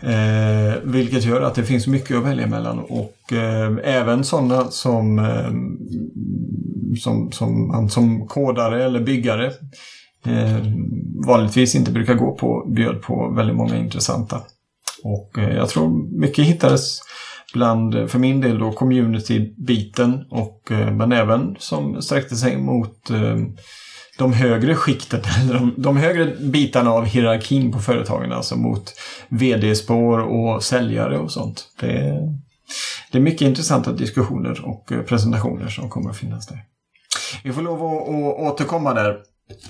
Eh, 0.00 0.74
vilket 0.82 1.24
gör 1.24 1.40
att 1.40 1.54
det 1.54 1.64
finns 1.64 1.86
mycket 1.86 2.16
att 2.16 2.24
välja 2.24 2.46
mellan. 2.46 2.78
Och 2.78 3.32
eh, 3.32 3.72
även 3.82 4.24
sådana 4.24 4.64
som, 4.64 5.18
eh, 5.18 5.52
som, 6.98 7.32
som 7.32 7.68
man 7.68 7.90
som 7.90 8.26
kodare 8.26 8.84
eller 8.84 9.00
byggare 9.00 9.46
eh, 10.26 10.58
vanligtvis 11.26 11.74
inte 11.74 11.90
brukar 11.90 12.14
gå 12.14 12.34
på 12.34 12.66
bjöd 12.68 13.02
på 13.02 13.32
väldigt 13.36 13.56
många 13.56 13.76
intressanta. 13.76 14.40
Och 15.04 15.38
eh, 15.38 15.56
jag 15.56 15.68
tror 15.68 16.18
mycket 16.20 16.44
hittades 16.44 17.00
bland, 17.54 18.10
för 18.10 18.18
min 18.18 18.40
del 18.40 18.58
då, 18.58 18.72
community-biten 18.72 20.24
och 20.30 20.70
eh, 20.70 20.90
men 20.90 21.12
även 21.12 21.56
som 21.58 22.02
sträckte 22.02 22.36
sig 22.36 22.56
mot 22.56 23.10
eh, 23.10 23.38
de 24.18 24.32
högre 24.32 24.74
skikten, 24.74 25.20
eller 25.40 25.54
de, 25.54 25.74
de 25.76 25.96
högre 25.96 26.26
bitarna 26.26 26.90
av 26.90 27.04
hierarkin 27.04 27.72
på 27.72 27.78
företagen, 27.78 28.32
alltså 28.32 28.56
mot 28.56 28.94
vd-spår 29.28 30.18
och 30.18 30.62
säljare 30.62 31.18
och 31.18 31.30
sånt. 31.32 31.68
Det 31.80 31.90
är, 31.90 32.38
det 33.12 33.18
är 33.18 33.22
mycket 33.22 33.42
intressanta 33.42 33.92
diskussioner 33.92 34.64
och 34.64 34.92
eh, 34.92 35.02
presentationer 35.02 35.68
som 35.68 35.90
kommer 35.90 36.10
att 36.10 36.16
finnas 36.16 36.46
där. 36.46 36.58
Vi 37.44 37.52
får 37.52 37.62
lov 37.62 37.84
att, 37.84 38.08
att 38.08 38.52
återkomma 38.52 38.94
där. 38.94 39.10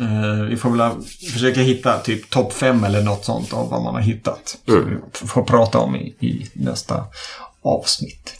Eh, 0.00 0.44
vi 0.48 0.56
får 0.56 0.70
väl 0.70 1.02
försöka 1.32 1.60
hitta 1.60 1.98
typ 1.98 2.30
topp 2.30 2.52
fem 2.52 2.84
eller 2.84 3.02
något 3.02 3.24
sånt 3.24 3.52
av 3.52 3.70
vad 3.70 3.82
man 3.82 3.94
har 3.94 4.00
hittat. 4.00 4.58
Mm. 4.68 4.82
Så 5.12 5.24
vi 5.24 5.28
får 5.28 5.42
prata 5.42 5.78
om 5.78 5.96
i, 5.96 6.16
i 6.20 6.50
nästa 6.52 7.04
avsnitt. 7.62 8.34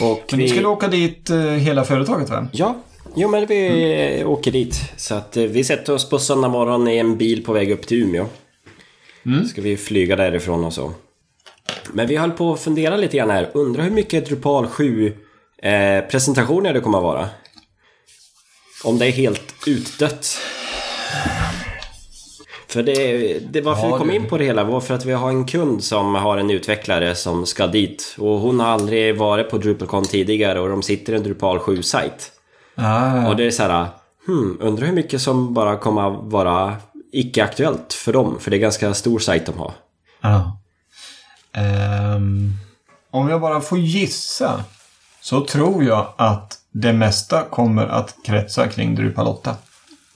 Och 0.00 0.24
Men 0.30 0.38
vi... 0.38 0.44
ni 0.44 0.48
skulle 0.48 0.68
åka 0.68 0.88
dit 0.88 1.30
eh, 1.30 1.38
hela 1.38 1.84
företaget 1.84 2.30
va? 2.30 2.48
Ja, 2.52 2.76
Jo 3.14 3.28
men 3.28 3.46
vi 3.46 3.66
mm. 4.14 4.28
åker 4.28 4.52
dit. 4.52 4.92
Så 4.96 5.14
att 5.14 5.36
eh, 5.36 5.44
vi 5.44 5.64
sätter 5.64 5.92
oss 5.92 6.08
på 6.08 6.18
söndag 6.18 6.48
morgon 6.48 6.88
i 6.88 6.96
en 6.96 7.16
bil 7.16 7.44
på 7.44 7.52
väg 7.52 7.70
upp 7.70 7.86
till 7.86 8.02
Umeå. 8.02 8.26
Mm. 9.26 9.44
Ska 9.44 9.62
vi 9.62 9.76
flyga 9.76 10.16
därifrån 10.16 10.64
och 10.64 10.72
så. 10.72 10.92
Men 11.92 12.06
vi 12.06 12.16
höll 12.16 12.30
på 12.30 12.52
att 12.52 12.60
fundera 12.60 12.96
lite 12.96 13.16
grann 13.16 13.30
här. 13.30 13.50
Undrar 13.54 13.84
hur 13.84 13.90
mycket 13.90 14.26
Drupal 14.26 14.66
7 14.66 15.12
eh, 15.62 16.00
presentationer 16.10 16.72
det 16.72 16.80
kommer 16.80 16.98
att 16.98 17.04
vara. 17.04 17.28
Om 18.84 18.98
det 18.98 19.06
är 19.06 19.12
helt 19.12 19.54
utdött. 19.66 20.38
För 22.68 22.82
det, 22.82 23.38
det 23.38 23.60
varför 23.60 23.82
ja, 23.82 23.92
vi 23.92 23.98
kom 23.98 24.10
in 24.10 24.28
på 24.28 24.38
det 24.38 24.44
hela 24.44 24.64
var 24.64 24.80
för 24.80 24.94
att 24.94 25.04
vi 25.04 25.12
har 25.12 25.28
en 25.28 25.46
kund 25.46 25.84
som 25.84 26.14
har 26.14 26.38
en 26.38 26.50
utvecklare 26.50 27.14
som 27.14 27.46
ska 27.46 27.66
dit. 27.66 28.16
Och 28.18 28.38
hon 28.38 28.60
har 28.60 28.66
aldrig 28.66 29.18
varit 29.18 29.50
på 29.50 29.58
DrupalCon 29.58 30.04
tidigare 30.04 30.60
och 30.60 30.68
de 30.68 30.82
sitter 30.82 31.12
i 31.12 31.16
en 31.16 31.22
Drupal 31.22 31.58
7-sajt. 31.58 32.32
Ah. 32.80 33.28
Och 33.28 33.36
det 33.36 33.46
är 33.46 33.50
så 33.50 33.62
här, 33.62 33.86
hmm, 34.26 34.56
undrar 34.60 34.86
hur 34.86 34.94
mycket 34.94 35.22
som 35.22 35.54
bara 35.54 35.76
kommer 35.76 36.10
vara 36.10 36.76
icke-aktuellt 37.12 37.92
för 37.92 38.12
dem. 38.12 38.40
För 38.40 38.50
det 38.50 38.56
är 38.56 38.58
ganska 38.58 38.94
stor 38.94 39.18
sajt 39.18 39.46
de 39.46 39.58
har. 39.58 39.72
Ah. 40.20 40.42
Um, 42.16 42.52
om 43.10 43.28
jag 43.28 43.40
bara 43.40 43.60
får 43.60 43.78
gissa 43.78 44.64
så 45.20 45.46
tror 45.46 45.84
jag 45.84 46.14
att 46.16 46.58
det 46.72 46.92
mesta 46.92 47.42
kommer 47.42 47.86
att 47.86 48.16
kretsa 48.24 48.68
kring 48.68 48.94
Drupal 48.94 49.26
8. 49.26 49.56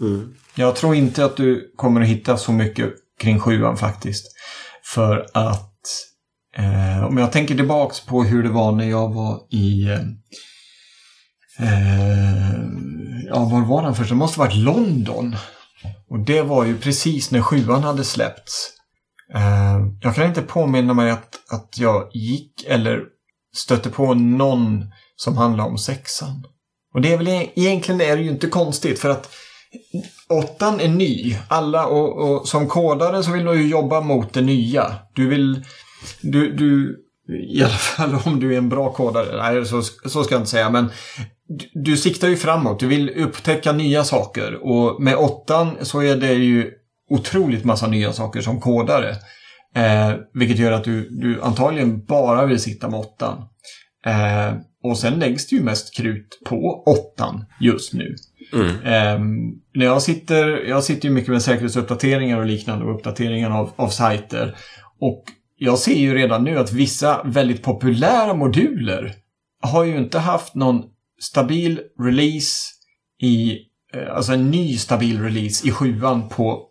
Mm. 0.00 0.34
Jag 0.54 0.76
tror 0.76 0.94
inte 0.94 1.24
att 1.24 1.36
du 1.36 1.72
kommer 1.76 2.00
att 2.00 2.06
hitta 2.06 2.36
så 2.36 2.52
mycket 2.52 2.94
kring 3.20 3.40
sjuan 3.40 3.76
faktiskt. 3.76 4.26
För 4.84 5.26
att 5.34 5.72
eh, 6.56 7.04
om 7.04 7.18
jag 7.18 7.32
tänker 7.32 7.54
tillbaks 7.54 8.00
på 8.00 8.24
hur 8.24 8.42
det 8.42 8.48
var 8.48 8.72
när 8.72 8.90
jag 8.90 9.14
var 9.14 9.40
i 9.50 9.88
eh, 11.58 12.54
ja, 13.26 13.44
var 13.44 13.60
var 13.60 13.82
den 13.82 13.94
först? 13.94 14.10
Det 14.10 14.16
måste 14.16 14.38
varit 14.38 14.56
London. 14.56 15.36
Och 16.10 16.18
det 16.18 16.42
var 16.42 16.64
ju 16.64 16.78
precis 16.78 17.30
när 17.30 17.42
sjuan 17.42 17.82
hade 17.82 18.04
släppts. 18.04 18.70
Eh, 19.34 19.86
jag 20.00 20.14
kan 20.14 20.26
inte 20.26 20.42
påminna 20.42 20.94
mig 20.94 21.10
att, 21.10 21.40
att 21.50 21.78
jag 21.78 22.10
gick 22.12 22.64
eller 22.66 23.00
stötte 23.54 23.90
på 23.90 24.14
någon 24.14 24.84
som 25.16 25.36
handlade 25.36 25.70
om 25.70 25.78
sexan. 25.78 26.46
Och 26.94 27.00
det 27.00 27.12
är 27.12 27.18
väl 27.18 27.28
e-, 27.28 27.50
egentligen 27.54 28.00
är 28.00 28.16
det 28.16 28.22
ju 28.22 28.30
inte 28.30 28.46
konstigt 28.46 28.98
för 28.98 29.10
att 29.10 29.30
åttan 30.28 30.80
är 30.80 30.88
ny. 30.88 31.36
Alla 31.48 31.86
och, 31.86 32.30
och 32.30 32.48
som 32.48 32.68
kodare 32.68 33.22
så 33.22 33.32
vill 33.32 33.44
du 33.44 33.62
ju 33.62 33.68
jobba 33.68 34.00
mot 34.00 34.32
det 34.32 34.40
nya. 34.40 34.94
Du 35.14 35.28
vill... 35.28 35.64
Du, 36.20 36.52
du, 36.56 36.98
I 37.52 37.62
alla 37.62 37.72
fall 37.72 38.14
om 38.24 38.40
du 38.40 38.54
är 38.54 38.58
en 38.58 38.68
bra 38.68 38.92
kodare. 38.92 39.36
Nej, 39.36 39.66
så, 39.66 39.82
så 39.82 40.24
ska 40.24 40.34
jag 40.34 40.40
inte 40.40 40.50
säga. 40.50 40.70
Men 40.70 40.90
du, 41.74 41.96
siktar 41.96 42.28
ju 42.28 42.36
framåt. 42.36 42.80
Du 42.80 42.86
vill 42.86 43.10
upptäcka 43.10 43.72
nya 43.72 44.04
saker. 44.04 44.54
Och 44.54 45.02
med 45.02 45.16
åttan 45.16 45.76
så 45.82 46.02
är 46.02 46.16
det 46.16 46.32
ju 46.32 46.70
otroligt 47.10 47.64
massa 47.64 47.86
nya 47.86 48.12
saker 48.12 48.40
som 48.40 48.60
kodare. 48.60 49.10
Eh, 49.76 50.12
vilket 50.34 50.58
gör 50.58 50.72
att 50.72 50.84
du, 50.84 51.08
du 51.10 51.42
antagligen 51.42 52.04
bara 52.04 52.46
vill 52.46 52.60
sitta 52.60 52.88
med 52.88 53.00
åttan. 53.00 53.38
Eh, 54.06 54.54
och 54.82 54.98
sen 54.98 55.18
läggs 55.18 55.48
det 55.48 55.56
ju 55.56 55.62
mest 55.62 55.96
krut 55.96 56.40
på 56.44 56.82
åttan 56.86 57.44
just 57.60 57.92
nu. 57.92 58.14
Mm. 58.52 58.68
Eh, 58.68 59.20
när 59.74 59.86
jag, 59.86 60.02
sitter, 60.02 60.68
jag 60.68 60.84
sitter 60.84 61.08
ju 61.08 61.14
mycket 61.14 61.30
med 61.30 61.42
säkerhetsuppdateringar 61.42 62.38
och 62.38 62.46
liknande 62.46 62.84
och 62.84 62.94
uppdateringar 62.94 63.50
av, 63.50 63.70
av 63.76 63.88
sajter. 63.88 64.56
Och 65.00 65.24
jag 65.56 65.78
ser 65.78 65.98
ju 65.98 66.14
redan 66.14 66.44
nu 66.44 66.58
att 66.58 66.72
vissa 66.72 67.22
väldigt 67.24 67.62
populära 67.62 68.34
moduler 68.34 69.14
har 69.62 69.84
ju 69.84 69.96
inte 69.98 70.18
haft 70.18 70.54
någon 70.54 70.82
stabil 71.20 71.80
release 72.00 72.56
i, 73.22 73.58
eh, 73.94 74.16
alltså 74.16 74.32
en 74.32 74.50
ny 74.50 74.78
stabil 74.78 75.22
release 75.22 75.68
i 75.68 75.70
sjuan 75.70 76.28
på 76.28 76.66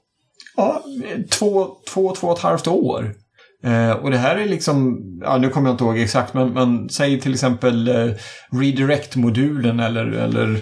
ja, 0.56 0.84
två, 1.32 1.78
två, 1.90 2.16
två 2.16 2.28
och 2.28 2.38
ett 2.38 2.44
halvt 2.44 2.68
år. 2.68 3.16
Eh, 3.64 3.92
och 3.92 4.12
det 4.12 4.18
här 4.18 4.36
är 4.36 4.46
liksom, 4.46 5.02
ja, 5.24 5.38
nu 5.38 5.50
kommer 5.50 5.70
jag 5.70 5.74
inte 5.74 5.84
ihåg 5.84 6.00
exakt, 6.00 6.34
men, 6.34 6.50
men 6.54 6.90
säg 6.90 7.20
till 7.20 7.34
exempel 7.34 7.88
eh, 7.88 8.14
redirect-modulen 8.52 9.80
eller, 9.80 10.06
eller 10.06 10.54
eh, 10.54 10.60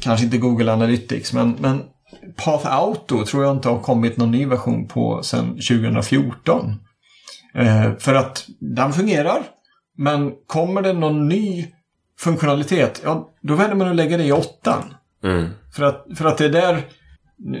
kanske 0.00 0.24
inte 0.24 0.38
Google 0.38 0.72
Analytics, 0.72 1.32
men, 1.32 1.56
men 1.60 1.82
Path 2.36 2.66
Auto 2.66 3.24
tror 3.24 3.44
jag 3.44 3.56
inte 3.56 3.68
har 3.68 3.80
kommit 3.80 4.16
någon 4.16 4.30
ny 4.30 4.46
version 4.46 4.88
på 4.88 5.22
sedan 5.22 5.48
2014. 5.48 6.74
Eh, 7.54 7.96
för 7.98 8.14
att 8.14 8.46
den 8.60 8.92
fungerar, 8.92 9.42
men 9.96 10.32
kommer 10.46 10.82
det 10.82 10.92
någon 10.92 11.28
ny 11.28 11.66
funktionalitet, 12.18 13.00
ja, 13.04 13.30
då 13.40 13.54
väljer 13.54 13.74
man 13.76 13.88
att 13.88 13.96
lägga 13.96 14.16
det 14.16 14.24
i 14.24 14.32
åttan. 14.32 14.82
Mm. 15.24 15.48
För, 15.72 15.82
att, 15.84 16.06
för 16.16 16.24
att 16.24 16.38
det 16.38 16.44
är 16.44 16.52
där 16.52 16.86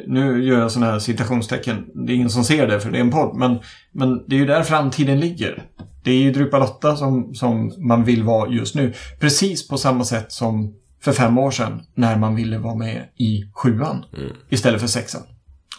nu- 0.06 0.44
gör 0.44 0.58
jag 0.60 0.72
sådana 0.72 0.92
här 0.92 0.98
citationstecken. 0.98 1.86
Det 1.94 2.12
är 2.12 2.16
ingen 2.16 2.30
som 2.30 2.44
ser 2.44 2.66
det 2.66 2.80
för 2.80 2.90
det 2.90 2.98
är 2.98 3.00
en 3.00 3.10
podd. 3.10 3.36
Men, 3.36 3.58
men 3.92 4.24
det 4.26 4.36
är 4.36 4.40
ju 4.40 4.46
där 4.46 4.62
framtiden 4.62 5.20
ligger. 5.20 5.62
Det 6.04 6.10
är 6.10 6.16
ju 6.16 6.32
Drupal 6.32 6.62
8 6.62 6.96
som, 6.96 7.34
som 7.34 7.72
man 7.78 8.04
vill 8.04 8.22
vara 8.22 8.50
just 8.50 8.74
nu. 8.74 8.92
Precis 9.20 9.68
på 9.68 9.78
samma 9.78 10.04
sätt 10.04 10.32
som 10.32 10.74
för 11.00 11.12
fem 11.12 11.38
år 11.38 11.50
sedan 11.50 11.82
när 11.94 12.16
man 12.16 12.34
ville 12.34 12.58
vara 12.58 12.74
med 12.74 13.04
i 13.16 13.50
sjuan 13.54 14.04
istället 14.48 14.80
för 14.80 14.88
sexan. 14.88 15.22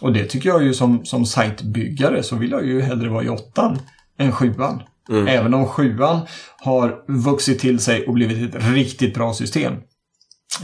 Och 0.00 0.12
det 0.12 0.24
tycker 0.24 0.48
jag 0.48 0.62
ju 0.62 0.74
som, 0.74 1.04
som 1.04 1.26
sajtbyggare 1.26 2.22
så 2.22 2.36
vill 2.36 2.50
jag 2.50 2.66
ju 2.66 2.80
hellre 2.80 3.08
vara 3.08 3.24
i 3.24 3.28
åttan 3.28 3.78
än 4.18 4.32
sjuan. 4.32 4.82
Även 5.28 5.54
om 5.54 5.66
sjuan 5.66 6.20
har 6.60 7.04
vuxit 7.08 7.58
till 7.58 7.78
sig 7.80 8.06
och 8.06 8.14
blivit 8.14 8.54
ett 8.54 8.64
riktigt 8.64 9.14
bra 9.14 9.34
system. 9.34 9.72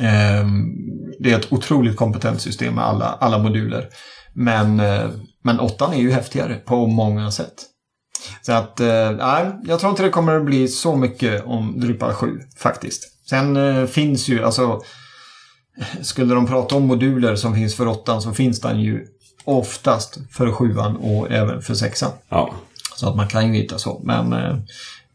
Ehm, 0.01 0.64
Det 1.20 1.32
är 1.32 1.38
ett 1.38 1.53
otroligt 1.53 1.97
kompetent 1.97 2.40
system 2.40 2.74
med 2.74 2.84
alla, 2.84 3.05
alla 3.20 3.38
moduler. 3.38 3.88
Men, 4.34 4.80
eh, 4.80 5.11
men 5.44 5.61
åttan 5.61 5.92
är 5.92 5.99
ju 5.99 6.11
häftigare 6.12 6.55
på 6.55 6.86
många 6.86 7.30
sätt. 7.30 7.55
Så 8.42 8.53
att, 8.53 8.80
eh, 8.80 9.11
nej, 9.11 9.47
jag 9.64 9.80
tror 9.80 9.90
inte 9.90 10.03
det 10.03 10.09
kommer 10.11 10.36
att 10.36 10.44
bli 10.44 10.68
så 10.68 10.97
mycket 10.97 11.44
om 11.47 11.80
Drupal 11.80 12.12
7 12.12 12.40
faktiskt. 12.59 13.03
Sen 13.28 13.57
eh, 13.57 13.86
finns 13.86 14.28
ju, 14.28 14.44
alltså, 14.44 14.80
skulle 16.01 16.34
de 16.34 16.47
prata 16.47 16.76
om 16.76 16.86
moduler 16.86 17.36
som 17.36 17.55
finns 17.55 17.76
för 17.76 17.88
åttan 17.88 18.22
så 18.22 18.32
finns 18.32 18.61
den 18.61 18.80
ju 18.80 19.07
oftast 19.44 20.18
för 20.30 20.53
sjuan 20.53 20.97
och 20.97 21.30
även 21.30 21.62
för 21.62 21.74
sexan. 21.74 22.11
Ja. 22.28 22.55
Så 22.97 23.09
att 23.09 23.16
man 23.16 23.28
kan 23.28 23.47
ju 23.55 23.61
hitta 23.62 23.78
så. 23.78 24.01
Men 24.05 24.32
eh, 24.32 24.57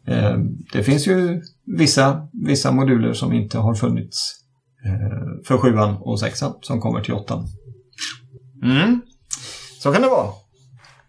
eh, 0.06 0.38
det 0.72 0.82
finns 0.84 1.06
ju 1.06 1.42
vissa, 1.64 2.28
vissa 2.32 2.72
moduler 2.72 3.12
som 3.12 3.32
inte 3.32 3.58
har 3.58 3.74
funnits 3.74 4.34
eh, 4.84 5.44
för 5.46 5.58
sjuan 5.58 5.96
och 5.96 6.20
sexan 6.20 6.54
som 6.62 6.80
kommer 6.80 7.00
till 7.00 7.14
åttan. 7.14 7.48
Mm. 8.62 9.00
Så 9.82 9.92
kan 9.92 10.02
det 10.02 10.08
vara. 10.08 10.28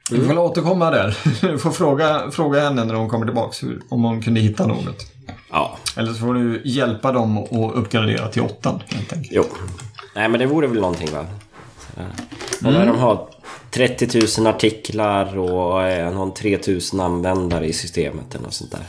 Du 0.09 0.25
får 0.25 0.37
återkomma 0.37 0.91
där. 0.91 1.17
Du 1.41 1.57
får 1.57 1.71
fråga, 1.71 2.31
fråga 2.31 2.59
henne 2.59 2.85
när 2.85 2.93
hon 2.93 3.09
kommer 3.09 3.25
tillbaka 3.25 3.65
hur, 3.65 3.81
om 3.89 4.03
hon 4.03 4.21
kunde 4.21 4.39
hitta 4.39 4.67
något. 4.67 5.13
Ja. 5.51 5.77
Eller 5.97 6.13
så 6.13 6.19
får 6.19 6.33
du 6.33 6.61
hjälpa 6.65 7.11
dem 7.11 7.37
att 7.37 7.75
uppgradera 7.75 8.27
till 8.27 8.41
åttan 8.41 8.81
helt 8.87 9.13
enkelt. 9.13 9.33
Jo. 9.35 9.43
Nej 10.15 10.29
men 10.29 10.39
det 10.39 10.45
vore 10.45 10.67
väl 10.67 10.81
någonting 10.81 11.11
va? 11.11 11.25
Och 12.65 12.73
när 12.73 12.85
de 12.85 12.99
har 12.99 13.27
30 13.71 14.39
000 14.39 14.47
artiklar 14.47 15.37
och 15.37 15.83
eh, 15.83 16.13
någon 16.13 16.33
3 16.33 16.59
000 16.93 17.01
användare 17.01 17.67
i 17.67 17.73
systemet 17.73 18.35
eller 18.35 18.43
något 18.43 18.53
sånt 18.53 18.71
där. 18.71 18.83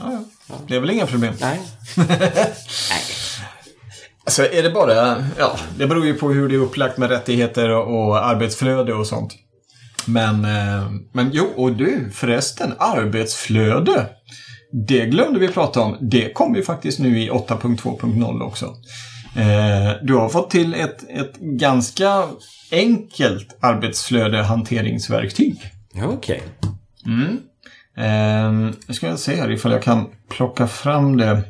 Ja, 0.00 0.24
ja. 0.48 0.54
Det 0.66 0.76
är 0.76 0.80
väl 0.80 0.90
inga 0.90 1.06
problem. 1.06 1.34
Nej. 1.40 1.60
Nej. 1.96 3.02
Alltså 4.24 4.52
är 4.52 4.62
det 4.62 4.70
bara, 4.70 5.24
ja, 5.38 5.56
det 5.78 5.86
beror 5.86 6.06
ju 6.06 6.14
på 6.14 6.30
hur 6.30 6.48
det 6.48 6.54
är 6.54 6.58
upplagt 6.58 6.98
med 6.98 7.10
rättigheter 7.10 7.70
och, 7.70 8.08
och 8.08 8.26
arbetsflöde 8.26 8.94
och 8.94 9.06
sånt. 9.06 9.32
Men, 10.06 10.44
eh, 10.44 10.90
men 11.12 11.30
jo, 11.32 11.44
och 11.56 11.72
du 11.72 12.10
förresten, 12.14 12.74
arbetsflöde. 12.78 14.06
Det 14.72 15.06
glömde 15.06 15.40
vi 15.40 15.48
prata 15.48 15.80
om. 15.80 15.96
Det 16.00 16.32
kommer 16.32 16.56
ju 16.56 16.62
faktiskt 16.64 16.98
nu 16.98 17.22
i 17.22 17.30
8.2.0 17.30 18.42
också. 18.42 18.74
Eh, 19.36 19.92
du 20.02 20.14
har 20.14 20.28
fått 20.28 20.50
till 20.50 20.74
ett, 20.74 21.10
ett 21.10 21.36
ganska 21.36 22.24
enkelt 22.72 23.58
arbetsflöde 23.60 24.42
hanteringsverktyg. 24.42 25.60
Ja, 25.92 26.06
okej. 26.06 26.42
Eh, 27.96 28.52
nu 28.86 28.94
ska 28.94 29.06
jag 29.06 29.18
se 29.18 29.34
här 29.34 29.50
ifall 29.50 29.72
jag 29.72 29.82
kan 29.82 30.06
plocka 30.28 30.66
fram 30.66 31.16
det. 31.16 31.42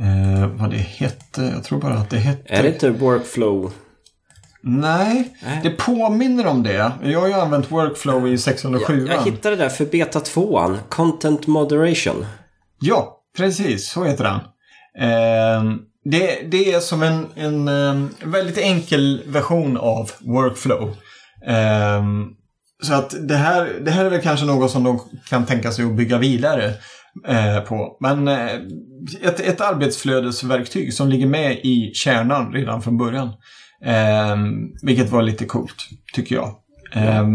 Eh, 0.00 0.46
vad 0.46 0.70
det 0.70 0.76
hette. 0.76 1.42
Jag 1.42 1.64
tror 1.64 1.80
bara 1.80 1.94
att 1.94 2.10
det 2.10 2.18
hette... 2.18 2.54
Är 2.54 2.62
det 2.62 2.68
inte 2.68 2.90
Workflow? 2.90 3.72
Nej, 4.62 5.36
Nej. 5.42 5.60
det 5.62 5.70
påminner 5.70 6.46
om 6.46 6.62
det. 6.62 6.92
Jag 7.02 7.20
har 7.20 7.28
ju 7.28 7.34
använt 7.34 7.72
Workflow 7.72 8.28
i 8.28 8.38
607. 8.38 9.06
Jag 9.08 9.24
hittade 9.24 9.56
det 9.56 9.62
där 9.62 9.68
för 9.68 9.84
beta 9.84 10.20
2 10.20 10.76
Content 10.88 11.46
Moderation. 11.46 12.26
Ja, 12.80 13.20
precis. 13.36 13.88
Så 13.90 14.04
heter 14.04 14.24
den. 14.24 14.40
Eh, 15.10 15.76
det, 16.10 16.50
det 16.50 16.72
är 16.72 16.80
som 16.80 17.02
en, 17.02 17.26
en 17.34 17.68
ehm, 17.68 18.08
väldigt 18.24 18.58
enkel 18.58 19.22
version 19.26 19.76
av 19.76 20.10
Workflow. 20.20 20.96
Um, 21.98 22.34
så 22.82 22.94
att 22.94 23.28
det 23.28 23.36
här, 23.36 23.80
det 23.84 23.90
här 23.90 24.04
är 24.04 24.10
väl 24.10 24.20
kanske 24.20 24.46
något 24.46 24.70
som 24.70 24.84
de 24.84 25.00
kan 25.28 25.46
tänka 25.46 25.72
sig 25.72 25.84
att 25.84 25.96
bygga 25.96 26.18
vidare 26.18 26.74
eh, 27.28 27.60
på. 27.60 27.96
Men 28.00 28.28
eh, 28.28 28.54
ett, 29.22 29.40
ett 29.40 29.60
arbetsflödesverktyg 29.60 30.94
som 30.94 31.08
ligger 31.08 31.26
med 31.26 31.52
i 31.52 31.90
kärnan 31.94 32.52
redan 32.52 32.82
från 32.82 32.98
början. 32.98 33.28
Eh, 33.84 34.36
vilket 34.82 35.10
var 35.10 35.22
lite 35.22 35.44
coolt, 35.44 35.88
tycker 36.14 36.34
jag. 36.34 36.54
Eh, 36.92 37.26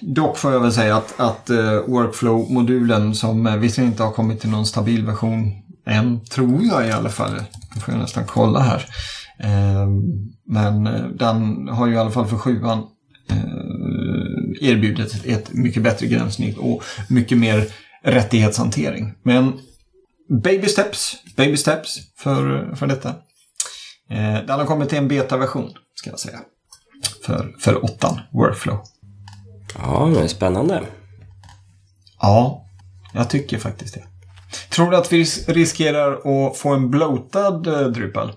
Dock 0.00 0.38
får 0.38 0.52
jag 0.52 0.60
väl 0.60 0.72
säga 0.72 0.96
att, 0.96 1.20
att 1.20 1.50
eh, 1.50 1.84
Workflow-modulen 1.86 3.14
som 3.14 3.46
eh, 3.46 3.56
visserligen 3.56 3.92
inte 3.92 4.02
har 4.02 4.12
kommit 4.12 4.40
till 4.40 4.50
någon 4.50 4.66
stabil 4.66 5.06
version 5.06 5.61
än, 5.86 6.24
tror 6.24 6.62
jag 6.62 6.86
i 6.86 6.92
alla 6.92 7.10
fall. 7.10 7.34
Det 7.74 7.80
får 7.80 7.94
jag 7.94 8.00
nästan 8.00 8.24
kolla 8.26 8.60
här. 8.60 8.86
Men 10.44 10.86
eh, 10.86 11.04
den 11.04 11.68
har 11.68 11.86
ju 11.86 11.94
i 11.94 11.98
alla 11.98 12.10
fall 12.10 12.26
för 12.26 12.38
sjuan 12.38 12.78
eh, 13.30 14.68
erbjudit 14.68 15.14
ett, 15.14 15.26
ett 15.26 15.52
mycket 15.52 15.82
bättre 15.82 16.06
gränssnitt 16.06 16.58
och 16.58 16.82
mycket 17.08 17.38
mer 17.38 17.66
rättighetshantering. 18.02 19.14
Men 19.22 19.60
baby 20.42 20.68
steps, 20.68 21.16
baby 21.36 21.56
steps 21.56 21.98
för, 22.16 22.74
för 22.74 22.86
detta. 22.86 23.08
Eh, 24.10 24.46
den 24.46 24.58
har 24.58 24.66
kommit 24.66 24.88
till 24.88 24.98
en 24.98 25.08
betaversion, 25.08 25.70
ska 25.94 26.10
jag 26.10 26.18
säga. 26.18 26.38
För, 27.26 27.54
för 27.60 27.84
åttan, 27.84 28.20
Workflow. 28.32 28.78
Ja, 29.78 30.06
men 30.06 30.28
spännande. 30.28 30.82
Ja, 32.20 32.66
jag 33.14 33.30
tycker 33.30 33.58
faktiskt 33.58 33.94
det. 33.94 34.04
Tror 34.74 34.90
du 34.90 34.96
att 34.96 35.12
vi 35.12 35.18
ris- 35.18 35.48
riskerar 35.48 36.12
att 36.12 36.56
få 36.56 36.68
en 36.68 36.90
bloatad 36.90 37.66
eh, 37.66 37.86
Drupal? 37.86 38.32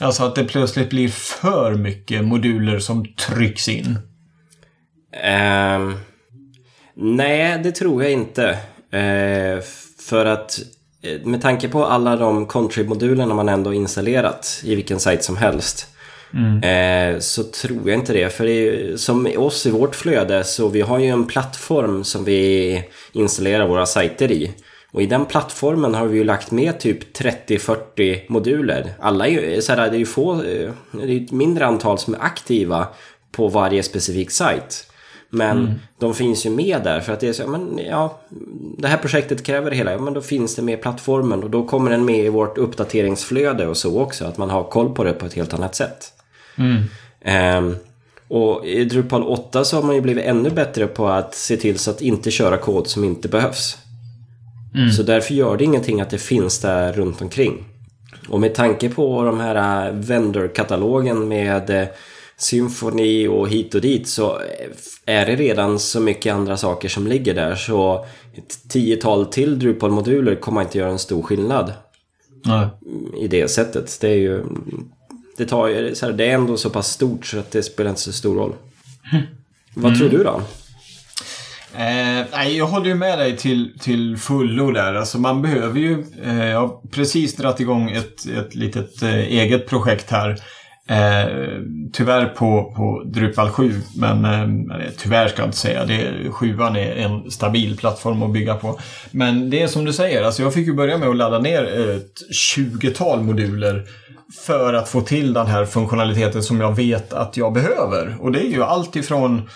Alltså 0.00 0.24
att 0.24 0.34
det 0.34 0.44
plötsligt 0.44 0.90
blir 0.90 1.08
för 1.08 1.74
mycket 1.74 2.24
moduler 2.24 2.78
som 2.78 3.06
trycks 3.14 3.68
in. 3.68 3.98
Ehm, 5.22 5.94
nej, 6.96 7.60
det 7.64 7.72
tror 7.72 8.02
jag 8.02 8.12
inte. 8.12 8.48
Eh, 8.92 9.62
för 10.08 10.26
att 10.26 10.58
eh, 11.02 11.26
med 11.26 11.42
tanke 11.42 11.68
på 11.68 11.86
alla 11.86 12.16
de 12.16 12.46
contrib-modulerna 12.46 13.34
man 13.34 13.48
ändå 13.48 13.74
installerat 13.74 14.60
i 14.64 14.74
vilken 14.74 15.00
sajt 15.00 15.24
som 15.24 15.36
helst. 15.36 15.86
Eh, 16.62 17.18
så 17.18 17.42
tror 17.44 17.90
jag 17.90 17.98
inte 17.98 18.12
det. 18.12 18.32
För 18.32 18.44
det 18.44 18.52
är, 18.68 18.96
som 18.96 19.26
oss 19.36 19.66
i 19.66 19.70
vårt 19.70 19.94
flöde 19.94 20.44
så 20.44 20.68
vi 20.68 20.80
har 20.80 20.98
ju 20.98 21.06
en 21.06 21.26
plattform 21.26 22.04
som 22.04 22.24
vi 22.24 22.82
installerar 23.12 23.66
våra 23.68 23.86
sajter 23.86 24.32
i. 24.32 24.52
Och 24.94 25.02
i 25.02 25.06
den 25.06 25.26
plattformen 25.26 25.94
har 25.94 26.06
vi 26.06 26.18
ju 26.18 26.24
lagt 26.24 26.50
med 26.50 26.80
typ 26.80 27.16
30-40 27.16 28.20
moduler. 28.28 28.92
Alla 29.00 29.26
är 29.26 29.30
ju, 29.30 29.62
så 29.62 29.72
här, 29.72 29.90
det 29.90 29.96
är 29.96 29.98
ju 29.98 30.06
få, 30.06 30.32
eh, 30.32 30.70
det 30.92 31.12
är 31.12 31.24
ett 31.24 31.32
mindre 31.32 31.66
antal 31.66 31.98
som 31.98 32.14
är 32.14 32.18
aktiva 32.18 32.86
på 33.32 33.48
varje 33.48 33.82
specifik 33.82 34.30
sajt. 34.30 34.90
Men 35.30 35.80
de 35.98 36.14
finns 36.14 36.46
ju 36.46 36.50
med 36.50 36.80
där 36.84 37.00
för 37.00 37.12
att 37.12 37.20
det 37.20 37.28
är 37.28 37.32
så, 37.32 37.42
ja, 37.42 37.46
men 37.46 37.80
ja, 37.88 38.20
det 38.78 38.88
här 38.88 38.96
projektet 38.96 39.42
kräver 39.42 39.70
det 39.70 39.76
hela, 39.76 39.92
ja, 39.92 39.98
men 39.98 40.14
då 40.14 40.20
finns 40.20 40.54
det 40.54 40.62
med 40.62 40.78
i 40.78 40.82
plattformen 40.82 41.42
och 41.42 41.50
då 41.50 41.66
kommer 41.66 41.90
den 41.90 42.04
med 42.04 42.24
i 42.24 42.28
vårt 42.28 42.58
uppdateringsflöde 42.58 43.66
och 43.66 43.76
så 43.76 44.00
också, 44.00 44.24
att 44.24 44.38
man 44.38 44.50
har 44.50 44.64
koll 44.64 44.94
på 44.94 45.04
det 45.04 45.12
på 45.12 45.26
ett 45.26 45.34
helt 45.34 45.54
annat 45.54 45.74
sätt. 45.74 46.12
Ehm, 47.20 47.76
och 48.28 48.66
i 48.66 48.84
Drupal 48.84 49.22
8 49.22 49.64
så 49.64 49.76
har 49.76 49.82
man 49.82 49.94
ju 49.94 50.00
blivit 50.00 50.24
ännu 50.24 50.50
bättre 50.50 50.86
på 50.86 51.08
att 51.08 51.34
se 51.34 51.56
till 51.56 51.78
så 51.78 51.90
att 51.90 52.00
inte 52.00 52.30
köra 52.30 52.56
kod 52.56 52.86
som 52.86 53.04
inte 53.04 53.28
behövs. 53.28 53.78
Så 54.96 55.02
därför 55.02 55.34
gör 55.34 55.56
det 55.56 55.64
ingenting 55.64 56.00
att 56.00 56.10
det 56.10 56.18
finns 56.18 56.60
där 56.60 56.92
runt 56.92 57.22
omkring. 57.22 57.64
Och 58.28 58.40
med 58.40 58.54
tanke 58.54 58.88
på 58.88 59.22
de 59.22 59.40
här 59.40 59.86
äh, 59.86 59.94
vendor-katalogen 59.94 61.28
med 61.28 61.70
äh, 61.70 61.88
Symfony 62.36 63.28
och 63.28 63.48
hit 63.48 63.74
och 63.74 63.80
dit 63.80 64.08
så 64.08 64.40
är 65.06 65.26
det 65.26 65.36
redan 65.36 65.78
så 65.78 66.00
mycket 66.00 66.34
andra 66.34 66.56
saker 66.56 66.88
som 66.88 67.06
ligger 67.06 67.34
där 67.34 67.54
så 67.54 68.06
ett 68.34 68.68
tiotal 68.68 69.26
till 69.26 69.58
Drupal-moduler 69.58 70.34
kommer 70.34 70.62
inte 70.62 70.78
göra 70.78 70.90
en 70.90 70.98
stor 70.98 71.22
skillnad 71.22 71.72
Nej. 72.44 72.68
i 73.20 73.28
det 73.28 73.48
sättet. 73.48 73.98
Det 74.00 74.08
är 74.08 74.16
ju... 74.16 74.44
Det, 75.36 75.46
tar, 75.46 76.12
det 76.12 76.24
är 76.24 76.34
ändå 76.34 76.56
så 76.56 76.70
pass 76.70 76.92
stort 76.92 77.26
så 77.26 77.38
att 77.38 77.50
det 77.50 77.62
spelar 77.62 77.90
inte 77.90 78.02
så 78.02 78.12
stor 78.12 78.34
roll. 78.34 78.52
Vad 79.74 79.98
tror 79.98 80.08
du 80.08 80.24
då? 80.24 80.42
Eh, 81.76 82.24
nej, 82.32 82.56
jag 82.56 82.66
håller 82.66 82.86
ju 82.86 82.94
med 82.94 83.18
dig 83.18 83.36
till, 83.36 83.78
till 83.80 84.16
fullo 84.16 84.70
där. 84.70 84.94
Alltså 84.94 85.18
man 85.18 85.42
behöver 85.42 85.80
ju... 85.80 86.04
Eh, 86.24 86.44
jag 86.44 86.60
har 86.60 86.90
precis 86.90 87.36
dragit 87.36 87.60
igång 87.60 87.90
ett, 87.90 88.26
ett 88.38 88.54
litet 88.54 89.02
eh, 89.02 89.14
eget 89.14 89.68
projekt 89.68 90.10
här. 90.10 90.30
Eh, 90.88 91.28
tyvärr 91.92 92.26
på, 92.26 92.72
på 92.76 93.02
Drupal 93.04 93.50
7, 93.50 93.80
men 93.96 94.24
eh, 94.24 94.90
tyvärr 94.98 95.28
ska 95.28 95.42
jag 95.42 95.48
inte 95.48 95.58
säga. 95.58 95.84
Det, 95.84 96.30
7 96.30 96.58
är 96.60 96.96
en 96.96 97.30
stabil 97.30 97.76
plattform 97.76 98.22
att 98.22 98.32
bygga 98.32 98.54
på. 98.54 98.78
Men 99.10 99.50
det 99.50 99.62
är 99.62 99.66
som 99.66 99.84
du 99.84 99.92
säger, 99.92 100.22
alltså 100.22 100.42
jag 100.42 100.54
fick 100.54 100.66
ju 100.66 100.74
börja 100.74 100.98
med 100.98 101.08
att 101.08 101.16
ladda 101.16 101.38
ner 101.38 101.64
ett 101.64 102.46
20-tal 102.56 103.22
moduler 103.22 103.84
för 104.46 104.74
att 104.74 104.88
få 104.88 105.00
till 105.00 105.32
den 105.32 105.46
här 105.46 105.64
funktionaliteten 105.64 106.42
som 106.42 106.60
jag 106.60 106.76
vet 106.76 107.12
att 107.12 107.36
jag 107.36 107.52
behöver. 107.52 108.16
Och 108.20 108.32
det 108.32 108.40
är 108.40 108.50
ju 108.50 108.62
allt 108.62 108.96
ifrån 108.96 109.48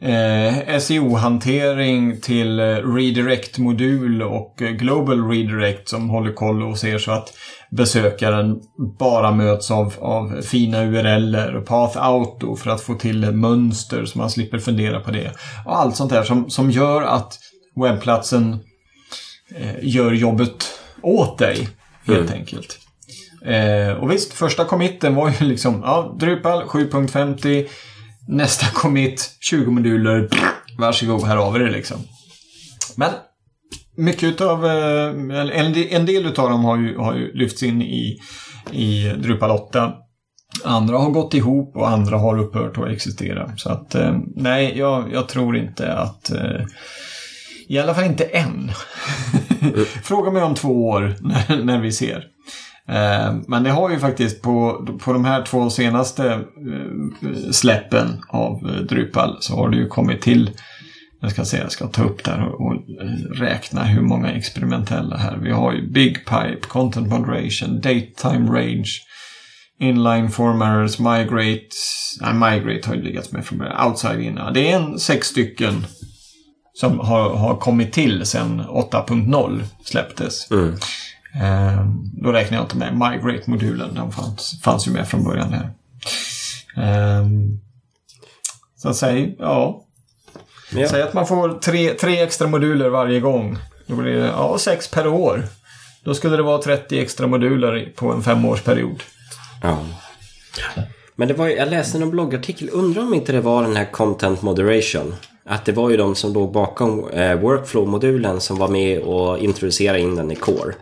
eh, 0.00 0.78
SEO-hantering 0.78 2.20
till 2.20 2.60
eh, 2.60 2.64
redirect-modul 2.64 4.22
och 4.22 4.62
eh, 4.62 4.70
Global 4.70 5.28
Redirect 5.28 5.88
som 5.88 6.08
håller 6.08 6.32
koll 6.32 6.62
och 6.62 6.78
ser 6.78 6.98
så 6.98 7.10
att 7.12 7.32
besökaren 7.70 8.60
bara 8.98 9.30
möts 9.30 9.70
av, 9.70 9.94
av 9.98 10.42
fina 10.42 10.84
URLer 10.84 11.56
och 11.56 11.66
Path 11.66 11.98
Auto 11.98 12.56
för 12.56 12.70
att 12.70 12.80
få 12.80 12.94
till 12.94 13.32
mönster 13.32 14.04
så 14.04 14.18
man 14.18 14.30
slipper 14.30 14.58
fundera 14.58 15.00
på 15.00 15.10
det. 15.10 15.32
Och 15.66 15.78
allt 15.78 15.96
sånt 15.96 16.10
där 16.10 16.22
som, 16.22 16.50
som 16.50 16.70
gör 16.70 17.02
att 17.02 17.38
webbplatsen 17.76 18.58
eh, 19.56 19.74
gör 19.82 20.12
jobbet 20.12 20.80
åt 21.02 21.38
dig 21.38 21.68
helt 22.06 22.30
mm. 22.30 22.40
enkelt. 22.40 22.78
Eh, 23.44 23.92
och 23.92 24.10
visst, 24.10 24.32
första 24.32 24.64
committen 24.64 25.14
var 25.14 25.28
ju 25.28 25.46
liksom 25.46 25.82
ja, 25.84 26.16
Drupal 26.20 26.62
7.50 26.62 27.66
Nästa 28.28 28.66
commit, 28.66 29.36
20 29.40 29.70
moduler. 29.70 30.28
Varsågod, 30.78 31.22
här 31.22 31.36
har 31.36 31.52
vi 31.52 31.58
det 31.58 31.70
liksom. 31.70 31.96
Men 32.96 33.10
mycket 33.96 34.22
utav, 34.22 34.66
eh, 34.66 35.08
en, 35.50 35.74
en 35.74 36.06
del 36.06 36.26
utav 36.26 36.50
dem 36.50 36.64
har 36.64 36.78
ju, 36.78 36.98
har 36.98 37.14
ju 37.14 37.32
lyfts 37.34 37.62
in 37.62 37.82
i, 37.82 38.18
i 38.72 39.08
Drupal 39.08 39.50
8. 39.50 39.92
Andra 40.64 40.98
har 40.98 41.10
gått 41.10 41.34
ihop 41.34 41.76
och 41.76 41.88
andra 41.88 42.16
har 42.16 42.38
upphört 42.38 42.78
att 42.78 42.88
existera. 42.88 43.56
Så 43.56 43.70
att 43.70 43.94
eh, 43.94 44.18
nej, 44.36 44.78
jag, 44.78 45.12
jag 45.12 45.28
tror 45.28 45.56
inte 45.56 45.92
att 45.92 46.30
eh, 46.30 46.66
i 47.68 47.78
alla 47.78 47.94
fall 47.94 48.04
inte 48.04 48.24
än. 48.24 48.70
Fråga 50.02 50.30
mig 50.30 50.42
om 50.42 50.54
två 50.54 50.88
år 50.88 51.16
när, 51.20 51.64
när 51.64 51.80
vi 51.80 51.92
ser. 51.92 52.24
Eh, 52.88 53.34
men 53.46 53.62
det 53.62 53.70
har 53.70 53.90
ju 53.90 53.98
faktiskt 53.98 54.42
på, 54.42 54.86
på 55.04 55.12
de 55.12 55.24
här 55.24 55.42
två 55.42 55.70
senaste 55.70 56.32
eh, 56.32 57.50
släppen 57.50 58.24
av 58.28 58.70
eh, 58.70 58.82
Drupal 58.82 59.36
så 59.40 59.56
har 59.56 59.68
det 59.68 59.76
ju 59.76 59.88
kommit 59.88 60.22
till 60.22 60.50
jag 61.20 61.30
ska 61.30 61.44
se, 61.44 61.56
jag 61.56 61.72
ska 61.72 61.86
ta 61.86 62.04
upp 62.04 62.24
där 62.24 62.42
och, 62.42 62.74
räkna 63.34 63.84
hur 63.84 64.02
många 64.02 64.32
experimentella 64.32 65.16
här. 65.16 65.36
Vi 65.36 65.50
har 65.50 65.72
ju 65.72 65.90
Big 65.90 66.14
Pipe, 66.14 66.60
Content 66.60 67.08
Moderation, 67.08 67.80
Datetime 67.80 68.50
Range, 68.50 68.90
Inline 69.80 70.30
Formatters, 70.30 70.98
Migrate. 70.98 71.68
Nej, 72.20 72.34
Migrate 72.34 72.88
har 72.88 72.94
ju 72.94 73.02
legat 73.02 73.32
med 73.32 73.44
från 73.44 73.58
början. 73.58 73.86
Outside 73.86 74.20
in. 74.20 74.40
Det 74.54 74.70
är 74.70 74.76
en 74.76 74.98
sex 74.98 75.26
stycken 75.26 75.86
som 76.74 76.98
har, 76.98 77.36
har 77.36 77.56
kommit 77.56 77.92
till 77.92 78.26
sedan 78.26 78.60
8.0 78.60 79.62
släpptes. 79.84 80.50
Mm. 80.50 80.76
Eh, 81.34 81.86
då 82.12 82.32
räknar 82.32 82.58
jag 82.58 82.64
inte 82.64 82.76
med 82.76 82.92
Migrate-modulen. 82.92 83.94
Den 83.94 84.12
fanns, 84.12 84.60
fanns 84.62 84.88
ju 84.88 84.90
med 84.90 85.08
från 85.08 85.24
början 85.24 85.52
här. 85.52 85.70
Eh, 86.76 87.26
så 88.76 88.94
säga, 88.94 89.28
ja. 89.38 89.84
ja. 90.72 90.88
Säg 90.88 91.02
att 91.02 91.14
man 91.14 91.26
får 91.26 91.58
tre, 91.58 91.94
tre 91.94 92.20
extra 92.20 92.48
moduler 92.48 92.88
varje 92.88 93.20
gång. 93.20 93.58
Då 93.86 93.96
blir 93.96 94.12
det 94.12 94.26
ja, 94.26 94.58
sex 94.58 94.90
per 94.90 95.06
år. 95.06 95.44
Då 96.04 96.14
skulle 96.14 96.36
det 96.36 96.42
vara 96.42 96.62
30 96.62 97.00
extra 97.00 97.26
moduler 97.26 97.92
på 97.96 98.12
en 98.12 98.22
femårsperiod. 98.22 99.02
Ja. 99.62 99.78
Men 101.16 101.28
det 101.28 101.34
var, 101.34 101.48
jag 101.48 101.68
läste 101.68 101.98
en 101.98 102.10
bloggartikel, 102.10 102.70
undrar 102.72 103.02
om 103.02 103.14
inte 103.14 103.32
det 103.32 103.40
var 103.40 103.62
den 103.62 103.76
här 103.76 103.84
Content 103.84 104.42
Moderation. 104.42 105.14
Att 105.44 105.64
det 105.64 105.72
var 105.72 105.90
ju 105.90 105.96
de 105.96 106.14
som 106.14 106.32
låg 106.32 106.52
bakom 106.52 107.08
eh, 107.08 107.40
Workflow-modulen 107.40 108.38
som 108.40 108.58
var 108.58 108.68
med 108.68 108.98
och 109.00 109.38
introducerade 109.38 110.00
in 110.00 110.14
den 110.14 110.30
i 110.30 110.34
Core. 110.34 110.74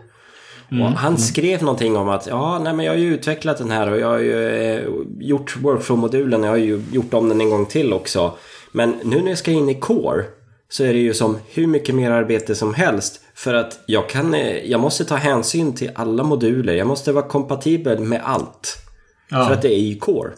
Mm. 0.71 0.93
han 0.93 1.17
skrev 1.17 1.63
någonting 1.63 1.97
om 1.97 2.09
att 2.09 2.27
ja, 2.27 2.59
nej, 2.63 2.73
men 2.73 2.85
jag 2.85 2.93
har 2.93 2.97
ju 2.97 3.13
utvecklat 3.13 3.57
den 3.57 3.71
här 3.71 3.91
och 3.91 3.99
jag 3.99 4.07
har 4.07 4.19
ju 4.19 4.47
eh, 4.49 4.81
gjort 5.19 5.57
workflow-modulen. 5.57 6.43
Jag 6.43 6.49
har 6.49 6.57
ju 6.57 6.83
gjort 6.91 7.13
om 7.13 7.29
den 7.29 7.41
en 7.41 7.49
gång 7.49 7.65
till 7.65 7.93
också. 7.93 8.33
Men 8.71 8.95
nu 9.03 9.21
när 9.21 9.29
jag 9.29 9.37
ska 9.37 9.51
in 9.51 9.69
i 9.69 9.75
Core 9.75 10.23
så 10.69 10.83
är 10.83 10.93
det 10.93 10.99
ju 10.99 11.13
som 11.13 11.37
hur 11.49 11.67
mycket 11.67 11.95
mer 11.95 12.11
arbete 12.11 12.55
som 12.55 12.73
helst. 12.73 13.21
För 13.35 13.53
att 13.53 13.79
jag, 13.85 14.09
kan, 14.09 14.33
eh, 14.33 14.57
jag 14.57 14.81
måste 14.81 15.05
ta 15.05 15.15
hänsyn 15.15 15.75
till 15.75 15.91
alla 15.95 16.23
moduler. 16.23 16.73
Jag 16.73 16.87
måste 16.87 17.11
vara 17.11 17.27
kompatibel 17.27 17.99
med 17.99 18.21
allt. 18.23 18.77
Ja. 19.29 19.45
För 19.45 19.53
att 19.53 19.61
det 19.61 19.73
är 19.73 19.79
i 19.79 19.95
Core. 19.95 20.31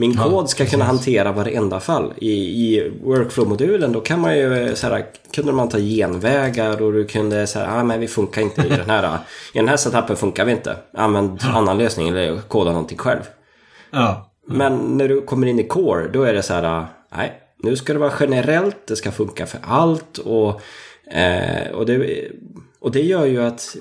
Min 0.00 0.12
ja, 0.12 0.22
kod 0.22 0.50
ska 0.50 0.58
precis. 0.58 0.72
kunna 0.72 0.84
hantera 0.84 1.32
varenda 1.32 1.80
fall. 1.80 2.12
I, 2.16 2.30
i 2.30 2.92
Workflow-modulen 3.04 3.92
då 3.92 4.00
kan 4.00 4.20
man 4.20 4.38
ju 4.38 4.74
så 4.74 4.86
här, 4.86 5.06
kunde 5.30 5.52
man 5.52 5.68
ta 5.68 5.78
genvägar 5.78 6.82
och 6.82 6.92
du 6.92 7.06
kunde 7.06 7.46
säga 7.46 7.70
ah, 7.70 7.84
men 7.84 8.00
vi 8.00 8.08
funkar 8.08 8.42
inte 8.42 8.62
i 8.66 8.68
den 8.68 8.90
här. 8.90 9.18
I 9.52 9.58
den 9.58 9.68
här 9.68 9.76
setupen 9.76 10.16
funkar 10.16 10.44
vi 10.44 10.52
inte. 10.52 10.76
Använd 10.92 11.38
ja. 11.42 11.48
annan 11.48 11.78
lösning 11.78 12.08
eller 12.08 12.40
koda 12.40 12.70
någonting 12.70 12.98
själv. 12.98 13.20
Ja. 13.90 14.30
Men 14.46 14.78
när 14.78 15.08
du 15.08 15.20
kommer 15.20 15.46
in 15.46 15.60
i 15.60 15.64
Core 15.64 16.08
då 16.08 16.22
är 16.22 16.34
det 16.34 16.42
så 16.42 16.54
här, 16.54 16.86
nej, 17.16 17.32
nu 17.62 17.76
ska 17.76 17.92
det 17.92 17.98
vara 17.98 18.12
generellt, 18.20 18.86
det 18.86 18.96
ska 18.96 19.10
funka 19.10 19.46
för 19.46 19.60
allt 19.62 20.18
och, 20.18 20.60
eh, 21.10 21.70
och, 21.72 21.86
det, 21.86 22.28
och 22.80 22.92
det 22.92 23.02
gör 23.02 23.24
ju 23.26 23.42
att 23.42 23.76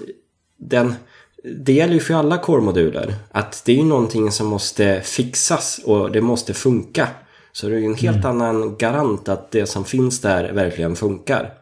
den 0.57 0.95
det 1.44 1.74
gäller 1.74 1.94
ju 1.94 2.00
för 2.00 2.14
alla 2.14 2.38
core-moduler. 2.38 3.14
Att 3.32 3.62
det 3.66 3.72
är 3.72 3.76
ju 3.76 3.84
någonting 3.84 4.32
som 4.32 4.48
måste 4.48 5.02
fixas 5.02 5.80
och 5.86 6.12
det 6.12 6.22
måste 6.22 6.54
funka. 6.54 7.08
Så 7.52 7.70
det 7.70 7.76
är 7.76 7.80
ju 7.80 7.86
en 7.86 7.96
helt 7.96 8.26
mm. 8.26 8.28
annan 8.28 8.78
garant 8.78 9.30
att 9.30 9.52
det 9.52 9.66
som 9.66 9.86
finns 9.86 10.22
där 10.22 10.52
verkligen 10.54 10.96
funkar. 10.96 11.54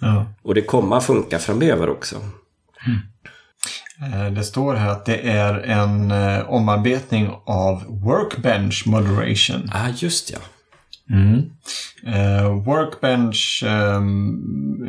Ja. 0.00 0.26
Och 0.42 0.54
det 0.54 0.62
kommer 0.62 0.96
att 0.96 1.04
funka 1.04 1.38
framöver 1.38 1.88
också. 1.88 2.16
Mm. 2.86 4.34
Det 4.34 4.44
står 4.44 4.74
här 4.74 4.90
att 4.90 5.04
det 5.04 5.16
är 5.16 5.54
en 5.54 6.10
eh, 6.10 6.50
omarbetning 6.50 7.30
av 7.44 7.84
Workbench 7.88 8.86
Moderation. 8.86 9.70
Ja, 9.72 9.84
ah, 9.84 9.88
just 9.96 10.30
ja. 10.30 10.38
Mm. 11.12 11.50
Uh, 12.06 12.64
workbench 12.64 13.64
um, 13.66 14.88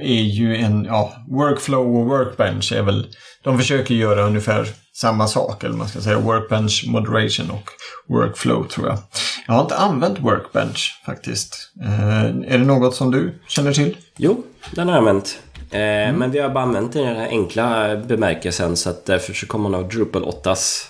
är 0.00 0.22
ju 0.22 0.56
en, 0.56 0.84
ja, 0.84 1.12
workflow 1.28 1.96
och 1.96 2.06
workbench 2.06 2.72
är 2.72 2.82
väl, 2.82 3.06
de 3.42 3.58
försöker 3.58 3.94
göra 3.94 4.22
ungefär 4.22 4.68
samma 4.92 5.26
sak, 5.26 5.64
eller 5.64 5.74
man 5.74 5.88
ska 5.88 6.00
säga 6.00 6.18
workbench 6.18 6.84
moderation 6.88 7.50
och 7.50 7.70
workflow 8.06 8.64
tror 8.64 8.86
jag. 8.86 8.98
Jag 9.46 9.54
har 9.54 9.62
inte 9.62 9.76
använt 9.76 10.20
workbench 10.20 11.02
faktiskt. 11.06 11.72
Uh, 11.82 12.24
är 12.24 12.58
det 12.58 12.64
något 12.64 12.94
som 12.94 13.10
du 13.10 13.34
känner 13.48 13.72
till? 13.72 13.96
Jo, 14.16 14.42
den 14.74 14.88
har 14.88 14.94
jag 14.94 14.98
använt. 14.98 15.38
Uh, 15.74 15.80
mm. 15.80 16.16
Men 16.16 16.30
vi 16.30 16.38
har 16.38 16.48
bara 16.48 16.64
använt 16.64 16.92
den 16.92 17.02
i 17.02 17.06
den 17.06 17.16
här 17.16 17.28
enkla 17.28 17.96
bemärkelsen 17.96 18.76
så 18.76 18.90
att 18.90 19.06
därför 19.06 19.32
så 19.32 19.46
kommer 19.46 19.68
nog 19.68 19.90
Drupal 19.90 20.24
8s 20.24 20.84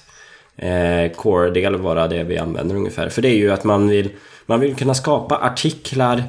core-del 1.17 1.77
vara 1.77 2.09
det 2.09 2.25
vi 2.25 2.39
använder 2.39 2.77
ungefär. 2.77 3.09
För 3.09 3.23
det 3.23 3.29
är 3.29 3.37
ju 3.37 3.53
att 3.53 3.65
man 3.65 3.89
vill 3.89 4.11
man 4.49 4.61
vill 4.61 4.77
kunna 4.77 4.95
skapa 4.95 5.39
artiklar 5.39 6.23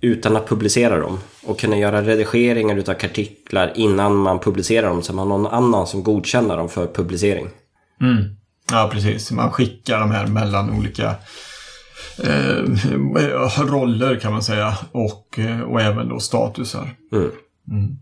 utan 0.00 0.36
att 0.36 0.48
publicera 0.48 1.00
dem 1.00 1.18
och 1.46 1.58
kunna 1.58 1.76
göra 1.76 2.02
redigeringar 2.02 2.76
utav 2.76 2.94
artiklar 2.94 3.72
innan 3.74 4.16
man 4.16 4.38
publicerar 4.38 4.88
dem 4.88 5.02
så 5.02 5.12
man 5.12 5.30
har 5.30 5.38
någon 5.38 5.52
annan 5.52 5.86
som 5.86 6.02
godkänner 6.02 6.56
dem 6.56 6.68
för 6.68 6.86
publicering. 6.86 7.48
Mm. 8.00 8.36
Ja, 8.70 8.90
precis. 8.92 9.30
Man 9.30 9.50
skickar 9.52 10.00
de 10.00 10.10
här 10.10 10.26
mellan 10.26 10.78
olika 10.78 11.14
eh, 12.22 12.62
roller 13.58 14.20
kan 14.20 14.32
man 14.32 14.42
säga 14.42 14.78
och, 14.92 15.38
eh, 15.38 15.60
och 15.60 15.80
även 15.80 16.08
då 16.08 16.20
statusar. 16.20 16.94
Mm. 17.12 17.30
Mm. 17.70 17.96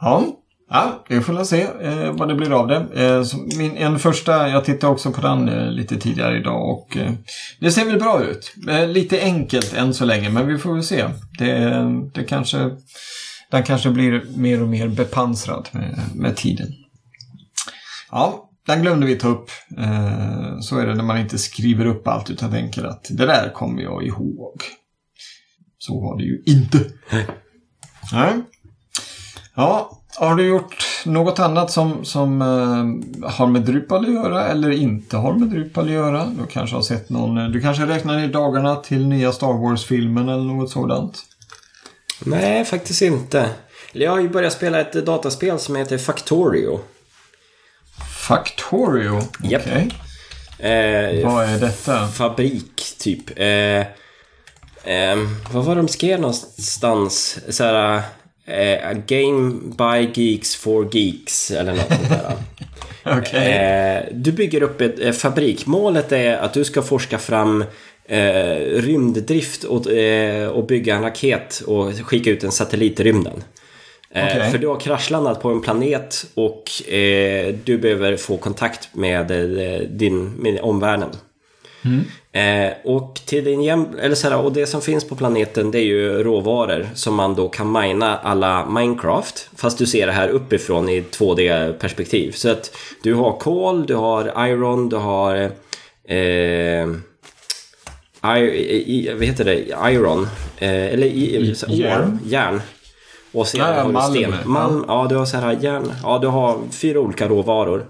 Ja, 0.00 0.24
Ja, 0.70 1.04
vi 1.08 1.20
får 1.20 1.44
se 1.44 1.62
eh, 1.62 2.12
vad 2.12 2.28
det 2.28 2.34
blir 2.34 2.60
av 2.60 2.68
det. 2.68 3.04
Eh, 3.04 3.24
min, 3.58 3.76
en 3.76 3.98
första, 3.98 4.48
jag 4.48 4.64
tittade 4.64 4.92
också 4.92 5.12
på 5.12 5.20
den 5.20 5.48
eh, 5.48 5.70
lite 5.70 5.96
tidigare 5.96 6.38
idag 6.38 6.70
och 6.70 6.96
eh, 6.96 7.12
det 7.60 7.70
ser 7.70 7.84
väl 7.84 7.98
bra 7.98 8.22
ut. 8.24 8.54
Eh, 8.68 8.88
lite 8.88 9.20
enkelt 9.20 9.74
än 9.74 9.94
så 9.94 10.04
länge, 10.04 10.30
men 10.30 10.46
vi 10.46 10.58
får 10.58 10.74
väl 10.74 10.82
se. 10.82 11.04
Det, 11.38 11.84
det 12.14 12.24
kanske, 12.24 12.70
den 13.50 13.62
kanske 13.62 13.90
blir 13.90 14.24
mer 14.36 14.62
och 14.62 14.68
mer 14.68 14.88
bepansrad 14.88 15.68
med, 15.72 16.00
med 16.14 16.36
tiden. 16.36 16.68
Ja, 18.10 18.50
den 18.66 18.82
glömde 18.82 19.06
vi 19.06 19.16
ta 19.16 19.28
upp. 19.28 19.50
Eh, 19.78 20.60
så 20.60 20.78
är 20.78 20.86
det 20.86 20.94
när 20.94 21.04
man 21.04 21.18
inte 21.18 21.38
skriver 21.38 21.86
upp 21.86 22.08
allt 22.08 22.30
utan 22.30 22.50
tänker 22.50 22.84
att 22.84 23.06
det 23.10 23.26
där 23.26 23.50
kommer 23.54 23.82
jag 23.82 24.06
ihåg. 24.06 24.62
Så 25.78 26.00
var 26.00 26.18
det 26.18 26.24
ju 26.24 26.42
inte. 26.46 26.78
Nej. 28.12 28.42
Ja, 29.56 30.03
har 30.16 30.34
du 30.34 30.46
gjort 30.46 30.84
något 31.04 31.38
annat 31.38 31.70
som, 31.70 32.04
som 32.04 32.42
uh, 32.42 33.28
har 33.30 33.46
med 33.46 33.62
Drupal 33.62 34.04
att 34.04 34.12
göra 34.12 34.48
eller 34.48 34.70
inte 34.70 35.16
har 35.16 35.32
med 35.32 35.48
Drupal 35.48 35.84
att 35.84 35.90
göra? 35.90 36.26
Du 36.26 36.46
kanske 36.46 36.76
har 36.76 36.82
sett 36.82 37.10
någon, 37.10 37.38
eh, 37.38 37.48
du 37.48 37.60
kanske 37.60 37.86
räknar 37.86 38.16
ner 38.16 38.28
dagarna 38.28 38.76
till 38.76 39.06
nya 39.06 39.32
Star 39.32 39.52
Wars-filmen 39.52 40.28
eller 40.28 40.44
något 40.44 40.70
sådant? 40.70 41.18
Nej, 42.24 42.64
faktiskt 42.64 43.02
inte. 43.02 43.50
Jag 43.92 44.10
har 44.10 44.20
ju 44.20 44.28
börjat 44.28 44.52
spela 44.52 44.80
ett 44.80 44.92
dataspel 44.92 45.58
som 45.58 45.76
heter 45.76 45.98
Factorio. 45.98 46.80
Factorio? 48.18 49.20
Okej. 49.44 49.56
Okay. 49.56 49.90
Eh, 50.70 51.26
Vad 51.26 51.44
är 51.44 51.60
detta? 51.60 52.08
Fabrik, 52.08 52.96
typ. 52.98 53.38
Eh, 53.38 53.80
eh, 54.94 55.18
vad 55.52 55.64
var 55.64 55.76
de 55.76 55.88
skrev 55.88 56.20
någonstans? 56.20 57.38
Såhär... 57.48 58.02
Eh, 58.46 58.88
a 58.88 58.94
game 59.06 59.52
by 59.78 60.20
geeks 60.20 60.56
for 60.56 60.88
geeks, 60.96 61.50
eller 61.50 61.72
något 61.72 61.88
sånt 61.88 62.08
där. 62.08 62.36
Okej. 63.18 63.52
Eh, 63.52 64.02
du 64.12 64.32
bygger 64.32 64.62
upp 64.62 64.80
ett 64.80 65.00
eh, 65.00 65.12
fabrik. 65.12 65.66
Målet 65.66 66.12
är 66.12 66.36
att 66.36 66.54
du 66.54 66.64
ska 66.64 66.82
forska 66.82 67.18
fram 67.18 67.64
eh, 68.04 68.56
rymddrift 68.56 69.64
och, 69.64 69.90
eh, 69.90 70.48
och 70.48 70.66
bygga 70.66 70.94
en 70.94 71.02
raket 71.02 71.62
och 71.66 71.94
skicka 71.94 72.30
ut 72.30 72.44
en 72.44 72.52
satellit 72.52 73.00
i 73.00 73.02
rymden. 73.02 73.44
Eh, 74.10 74.26
Okej. 74.26 74.50
För 74.50 74.58
du 74.58 74.66
har 74.66 74.80
kraschlandat 74.80 75.42
på 75.42 75.48
en 75.48 75.60
planet 75.60 76.26
och 76.34 76.92
eh, 76.92 77.54
du 77.64 77.78
behöver 77.78 78.16
få 78.16 78.36
kontakt 78.36 78.88
med 78.94 79.26
din 79.90 80.30
med 80.30 80.60
omvärlden. 80.60 81.10
Eh, 82.34 82.72
och, 82.84 83.20
till 83.26 83.44
din 83.44 83.62
jäm, 83.62 83.86
eller 84.00 84.14
så 84.14 84.28
här, 84.28 84.38
och 84.38 84.52
det 84.52 84.66
som 84.66 84.82
finns 84.82 85.08
på 85.08 85.16
planeten 85.16 85.70
det 85.70 85.78
är 85.78 85.84
ju 85.84 86.22
råvaror 86.22 86.88
som 86.94 87.14
man 87.14 87.34
då 87.34 87.48
kan 87.48 87.72
mina 87.72 88.18
alla 88.18 88.66
Minecraft. 88.66 89.50
Fast 89.56 89.78
du 89.78 89.86
ser 89.86 90.06
det 90.06 90.12
här 90.12 90.28
uppifrån 90.28 90.88
i 90.88 91.00
2D-perspektiv. 91.00 92.32
Så 92.32 92.50
att 92.50 92.76
du 93.02 93.14
har 93.14 93.32
kol, 93.38 93.86
du 93.86 93.94
har 93.94 94.46
iron, 94.48 94.88
du 94.88 94.96
har... 94.96 95.34
Eh, 96.08 96.88
I, 98.38 99.10
vad 99.14 99.24
heter 99.24 99.44
det? 99.44 99.58
Iron. 99.92 100.28
Eh, 100.58 100.92
eller 100.92 101.06
i, 101.06 101.54
så, 101.54 101.66
järn. 101.70 102.18
Järn. 102.26 102.60
Och 103.32 103.46
sedan 103.46 103.60
Ja, 103.60 103.76
ja, 103.76 104.00
har 104.00 104.10
du 104.10 104.18
sten. 104.18 104.34
Malm, 104.44 104.84
ja 104.88 105.06
du 105.08 105.16
har 105.16 105.26
så 105.26 105.36
här 105.36 105.58
järn. 105.60 105.92
Ja, 106.02 106.18
du 106.18 106.26
har 106.26 106.58
fyra 106.70 107.00
olika 107.00 107.28
råvaror. 107.28 107.86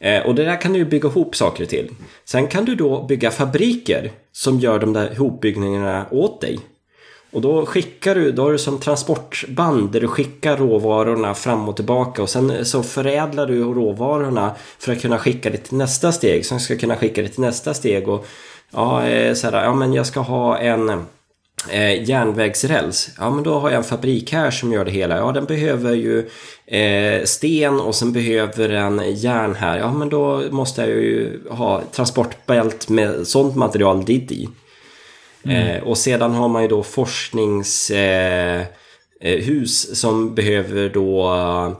Eh, 0.00 0.26
och 0.26 0.34
det 0.34 0.44
där 0.44 0.60
kan 0.60 0.72
du 0.72 0.78
ju 0.78 0.84
bygga 0.84 1.08
ihop 1.08 1.36
saker 1.36 1.66
till. 1.66 1.90
Sen 2.24 2.46
kan 2.46 2.64
du 2.64 2.74
då 2.74 3.02
bygga 3.02 3.30
fabriker 3.30 4.12
som 4.32 4.60
gör 4.60 4.78
de 4.78 4.92
där 4.92 5.12
ihopbyggningarna 5.12 6.06
åt 6.10 6.40
dig. 6.40 6.58
Och 7.32 7.40
då 7.40 7.66
skickar 7.66 8.14
du, 8.14 8.32
då 8.32 8.42
har 8.42 8.52
du 8.52 8.58
som 8.58 8.78
transportband 8.78 9.92
där 9.92 10.00
du 10.00 10.08
skickar 10.08 10.56
råvarorna 10.56 11.34
fram 11.34 11.68
och 11.68 11.76
tillbaka 11.76 12.22
och 12.22 12.30
sen 12.30 12.50
eh, 12.50 12.62
så 12.62 12.82
förädlar 12.82 13.46
du 13.46 13.62
råvarorna 13.62 14.54
för 14.78 14.92
att 14.92 15.00
kunna 15.00 15.18
skicka 15.18 15.50
det 15.50 15.58
till 15.58 15.76
nästa 15.76 16.12
steg. 16.12 16.46
Som 16.46 16.60
ska 16.60 16.76
kunna 16.76 16.96
skicka 16.96 17.22
det 17.22 17.28
till 17.28 17.40
nästa 17.40 17.74
steg 17.74 18.08
och 18.08 18.26
ja, 18.70 19.06
eh, 19.06 19.34
så 19.34 19.50
här, 19.50 19.64
ja 19.64 19.74
men 19.74 19.92
jag 19.92 20.06
ska 20.06 20.20
ha 20.20 20.58
en 20.58 21.06
eh, 21.68 22.08
järnvägsräls. 22.08 23.10
Ja 23.18 23.30
men 23.30 23.44
då 23.44 23.58
har 23.58 23.70
jag 23.70 23.78
en 23.78 23.84
fabrik 23.84 24.32
här 24.32 24.50
som 24.50 24.72
gör 24.72 24.84
det 24.84 24.90
hela. 24.90 25.16
Ja 25.16 25.32
den 25.32 25.44
behöver 25.44 25.94
ju 25.94 26.28
eh, 26.66 27.24
sten 27.24 27.80
och 27.80 27.94
sen 27.94 28.12
behöver 28.12 28.68
den 28.68 29.02
järn 29.14 29.54
här. 29.54 29.78
Ja 29.78 29.92
men 29.92 30.08
då 30.08 30.42
måste 30.50 30.80
jag 30.80 30.90
ju 30.90 31.40
ha 31.50 31.82
transportbält 31.92 32.88
med 32.88 33.26
sånt 33.26 33.56
material 33.56 34.04
dit 34.04 34.32
i. 34.32 34.48
Eh, 35.44 35.82
och 35.82 35.98
sedan 35.98 36.34
har 36.34 36.48
man 36.48 36.62
ju 36.62 36.68
då 36.68 36.82
forskningshus 36.82 37.90
eh, 37.90 38.60
eh, 39.20 39.64
som 39.94 40.34
behöver 40.34 40.88
då 40.88 41.34
eh, 41.34 41.72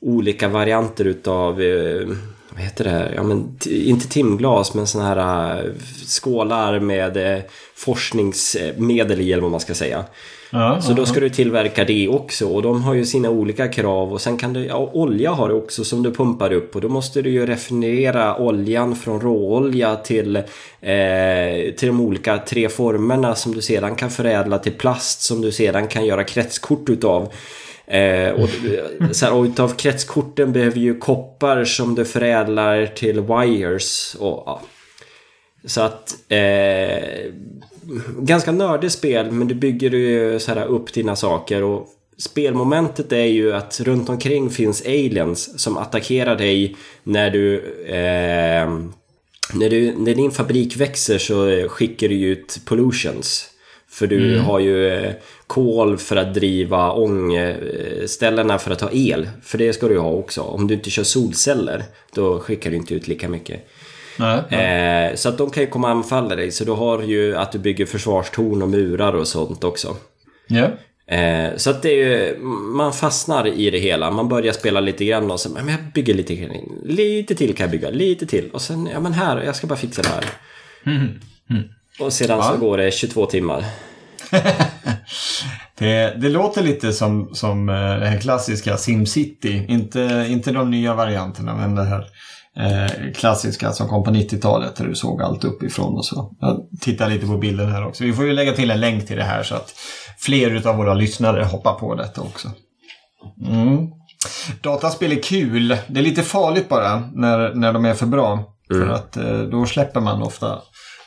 olika 0.00 0.48
varianter 0.48 1.04
utav 1.04 1.62
eh, 1.62 2.08
vad 2.54 2.60
heter 2.60 2.84
det? 2.84 3.12
Ja, 3.16 3.22
men, 3.22 3.58
inte 3.66 4.08
timglas 4.08 4.74
men 4.74 4.86
såna 4.86 5.04
här 5.04 5.72
skålar 6.06 6.80
med 6.80 7.42
forskningsmedel 7.84 9.20
i 9.20 9.32
eller 9.32 9.42
vad 9.42 9.50
man 9.50 9.60
ska 9.60 9.74
säga. 9.74 10.04
Ja, 10.50 10.80
Så 10.80 10.92
ja, 10.92 10.96
då 10.96 11.06
ska 11.06 11.20
du 11.20 11.30
tillverka 11.30 11.84
det 11.84 12.08
också 12.08 12.46
och 12.48 12.62
de 12.62 12.82
har 12.82 12.94
ju 12.94 13.04
sina 13.04 13.30
olika 13.30 13.68
krav 13.68 14.12
och 14.12 14.20
sen 14.20 14.36
kan 14.36 14.52
du, 14.52 14.66
ja 14.66 14.90
olja 14.92 15.30
har 15.30 15.48
du 15.48 15.54
också 15.54 15.84
som 15.84 16.02
du 16.02 16.14
pumpar 16.14 16.52
upp 16.52 16.74
och 16.74 16.80
då 16.80 16.88
måste 16.88 17.22
du 17.22 17.30
ju 17.30 17.46
raffinera 17.46 18.36
oljan 18.36 18.96
från 18.96 19.20
råolja 19.20 19.96
till, 19.96 20.36
eh, 20.36 20.42
till 21.76 21.88
de 21.88 22.00
olika 22.00 22.38
tre 22.38 22.68
formerna 22.68 23.34
som 23.34 23.54
du 23.54 23.62
sedan 23.62 23.96
kan 23.96 24.10
förädla 24.10 24.58
till 24.58 24.72
plast 24.72 25.22
som 25.22 25.40
du 25.40 25.52
sedan 25.52 25.88
kan 25.88 26.06
göra 26.06 26.24
kretskort 26.24 26.88
utav. 26.88 27.32
Eh, 27.86 28.30
och, 28.30 28.48
så 29.12 29.26
här, 29.26 29.34
och 29.34 29.44
utav 29.44 29.68
kretskorten 29.68 30.52
behöver 30.52 30.78
ju 30.78 30.98
koppar 30.98 31.64
som 31.64 31.94
du 31.94 32.04
förädlar 32.04 32.86
till 32.86 33.20
wires 33.20 34.16
och. 34.20 34.60
Så 35.64 35.80
att 35.80 36.14
eh, 36.28 37.32
ganska 38.18 38.52
nördigt 38.52 38.92
spel 38.92 39.30
men 39.30 39.48
du 39.48 39.54
bygger 39.54 39.90
ju 39.90 40.38
så 40.38 40.54
här 40.54 40.66
upp 40.66 40.92
dina 40.92 41.16
saker 41.16 41.62
och 41.62 41.88
spelmomentet 42.18 43.12
är 43.12 43.24
ju 43.24 43.52
att 43.52 43.80
runt 43.80 44.08
omkring 44.08 44.50
finns 44.50 44.82
aliens 44.86 45.62
som 45.62 45.76
attackerar 45.76 46.36
dig 46.36 46.76
när 47.02 47.30
du 47.30 47.56
eh, 47.86 48.68
när, 49.54 49.70
du, 49.70 49.94
när 49.98 50.14
din 50.14 50.30
fabrik 50.30 50.76
växer 50.76 51.18
så 51.18 51.68
skickar 51.68 52.08
du 52.08 52.14
ut 52.14 52.60
pollutions. 52.64 53.48
För 53.88 54.06
du 54.06 54.38
har 54.38 54.60
ju 54.60 54.88
eh, 54.88 55.12
kol 55.46 55.98
för 55.98 56.16
att 56.16 56.34
driva 56.34 56.92
ångställena 56.92 58.58
för 58.58 58.70
att 58.70 58.80
ha 58.80 58.90
el. 58.92 59.28
För 59.42 59.58
det 59.58 59.72
ska 59.72 59.88
du 59.88 59.94
ju 59.94 60.00
ha 60.00 60.10
också. 60.10 60.40
Om 60.40 60.66
du 60.66 60.74
inte 60.74 60.90
kör 60.90 61.02
solceller 61.02 61.84
då 62.14 62.38
skickar 62.38 62.70
du 62.70 62.76
inte 62.76 62.94
ut 62.94 63.08
lika 63.08 63.28
mycket. 63.28 63.68
Nej, 64.16 64.42
nej. 64.50 65.06
Eh, 65.10 65.14
så 65.16 65.28
att 65.28 65.38
de 65.38 65.50
kan 65.50 65.62
ju 65.62 65.68
komma 65.68 65.88
och 65.90 65.96
anfalla 65.96 66.36
dig. 66.36 66.50
Så 66.50 66.64
du 66.64 66.72
har 66.72 67.02
ju 67.02 67.36
att 67.36 67.52
du 67.52 67.58
bygger 67.58 67.86
försvarstorn 67.86 68.62
och 68.62 68.68
murar 68.68 69.12
och 69.12 69.28
sånt 69.28 69.64
också. 69.64 69.96
Ja. 70.46 70.68
Eh, 71.16 71.50
så 71.56 71.70
att 71.70 71.82
det 71.82 71.88
är 71.90 71.96
ju, 71.96 72.38
man 72.76 72.92
fastnar 72.92 73.46
i 73.46 73.70
det 73.70 73.78
hela. 73.78 74.10
Man 74.10 74.28
börjar 74.28 74.52
spela 74.52 74.80
lite 74.80 75.04
grann 75.04 75.30
och 75.30 75.40
sen, 75.40 75.52
men 75.52 75.68
jag 75.68 75.78
bygger 75.94 76.14
lite 76.14 76.34
grann. 76.34 76.56
Lite 76.84 77.34
till 77.34 77.54
kan 77.56 77.64
jag 77.64 77.70
bygga, 77.70 77.90
lite 77.90 78.26
till. 78.26 78.50
Och 78.52 78.62
sen, 78.62 78.88
ja 78.92 79.00
men 79.00 79.12
här, 79.12 79.42
jag 79.42 79.56
ska 79.56 79.66
bara 79.66 79.78
fixa 79.78 80.02
det 80.02 80.08
här. 80.08 80.24
Och 82.00 82.12
sedan 82.12 82.38
Ja. 82.38 82.52
så 82.52 82.56
går 82.60 82.78
det 82.78 82.90
22 82.90 83.26
timmar. 83.26 83.64
Det, 85.78 86.14
det 86.20 86.28
låter 86.28 86.62
lite 86.62 86.92
som, 86.92 87.34
som 87.34 87.68
eh, 87.68 87.74
det 87.74 88.06
här 88.06 88.20
klassiska 88.20 88.76
SimCity. 88.76 89.64
Inte, 89.68 90.26
inte 90.28 90.52
de 90.52 90.70
nya 90.70 90.94
varianterna, 90.94 91.54
men 91.54 91.74
det 91.74 91.84
här 91.84 92.04
eh, 92.56 93.12
klassiska 93.14 93.72
som 93.72 93.88
kom 93.88 94.04
på 94.04 94.10
90-talet 94.10 94.76
där 94.76 94.84
du 94.84 94.94
såg 94.94 95.22
allt 95.22 95.44
uppifrån 95.44 95.94
och 95.94 96.04
så. 96.04 96.36
Jag 96.40 96.60
tittar 96.80 97.08
lite 97.08 97.26
på 97.26 97.38
bilden 97.38 97.72
här 97.72 97.86
också. 97.86 98.04
Vi 98.04 98.12
får 98.12 98.24
ju 98.24 98.32
lägga 98.32 98.52
till 98.52 98.70
en 98.70 98.80
länk 98.80 99.06
till 99.06 99.16
det 99.16 99.24
här 99.24 99.42
så 99.42 99.54
att 99.54 99.74
fler 100.18 100.66
av 100.66 100.76
våra 100.76 100.94
lyssnare 100.94 101.44
hoppar 101.44 101.74
på 101.74 101.94
detta 101.94 102.20
också. 102.20 102.48
Mm. 103.46 103.88
Dataspel 104.60 105.12
är 105.12 105.22
kul. 105.22 105.76
Det 105.86 106.00
är 106.00 106.04
lite 106.04 106.22
farligt 106.22 106.68
bara 106.68 107.02
när, 107.14 107.54
när 107.54 107.72
de 107.72 107.84
är 107.84 107.94
för 107.94 108.06
bra. 108.06 108.44
För 108.68 108.88
att 108.88 109.16
eh, 109.16 109.38
då 109.38 109.66
släpper 109.66 110.00
man 110.00 110.22
ofta 110.22 110.58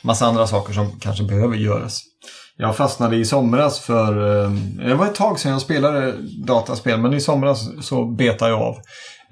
massa 0.02 0.26
andra 0.26 0.46
saker 0.46 0.72
som 0.72 1.00
kanske 1.00 1.24
behöver 1.24 1.56
göras. 1.56 2.02
Jag 2.56 2.76
fastnade 2.76 3.16
i 3.16 3.24
somras 3.24 3.80
för, 3.80 4.42
eh, 4.44 4.50
det 4.86 4.94
var 4.94 5.06
ett 5.06 5.14
tag 5.14 5.38
sedan 5.38 5.52
jag 5.52 5.60
spelade 5.60 6.14
dataspel, 6.46 7.00
men 7.00 7.14
i 7.14 7.20
somras 7.20 7.86
så 7.86 8.04
betade 8.04 8.50
jag 8.50 8.62
av 8.62 8.76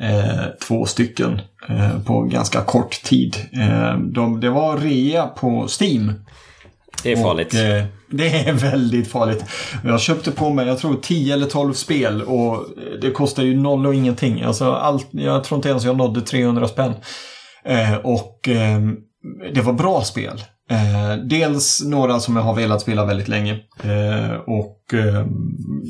eh, 0.01 0.45
två 0.69 0.87
stycken 0.87 1.41
eh, 1.69 1.99
på 2.07 2.23
ganska 2.23 2.61
kort 2.61 3.03
tid. 3.03 3.37
Eh, 3.53 3.99
de, 3.99 4.41
det 4.41 4.51
var 4.51 4.77
rea 4.77 5.27
på 5.27 5.69
Steam. 5.81 6.13
Det 7.03 7.13
är 7.13 7.17
farligt. 7.17 7.55
Och, 7.55 7.61
eh, 7.61 7.85
det 8.11 8.49
är 8.49 8.53
väldigt 8.53 9.09
farligt. 9.09 9.45
Jag 9.85 10.01
köpte 10.01 10.31
på 10.31 10.51
mig, 10.51 10.67
jag 10.67 10.79
tror 10.79 10.97
10 11.03 11.35
eller 11.35 11.47
12 11.47 11.73
spel 11.73 12.23
och 12.23 12.67
det 13.01 13.11
kostar 13.11 13.43
ju 13.43 13.57
noll 13.57 13.87
och 13.87 13.95
ingenting. 13.95 14.43
Alltså 14.43 14.73
allt, 14.73 15.07
jag 15.11 15.45
tror 15.45 15.59
inte 15.59 15.69
ens 15.69 15.85
jag 15.85 15.97
nådde 15.97 16.21
300 16.21 16.69
spänn. 16.69 16.95
Eh, 17.65 17.95
och 17.95 18.49
eh, 18.49 18.81
det 19.55 19.61
var 19.61 19.73
bra 19.73 20.03
spel. 20.03 20.43
Eh, 20.71 21.25
dels 21.25 21.85
några 21.85 22.21
som 22.21 22.37
jag 22.37 22.43
har 22.43 22.55
velat 22.55 22.81
spela 22.81 23.05
väldigt 23.05 23.29
länge. 23.29 23.53
Eh, 23.83 24.35
och 24.47 24.95
eh, 24.95 25.27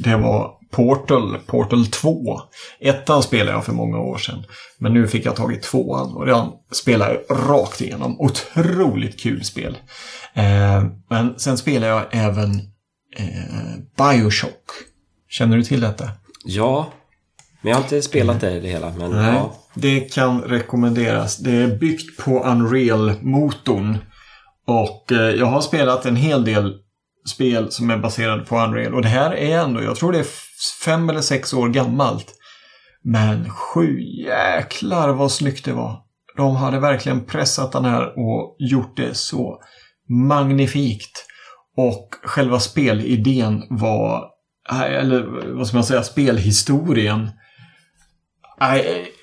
det 0.05 0.17
var 0.17 0.51
Portal, 0.75 1.39
Portal 1.47 1.87
2. 1.87 2.41
Ettan 2.81 3.22
spelade 3.22 3.53
jag 3.53 3.64
för 3.64 3.72
många 3.72 3.99
år 3.99 4.18
sedan. 4.18 4.45
Men 4.79 4.95
nu 4.95 5.09
fick 5.09 5.27
jag 5.27 5.37
tag 5.37 5.53
i 5.53 5.57
tvåan 5.57 6.16
och 6.16 6.27
den 6.27 6.47
spelar 6.72 7.18
jag 7.29 7.51
rakt 7.51 7.81
igenom. 7.81 8.20
Otroligt 8.20 9.20
kul 9.20 9.45
spel. 9.45 9.79
Eh, 10.35 10.85
men 11.11 11.35
sen 11.39 11.59
spelar 11.59 11.89
jag 11.89 12.03
även 12.11 12.55
eh, 13.16 13.77
Bioshock. 13.99 14.64
Känner 15.29 15.57
du 15.57 15.64
till 15.64 15.81
detta? 15.81 16.09
Ja, 16.45 16.93
men 17.61 17.70
jag 17.70 17.77
har 17.77 17.83
inte 17.83 18.03
spelat 18.03 18.41
det, 18.41 18.61
det 18.61 18.68
hela. 18.68 18.93
Men 18.99 19.11
Nej. 19.11 19.35
ja. 19.35 19.57
Det 19.75 20.01
kan 20.01 20.43
rekommenderas. 20.43 21.37
Det 21.37 21.51
är 21.51 21.77
byggt 21.77 22.25
på 22.25 22.45
Unreal-motorn. 22.45 23.99
Och 24.66 25.12
eh, 25.12 25.18
jag 25.18 25.47
har 25.47 25.61
spelat 25.61 26.07
en 26.07 26.16
hel 26.16 26.45
del 26.45 26.75
spel 27.29 27.72
som 27.72 27.91
är 27.91 27.99
baserade 27.99 28.45
på 28.45 28.59
Unreal. 28.59 28.95
Och 28.95 29.03
det 29.03 29.09
här 29.09 29.35
är 29.35 29.59
ändå, 29.59 29.83
jag 29.83 29.97
tror 29.97 30.12
det 30.12 30.18
är 30.18 30.27
fem 30.85 31.11
eller 31.11 31.21
sex 31.21 31.55
år 31.55 31.69
gammalt. 31.69 32.35
Men 33.03 33.51
sju 33.51 34.01
jäklar 34.01 35.09
vad 35.09 35.33
snyggt 35.33 35.65
det 35.65 35.73
var. 35.73 36.01
De 36.37 36.57
hade 36.57 36.81
verkligen 36.81 37.25
pressat 37.25 37.73
den 37.73 37.85
här 37.85 38.19
och 38.19 38.57
gjort 38.59 38.97
det 38.97 39.15
så 39.15 39.61
magnifikt. 40.09 41.27
Och 41.77 42.09
själva 42.23 42.61
spelidén 42.61 43.67
var, 43.71 44.25
eller 44.89 45.53
vad 45.57 45.67
ska 45.67 45.77
man 45.77 45.85
säga, 45.85 46.03
spelhistorien. 46.03 47.31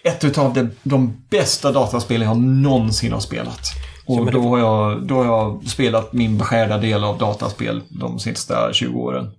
Ett 0.03 0.23
utav 0.23 0.53
de, 0.53 0.69
de 0.83 1.25
bästa 1.29 1.71
dataspelen 1.71 2.27
jag 2.27 2.37
någonsin 2.37 3.13
har 3.13 3.19
spelat. 3.19 3.61
Och 4.05 4.31
då, 4.31 4.41
har 4.41 4.59
jag, 4.59 5.07
då 5.07 5.15
har 5.15 5.25
jag 5.25 5.67
spelat 5.67 6.13
min 6.13 6.37
beskärda 6.37 6.77
del 6.77 7.03
av 7.03 7.17
dataspel 7.17 7.81
de 7.89 8.19
sista 8.19 8.73
20 8.73 8.99
åren. 8.99 9.31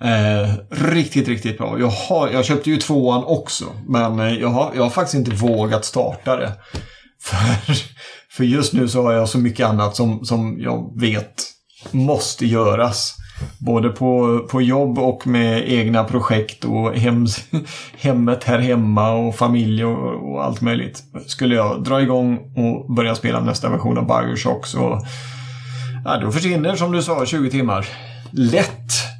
Eh, 0.00 0.50
riktigt, 0.70 1.28
riktigt 1.28 1.58
bra. 1.58 1.78
Jag, 1.78 1.88
har, 1.88 2.28
jag 2.28 2.44
köpte 2.44 2.70
ju 2.70 2.76
tvåan 2.76 3.24
också, 3.24 3.64
men 3.88 4.20
eh, 4.20 4.34
jag 4.34 4.48
har, 4.48 4.72
jag 4.74 4.82
har 4.82 4.90
faktiskt 4.90 5.14
inte 5.14 5.30
vågat 5.30 5.84
starta 5.84 6.36
det. 6.36 6.52
För, 7.22 7.74
för 8.30 8.44
just 8.44 8.72
nu 8.72 8.88
så 8.88 9.02
har 9.02 9.12
jag 9.12 9.28
så 9.28 9.38
mycket 9.38 9.66
annat 9.66 9.96
som, 9.96 10.24
som 10.24 10.56
jag 10.60 11.00
vet 11.00 11.42
måste 11.90 12.46
göras. 12.46 13.14
Både 13.58 13.88
på, 13.88 14.38
på 14.50 14.62
jobb 14.62 14.98
och 14.98 15.26
med 15.26 15.72
egna 15.72 16.04
projekt 16.04 16.64
och 16.64 16.94
hem, 16.94 17.26
hemmet 17.98 18.44
här 18.44 18.58
hemma 18.58 19.12
och 19.12 19.36
familj 19.36 19.84
och, 19.84 20.32
och, 20.32 20.44
allt 20.44 20.60
möjligt. 20.60 21.02
Skulle 21.26 21.54
jag 21.54 21.84
dra 21.84 22.02
igång 22.02 22.38
och 22.56 22.94
börja 22.94 23.14
spela 23.14 23.40
nästa 23.40 23.70
version 23.70 23.98
av 23.98 24.06
Bioshock 24.06 24.66
så 24.66 25.06
ja, 26.04 26.18
då 26.18 26.32
försvinner 26.32 26.76
som 26.76 26.92
du 26.92 27.02
sa 27.02 27.26
20 27.26 27.50
timmar. 27.50 27.86
Lätt! 28.30 29.13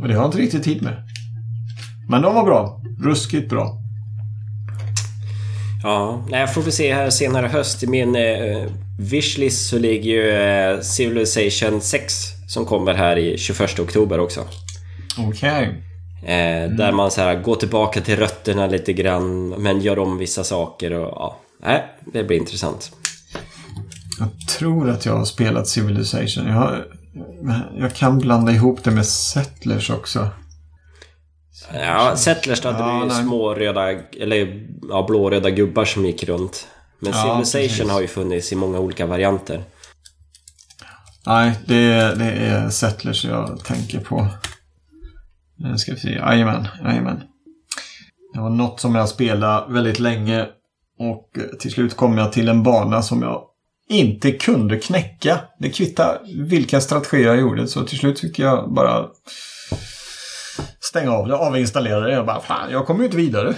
Och 0.00 0.08
det 0.08 0.14
har 0.14 0.22
jag 0.22 0.28
inte 0.28 0.38
riktigt 0.38 0.64
tid 0.64 0.82
med. 0.82 1.02
Men 2.08 2.22
de 2.22 2.34
var 2.34 2.44
bra. 2.44 2.80
Ruskigt 2.98 3.50
bra. 3.50 3.76
Ja, 5.82 6.24
jag 6.30 6.54
får 6.54 6.62
vi 6.62 6.72
se 6.72 6.94
här 6.94 7.10
senare 7.10 7.46
höst. 7.46 7.82
I 7.82 7.86
min 7.86 8.16
eh, 8.16 8.66
wishlist 8.98 9.68
så 9.68 9.78
ligger 9.78 10.10
ju 10.10 10.30
eh, 10.30 10.80
Civilization 10.80 11.80
6 11.80 12.14
som 12.48 12.66
kommer 12.66 12.94
här 12.94 13.18
i 13.18 13.38
21 13.38 13.78
oktober 13.78 14.20
också. 14.20 14.40
Okej. 15.18 15.28
Okay. 15.28 16.34
Eh, 16.34 16.64
mm. 16.64 16.76
Där 16.76 16.92
man 16.92 17.10
så 17.10 17.20
här, 17.20 17.42
går 17.42 17.54
tillbaka 17.54 18.00
till 18.00 18.16
rötterna 18.16 18.66
lite 18.66 18.92
grann 18.92 19.48
men 19.48 19.80
gör 19.80 19.98
om 19.98 20.18
vissa 20.18 20.44
saker 20.44 20.92
och 20.92 21.08
ja. 21.16 21.36
Nej, 21.62 21.84
det 22.12 22.24
blir 22.24 22.36
intressant. 22.36 22.92
Jag 24.18 24.48
tror 24.48 24.90
att 24.90 25.06
jag 25.06 25.16
har 25.16 25.24
spelat 25.24 25.68
Civilization. 25.68 26.46
Jag, 26.46 26.54
har, 26.54 26.86
jag 27.76 27.94
kan 27.94 28.18
blanda 28.18 28.52
ihop 28.52 28.84
det 28.84 28.90
med 28.90 29.06
Settlers 29.06 29.90
också. 29.90 30.28
Ja, 31.72 32.16
Settlers 32.16 32.64
hade 32.64 32.78
ja, 32.78 33.04
ju 33.04 33.10
små 33.10 33.54
röda, 33.54 33.90
eller 33.92 34.66
ja, 34.88 35.04
blåröda 35.08 35.50
gubbar 35.50 35.84
som 35.84 36.06
gick 36.06 36.24
runt. 36.24 36.66
Men 37.00 37.12
ja, 37.12 37.44
Civilization 37.44 37.68
precis. 37.68 37.90
har 37.90 38.00
ju 38.00 38.06
funnits 38.06 38.52
i 38.52 38.56
många 38.56 38.78
olika 38.78 39.06
varianter. 39.06 39.64
Nej, 41.26 41.58
det 41.66 41.92
är, 41.92 42.16
det 42.16 42.24
är 42.24 42.70
Settlers 42.70 43.24
jag 43.24 43.64
tänker 43.64 44.00
på. 44.00 44.26
Nu 45.56 45.78
ska 45.78 45.92
vi 45.92 46.00
se. 46.00 46.10
Jajamän, 46.10 46.68
jajamän. 46.84 47.22
Det 48.34 48.40
var 48.40 48.50
något 48.50 48.80
som 48.80 48.94
jag 48.94 49.08
spelade 49.08 49.72
väldigt 49.72 49.98
länge 49.98 50.46
och 50.98 51.30
till 51.60 51.70
slut 51.70 51.96
kom 51.96 52.18
jag 52.18 52.32
till 52.32 52.48
en 52.48 52.62
bana 52.62 53.02
som 53.02 53.22
jag 53.22 53.42
inte 53.90 54.32
kunde 54.32 54.76
knäcka. 54.76 55.40
Det 55.58 55.70
kvittar 55.70 56.18
vilka 56.36 56.80
strategier 56.80 57.26
jag 57.26 57.40
gjorde 57.40 57.66
så 57.66 57.84
till 57.84 57.98
slut 57.98 58.20
fick 58.20 58.38
jag 58.38 58.72
bara 58.72 59.06
stänga 60.80 61.12
av 61.12 61.28
det, 61.28 61.36
avinstallera 61.36 62.00
det. 62.00 62.12
Jag 62.12 62.26
bara, 62.26 62.40
fan, 62.40 62.70
jag 62.70 62.86
kommer 62.86 63.00
ju 63.00 63.04
inte 63.04 63.16
vidare. 63.16 63.54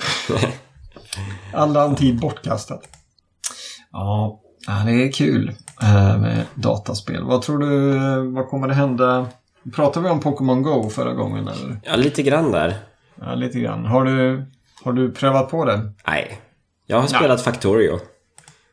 All 1.55 1.97
tid 1.97 2.21
bortkastad. 2.21 2.79
Ja, 3.93 4.41
det 4.87 4.91
är 4.91 5.13
kul 5.13 5.53
eh, 5.83 6.19
med 6.19 6.45
dataspel. 6.55 7.25
Vad 7.25 7.43
tror 7.43 7.59
du, 7.59 7.97
vad 8.31 8.49
kommer 8.49 8.69
det 8.69 8.75
hända? 8.75 9.27
Pratade 9.75 10.07
vi 10.07 10.13
om 10.13 10.21
Pokémon 10.21 10.63
Go 10.63 10.91
förra 10.91 11.15
gången 11.15 11.49
eller? 11.49 11.81
Ja, 11.83 11.97
lite 11.97 12.23
grann 12.23 12.53
där. 12.53 12.75
Ja, 13.21 13.35
lite 13.35 13.61
grann. 13.61 13.87
Har 13.87 14.05
du, 14.05 14.47
har 14.85 14.93
du 14.93 15.13
prövat 15.13 15.51
på 15.51 15.65
det? 15.65 15.93
Nej. 16.07 16.41
Jag 16.87 17.01
har 17.01 17.07
spelat 17.07 17.41
ja. 17.47 17.53
Factorio. 17.53 17.99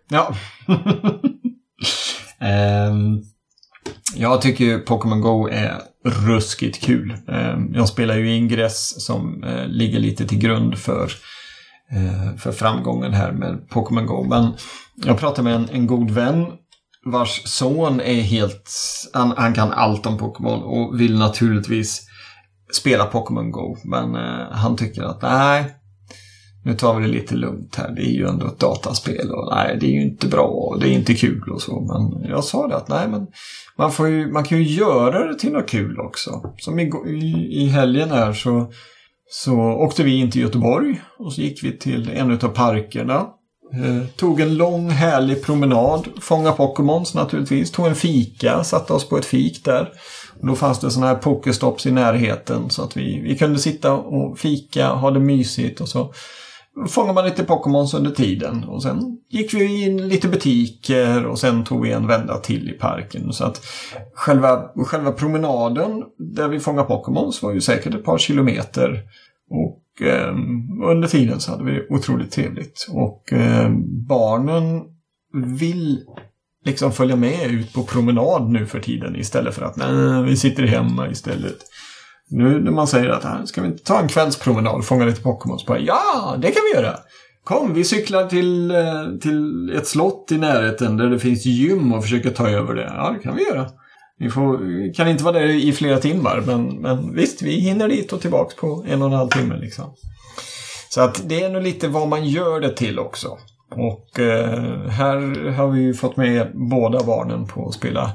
Ja. 0.09 0.35
Ehm, 2.41 3.21
jag 4.15 4.41
tycker 4.41 4.65
ju 4.65 4.79
Pokémon 4.79 5.21
Go 5.21 5.47
är 5.47 5.81
ruskigt 6.05 6.83
kul. 6.83 7.17
Ehm, 7.27 7.73
jag 7.73 7.87
spelar 7.87 8.15
ju 8.15 8.35
Ingress 8.35 9.05
som 9.05 9.43
eh, 9.43 9.67
ligger 9.67 9.99
lite 9.99 10.27
till 10.27 10.39
grund 10.39 10.77
för, 10.77 11.03
eh, 11.91 12.37
för 12.37 12.51
framgången 12.51 13.13
här 13.13 13.31
med 13.31 13.69
Pokémon 13.69 14.05
Go. 14.05 14.23
Men 14.23 14.53
jag 14.95 15.19
pratade 15.19 15.43
med 15.43 15.55
en, 15.55 15.69
en 15.69 15.87
god 15.87 16.11
vän 16.11 16.45
vars 17.05 17.41
son 17.45 18.01
är 18.01 18.21
helt... 18.21 18.71
Han, 19.13 19.33
han 19.37 19.53
kan 19.53 19.71
allt 19.71 20.05
om 20.05 20.17
Pokémon 20.17 20.63
och 20.63 20.99
vill 20.99 21.19
naturligtvis 21.19 22.01
spela 22.73 23.05
Pokémon 23.05 23.51
Go. 23.51 23.77
Men 23.83 24.15
eh, 24.15 24.51
han 24.51 24.75
tycker 24.75 25.03
att 25.03 25.21
nej, 25.21 25.75
nu 26.63 26.73
tar 26.73 26.95
vi 26.95 27.01
det 27.01 27.11
lite 27.11 27.35
lugnt 27.35 27.75
här. 27.75 27.91
Det 27.91 28.01
är 28.01 28.11
ju 28.11 28.27
ändå 28.27 28.47
ett 28.47 28.59
dataspel 28.59 29.31
och 29.31 29.53
nej, 29.55 29.77
det 29.79 29.85
är 29.85 29.91
ju 29.91 30.01
inte 30.01 30.27
bra 30.27 30.47
och 30.47 30.79
det 30.79 30.89
är 30.89 30.91
inte 30.91 31.13
kul 31.13 31.51
och 31.53 31.61
så. 31.61 31.79
Men 31.79 32.29
jag 32.29 32.43
sa 32.43 32.67
det 32.67 32.75
att 32.75 32.87
nej, 32.87 33.07
men 33.07 33.27
man, 33.77 33.91
får 33.91 34.07
ju, 34.07 34.31
man 34.31 34.43
kan 34.43 34.57
ju 34.57 34.63
göra 34.63 35.27
det 35.27 35.39
till 35.39 35.51
något 35.51 35.69
kul 35.69 35.99
också. 35.99 36.53
Som 36.57 36.79
i, 36.79 36.91
i, 37.51 37.65
helgen 37.65 38.09
här 38.09 38.33
så, 38.33 38.71
så 39.29 39.55
åkte 39.59 40.03
vi 40.03 40.15
in 40.15 40.31
till 40.31 40.41
Göteborg 40.41 41.01
och 41.19 41.33
så 41.33 41.41
gick 41.41 41.63
vi 41.63 41.77
till 41.77 42.09
en 42.09 42.31
av 42.31 42.47
parkerna. 42.47 43.27
Eh, 43.73 44.07
tog 44.15 44.41
en 44.41 44.57
lång 44.57 44.89
härlig 44.89 45.43
promenad, 45.43 46.07
fångade 46.21 46.57
Pokémons 46.57 47.13
naturligtvis, 47.13 47.71
tog 47.71 47.87
en 47.87 47.95
fika, 47.95 48.63
satte 48.63 48.93
oss 48.93 49.09
på 49.09 49.17
ett 49.17 49.25
fik 49.25 49.65
där. 49.65 49.91
Och 50.39 50.47
då 50.47 50.55
fanns 50.55 50.79
det 50.79 50.91
sådana 50.91 51.07
här 51.07 51.15
Pokestops 51.15 51.85
i 51.85 51.91
närheten 51.91 52.69
så 52.69 52.83
att 52.83 52.97
vi, 52.97 53.21
vi 53.23 53.37
kunde 53.37 53.59
sitta 53.59 53.93
och 53.93 54.39
fika, 54.39 54.87
ha 54.87 55.11
det 55.11 55.19
mysigt 55.19 55.81
och 55.81 55.89
så 55.89 56.13
fångade 56.87 57.13
man 57.13 57.25
lite 57.25 57.43
Pokémons 57.43 57.93
under 57.93 58.11
tiden. 58.11 58.63
Och 58.63 58.83
sen 58.83 59.17
gick 59.29 59.53
vi 59.53 59.85
in 59.85 60.07
lite 60.07 60.27
butiker 60.27 61.25
och 61.25 61.39
sen 61.39 61.63
tog 61.63 61.81
vi 61.83 61.91
en 61.91 62.07
vända 62.07 62.37
till 62.37 62.69
i 62.69 62.73
parken. 62.73 63.33
Så 63.33 63.45
att 63.45 63.61
själva, 64.13 64.63
själva 64.85 65.11
promenaden 65.11 66.03
där 66.17 66.47
vi 66.47 66.59
fångade 66.59 66.87
Pokémons 66.87 67.43
var 67.43 67.53
ju 67.53 67.61
säkert 67.61 67.95
ett 67.95 68.03
par 68.03 68.17
kilometer. 68.17 69.01
Och 69.49 70.07
eh, 70.07 70.35
under 70.89 71.07
tiden 71.07 71.39
så 71.39 71.51
hade 71.51 71.63
vi 71.63 71.87
otroligt 71.89 72.31
trevligt. 72.31 72.87
Och 72.91 73.33
eh, 73.33 73.69
barnen 74.07 74.81
vill 75.59 75.99
liksom 76.65 76.91
följa 76.91 77.15
med 77.15 77.51
ut 77.51 77.73
på 77.73 77.83
promenad 77.83 78.49
nu 78.49 78.65
för 78.65 78.79
tiden 78.79 79.15
istället 79.15 79.55
för 79.55 79.61
att 79.61 79.77
nej, 79.77 80.23
vi 80.23 80.37
sitter 80.37 80.63
hemma 80.63 81.09
istället. 81.09 81.57
Nu 82.29 82.59
när 82.59 82.71
man 82.71 82.87
säger 82.87 83.09
att 83.09 83.25
ah, 83.25 83.45
ska 83.45 83.61
vi 83.61 83.67
inte 83.67 83.83
ta 83.83 83.99
en 83.99 84.07
kvällspromenad 84.07 84.75
och 84.75 84.85
fånga 84.85 85.05
lite 85.05 85.21
Pokémon? 85.21 85.59
Bara, 85.67 85.79
ja, 85.79 86.35
det 86.37 86.51
kan 86.51 86.61
vi 86.73 86.79
göra! 86.79 86.95
Kom, 87.43 87.73
vi 87.73 87.83
cyklar 87.83 88.27
till, 88.27 88.71
eh, 88.71 89.07
till 89.21 89.69
ett 89.77 89.87
slott 89.87 90.31
i 90.31 90.37
närheten 90.37 90.97
där 90.97 91.09
det 91.09 91.19
finns 91.19 91.45
gym 91.45 91.93
och 91.93 92.03
försöker 92.03 92.29
ta 92.29 92.49
över 92.49 92.75
det. 92.75 92.93
Ja, 92.95 93.15
det 93.17 93.23
kan 93.23 93.35
vi 93.35 93.43
göra. 93.43 93.69
Vi, 94.17 94.29
får, 94.29 94.57
vi 94.57 94.93
kan 94.93 95.07
inte 95.07 95.23
vara 95.23 95.39
där 95.39 95.45
i 95.45 95.71
flera 95.71 95.97
timmar, 95.97 96.43
men, 96.45 96.65
men 96.65 97.15
visst, 97.15 97.41
vi 97.41 97.51
hinner 97.51 97.87
dit 97.87 98.13
och 98.13 98.21
tillbaks 98.21 98.55
på 98.55 98.85
en 98.87 99.01
och 99.01 99.07
en 99.07 99.13
halv 99.13 99.29
timme. 99.29 99.57
Liksom. 99.57 99.85
Så 100.89 101.01
att 101.01 101.29
det 101.29 101.43
är 101.43 101.49
nog 101.49 101.63
lite 101.63 101.87
vad 101.87 102.07
man 102.07 102.25
gör 102.25 102.59
det 102.59 102.75
till 102.75 102.99
också. 102.99 103.37
Och 103.71 104.19
eh, 104.19 104.89
här 104.89 105.49
har 105.51 105.67
vi 105.67 105.93
fått 105.93 106.17
med 106.17 106.51
båda 106.53 107.03
barnen 107.03 107.47
på 107.47 107.67
att 107.67 107.73
spela 107.73 108.11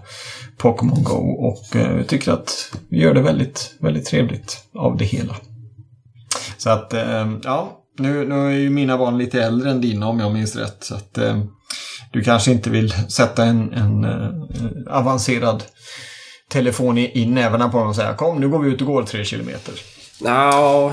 Pokémon 0.57 1.05
Go 1.05 1.31
och 1.31 1.77
eh, 1.77 2.03
tycker 2.03 2.33
att 2.33 2.73
vi 2.89 2.99
gör 2.99 3.15
det 3.15 3.23
väldigt, 3.23 3.75
väldigt 3.81 4.07
trevligt 4.07 4.65
av 4.75 4.97
det 4.97 5.05
hela. 5.05 5.37
Så 6.57 6.71
att, 6.71 6.93
eh, 6.93 7.33
ja, 7.45 7.81
nu, 7.99 8.29
nu 8.29 8.35
är 8.35 8.51
ju 8.51 8.71
mina 8.71 8.99
barn 8.99 9.19
lite 9.19 9.43
äldre 9.43 9.71
än 9.71 9.81
dina 9.81 10.09
om 10.09 10.21
jag 10.21 10.33
minns 10.33 10.57
rätt. 10.57 10.77
Så 10.81 10.95
att 10.95 11.19
eh, 11.19 11.39
du 12.13 12.23
kanske 12.23 12.51
inte 12.51 12.71
vill 12.71 12.93
sätta 13.09 13.45
en, 13.45 13.73
en 13.73 14.05
eh, 14.05 14.31
avancerad 14.97 15.65
telefon 16.49 16.99
i, 16.99 17.23
i 17.23 17.27
nävarna 17.27 17.69
på 17.69 17.79
dem 17.79 17.89
och 17.89 17.97
säga 17.97 18.15
kom 18.15 18.41
nu 18.41 18.49
går 18.49 18.59
vi 18.59 18.71
ut 18.71 18.81
och 18.81 18.87
går 18.87 19.03
tre 19.03 19.25
kilometer. 19.25 19.75
Ja, 20.25 20.93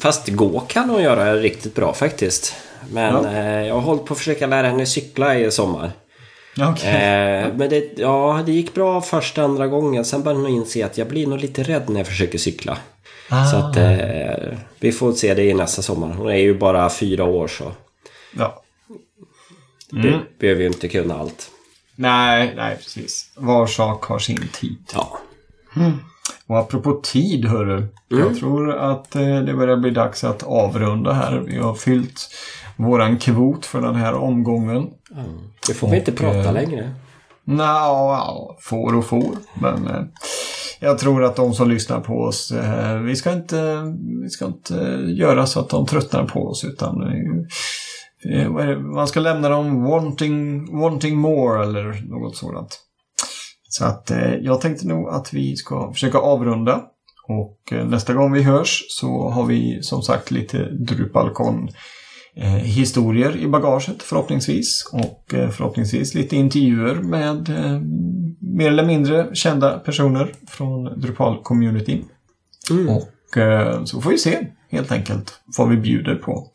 fast 0.00 0.28
gå 0.28 0.60
kan 0.60 0.90
hon 0.90 1.02
göra 1.02 1.34
riktigt 1.34 1.74
bra 1.74 1.94
faktiskt. 1.94 2.54
Men 2.92 3.24
ja. 3.24 3.30
eh, 3.30 3.66
jag 3.66 3.74
har 3.74 3.80
hållit 3.80 4.04
på 4.04 4.12
att 4.12 4.18
försöka 4.18 4.46
lära 4.46 4.66
henne 4.66 4.86
cykla 4.86 5.38
i 5.38 5.50
sommar. 5.50 5.92
Okay. 6.72 6.90
Eh, 6.90 7.54
men 7.54 7.70
det, 7.70 7.98
ja, 7.98 8.42
det 8.46 8.52
gick 8.52 8.74
bra 8.74 9.00
första 9.00 9.42
andra 9.42 9.66
gången. 9.66 10.04
Sen 10.04 10.22
började 10.22 10.42
hon 10.42 10.50
inse 10.50 10.86
att 10.86 10.98
jag 10.98 11.08
blir 11.08 11.26
nog 11.26 11.38
lite 11.38 11.62
rädd 11.62 11.90
när 11.90 12.00
jag 12.00 12.06
försöker 12.06 12.38
cykla. 12.38 12.78
Ah. 13.28 13.44
Så 13.44 13.56
att 13.56 13.76
eh, 13.76 14.58
vi 14.80 14.92
får 14.92 15.12
se 15.12 15.34
det 15.34 15.44
i 15.44 15.54
nästa 15.54 15.82
sommar. 15.82 16.08
Hon 16.08 16.28
är 16.28 16.36
ju 16.36 16.54
bara 16.58 16.90
fyra 16.90 17.24
år 17.24 17.48
så. 17.48 17.72
Ja. 18.36 18.62
Mm. 19.92 20.02
Be 20.02 20.20
behöver 20.38 20.60
ju 20.60 20.66
inte 20.66 20.88
kunna 20.88 21.14
allt. 21.14 21.50
Nej, 21.94 22.52
nej 22.56 22.76
precis. 22.76 23.30
Var 23.36 23.66
sak 23.66 24.04
har 24.04 24.18
sin 24.18 24.48
tid. 24.52 24.78
Ja. 24.94 25.18
Mm. 25.76 25.98
Och 26.48 26.58
apropå 26.58 27.00
tid 27.02 27.44
hörru. 27.44 27.76
Mm. 27.76 27.88
Jag 28.08 28.36
tror 28.36 28.72
att 28.72 29.14
eh, 29.14 29.40
det 29.40 29.54
börjar 29.54 29.76
bli 29.76 29.90
dags 29.90 30.24
att 30.24 30.42
avrunda 30.42 31.12
här. 31.12 31.38
Vi 31.38 31.58
har 31.58 31.74
fyllt 31.74 32.28
våran 32.76 33.18
kvot 33.18 33.66
för 33.66 33.80
den 33.80 33.94
här 33.94 34.14
omgången. 34.14 34.90
Mm. 35.14 35.26
Det 35.66 35.74
får 35.74 35.88
vi 35.88 35.96
inte 35.96 36.12
prata 36.12 36.38
eh, 36.38 36.52
längre. 36.52 36.90
Nja, 37.44 38.30
får 38.60 38.96
och 38.96 39.04
får. 39.04 39.36
Men 39.60 39.86
eh, 39.86 40.02
jag 40.80 40.98
tror 40.98 41.24
att 41.24 41.36
de 41.36 41.54
som 41.54 41.70
lyssnar 41.70 42.00
på 42.00 42.14
oss, 42.14 42.50
eh, 42.50 42.98
vi, 42.98 43.16
ska 43.16 43.32
inte, 43.32 43.82
vi 44.22 44.30
ska 44.30 44.46
inte 44.46 44.74
göra 45.06 45.46
så 45.46 45.60
att 45.60 45.68
de 45.68 45.86
tröttnar 45.86 46.24
på 46.24 46.46
oss. 46.46 46.64
Utan 46.64 46.94
man 48.94 49.08
ska 49.08 49.20
lämna 49.20 49.48
dem 49.48 49.84
wanting, 49.84 50.66
wanting 50.80 51.16
more 51.16 51.62
eller 51.62 52.08
något 52.08 52.36
sådant. 52.36 52.80
Så 53.78 53.84
att 53.84 54.10
eh, 54.10 54.34
jag 54.34 54.60
tänkte 54.60 54.86
nog 54.86 55.08
att 55.08 55.32
vi 55.32 55.56
ska 55.56 55.92
försöka 55.92 56.18
avrunda. 56.18 56.82
Och 57.28 57.72
eh, 57.72 57.86
nästa 57.86 58.14
gång 58.14 58.32
vi 58.32 58.42
hörs 58.42 58.84
så 58.88 59.28
har 59.28 59.46
vi 59.46 59.82
som 59.82 60.02
sagt 60.02 60.30
lite 60.30 60.58
Drupalcon 60.70 61.68
eh, 62.36 62.48
historier 62.48 63.36
i 63.36 63.48
bagaget 63.48 64.02
förhoppningsvis. 64.02 64.90
Och 64.92 65.24
förhoppningsvis 65.28 66.14
lite 66.14 66.36
intervjuer 66.36 66.94
med 66.94 67.48
mer 68.40 68.68
eller 68.68 68.86
mindre 68.86 69.34
kända 69.34 69.78
personer 69.78 70.32
från 70.48 71.00
Drupal-communityn. 71.00 72.04
Mm. 72.70 72.88
Och 72.88 73.12
så 73.84 74.00
får 74.00 74.10
vi 74.10 74.18
se 74.18 74.46
helt 74.70 74.92
enkelt 74.92 75.40
vad 75.58 75.68
vi 75.68 75.76
bjuder 75.76 76.14
på. 76.14 76.50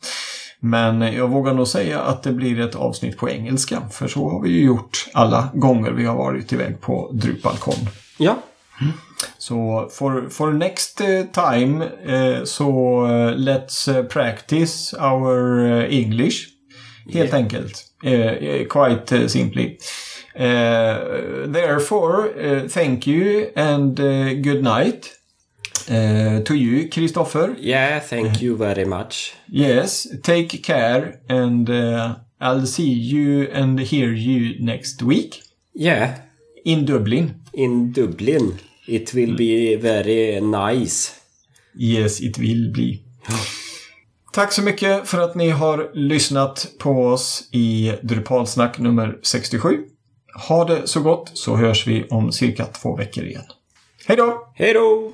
Men 0.64 1.02
jag 1.02 1.28
vågar 1.28 1.54
nog 1.54 1.68
säga 1.68 2.00
att 2.00 2.22
det 2.22 2.32
blir 2.32 2.60
ett 2.60 2.74
avsnitt 2.74 3.16
på 3.16 3.30
engelska. 3.30 3.82
För 3.90 4.08
så 4.08 4.30
har 4.30 4.42
vi 4.42 4.50
ju 4.50 4.64
gjort 4.64 5.06
alla 5.12 5.48
gånger 5.54 5.90
vi 5.90 6.04
har 6.04 6.16
varit 6.16 6.52
iväg 6.52 6.80
på 6.80 7.10
Drupalcon. 7.12 7.88
Ja, 8.18 8.36
Så 9.38 9.88
for, 9.92 10.28
for 10.28 10.52
next 10.52 11.00
eh, 11.00 11.22
time 11.32 11.84
uh, 12.06 12.44
so 12.44 12.66
uh, 13.06 13.34
let's 13.36 14.08
practice 14.08 14.94
our 14.98 15.66
English. 15.90 16.48
Helt 17.12 17.34
enkelt. 17.34 17.84
Uh, 18.04 18.10
uh, 18.10 18.66
quite 18.66 19.28
simply. 19.28 19.78
Uh, 20.34 21.46
therefore, 21.46 22.28
uh, 22.28 22.68
thank 22.68 23.06
you 23.06 23.52
and 23.56 24.00
uh, 24.00 24.32
good 24.34 24.62
night. 24.62 25.10
Uh, 25.90 26.40
to 26.44 26.54
you, 26.54 26.88
Christopher. 26.88 27.56
yeah, 27.58 28.00
thank 28.00 28.42
you 28.42 28.56
very 28.56 28.84
much. 28.84 29.34
Yes, 29.48 30.06
take 30.22 30.62
care 30.62 31.20
and 31.28 31.68
uh, 31.70 32.14
I'll 32.40 32.66
see 32.66 32.92
you 32.92 33.48
and 33.52 33.80
hear 33.80 34.12
you 34.12 34.64
next 34.64 35.02
week 35.02 35.42
Yeah, 35.74 36.14
in 36.64 36.84
Dublin. 36.86 37.34
in 37.52 37.92
Dublin. 37.92 38.58
It 38.86 39.14
will 39.14 39.36
be 39.36 39.76
very 39.76 40.40
nice. 40.40 41.12
Yes, 41.78 42.20
it 42.20 42.38
will 42.38 42.72
be. 42.72 42.98
Tack 44.32 44.52
så 44.52 44.62
mycket 44.62 45.08
för 45.08 45.18
att 45.20 45.34
ni 45.34 45.50
har 45.50 45.90
lyssnat 45.94 46.66
på 46.78 46.90
oss 47.06 47.48
i 47.52 47.92
Drupalsnack 48.02 48.78
nummer 48.78 49.18
67. 49.22 49.78
Ha 50.48 50.64
det 50.64 50.88
så 50.88 51.00
gott 51.00 51.30
så 51.34 51.56
hörs 51.56 51.86
vi 51.86 52.04
om 52.10 52.32
cirka 52.32 52.64
två 52.66 52.96
veckor 52.96 53.24
igen. 53.24 53.42
Hej 54.06 54.16
då! 54.16 54.52
Hej 54.54 54.72
då! 54.74 55.12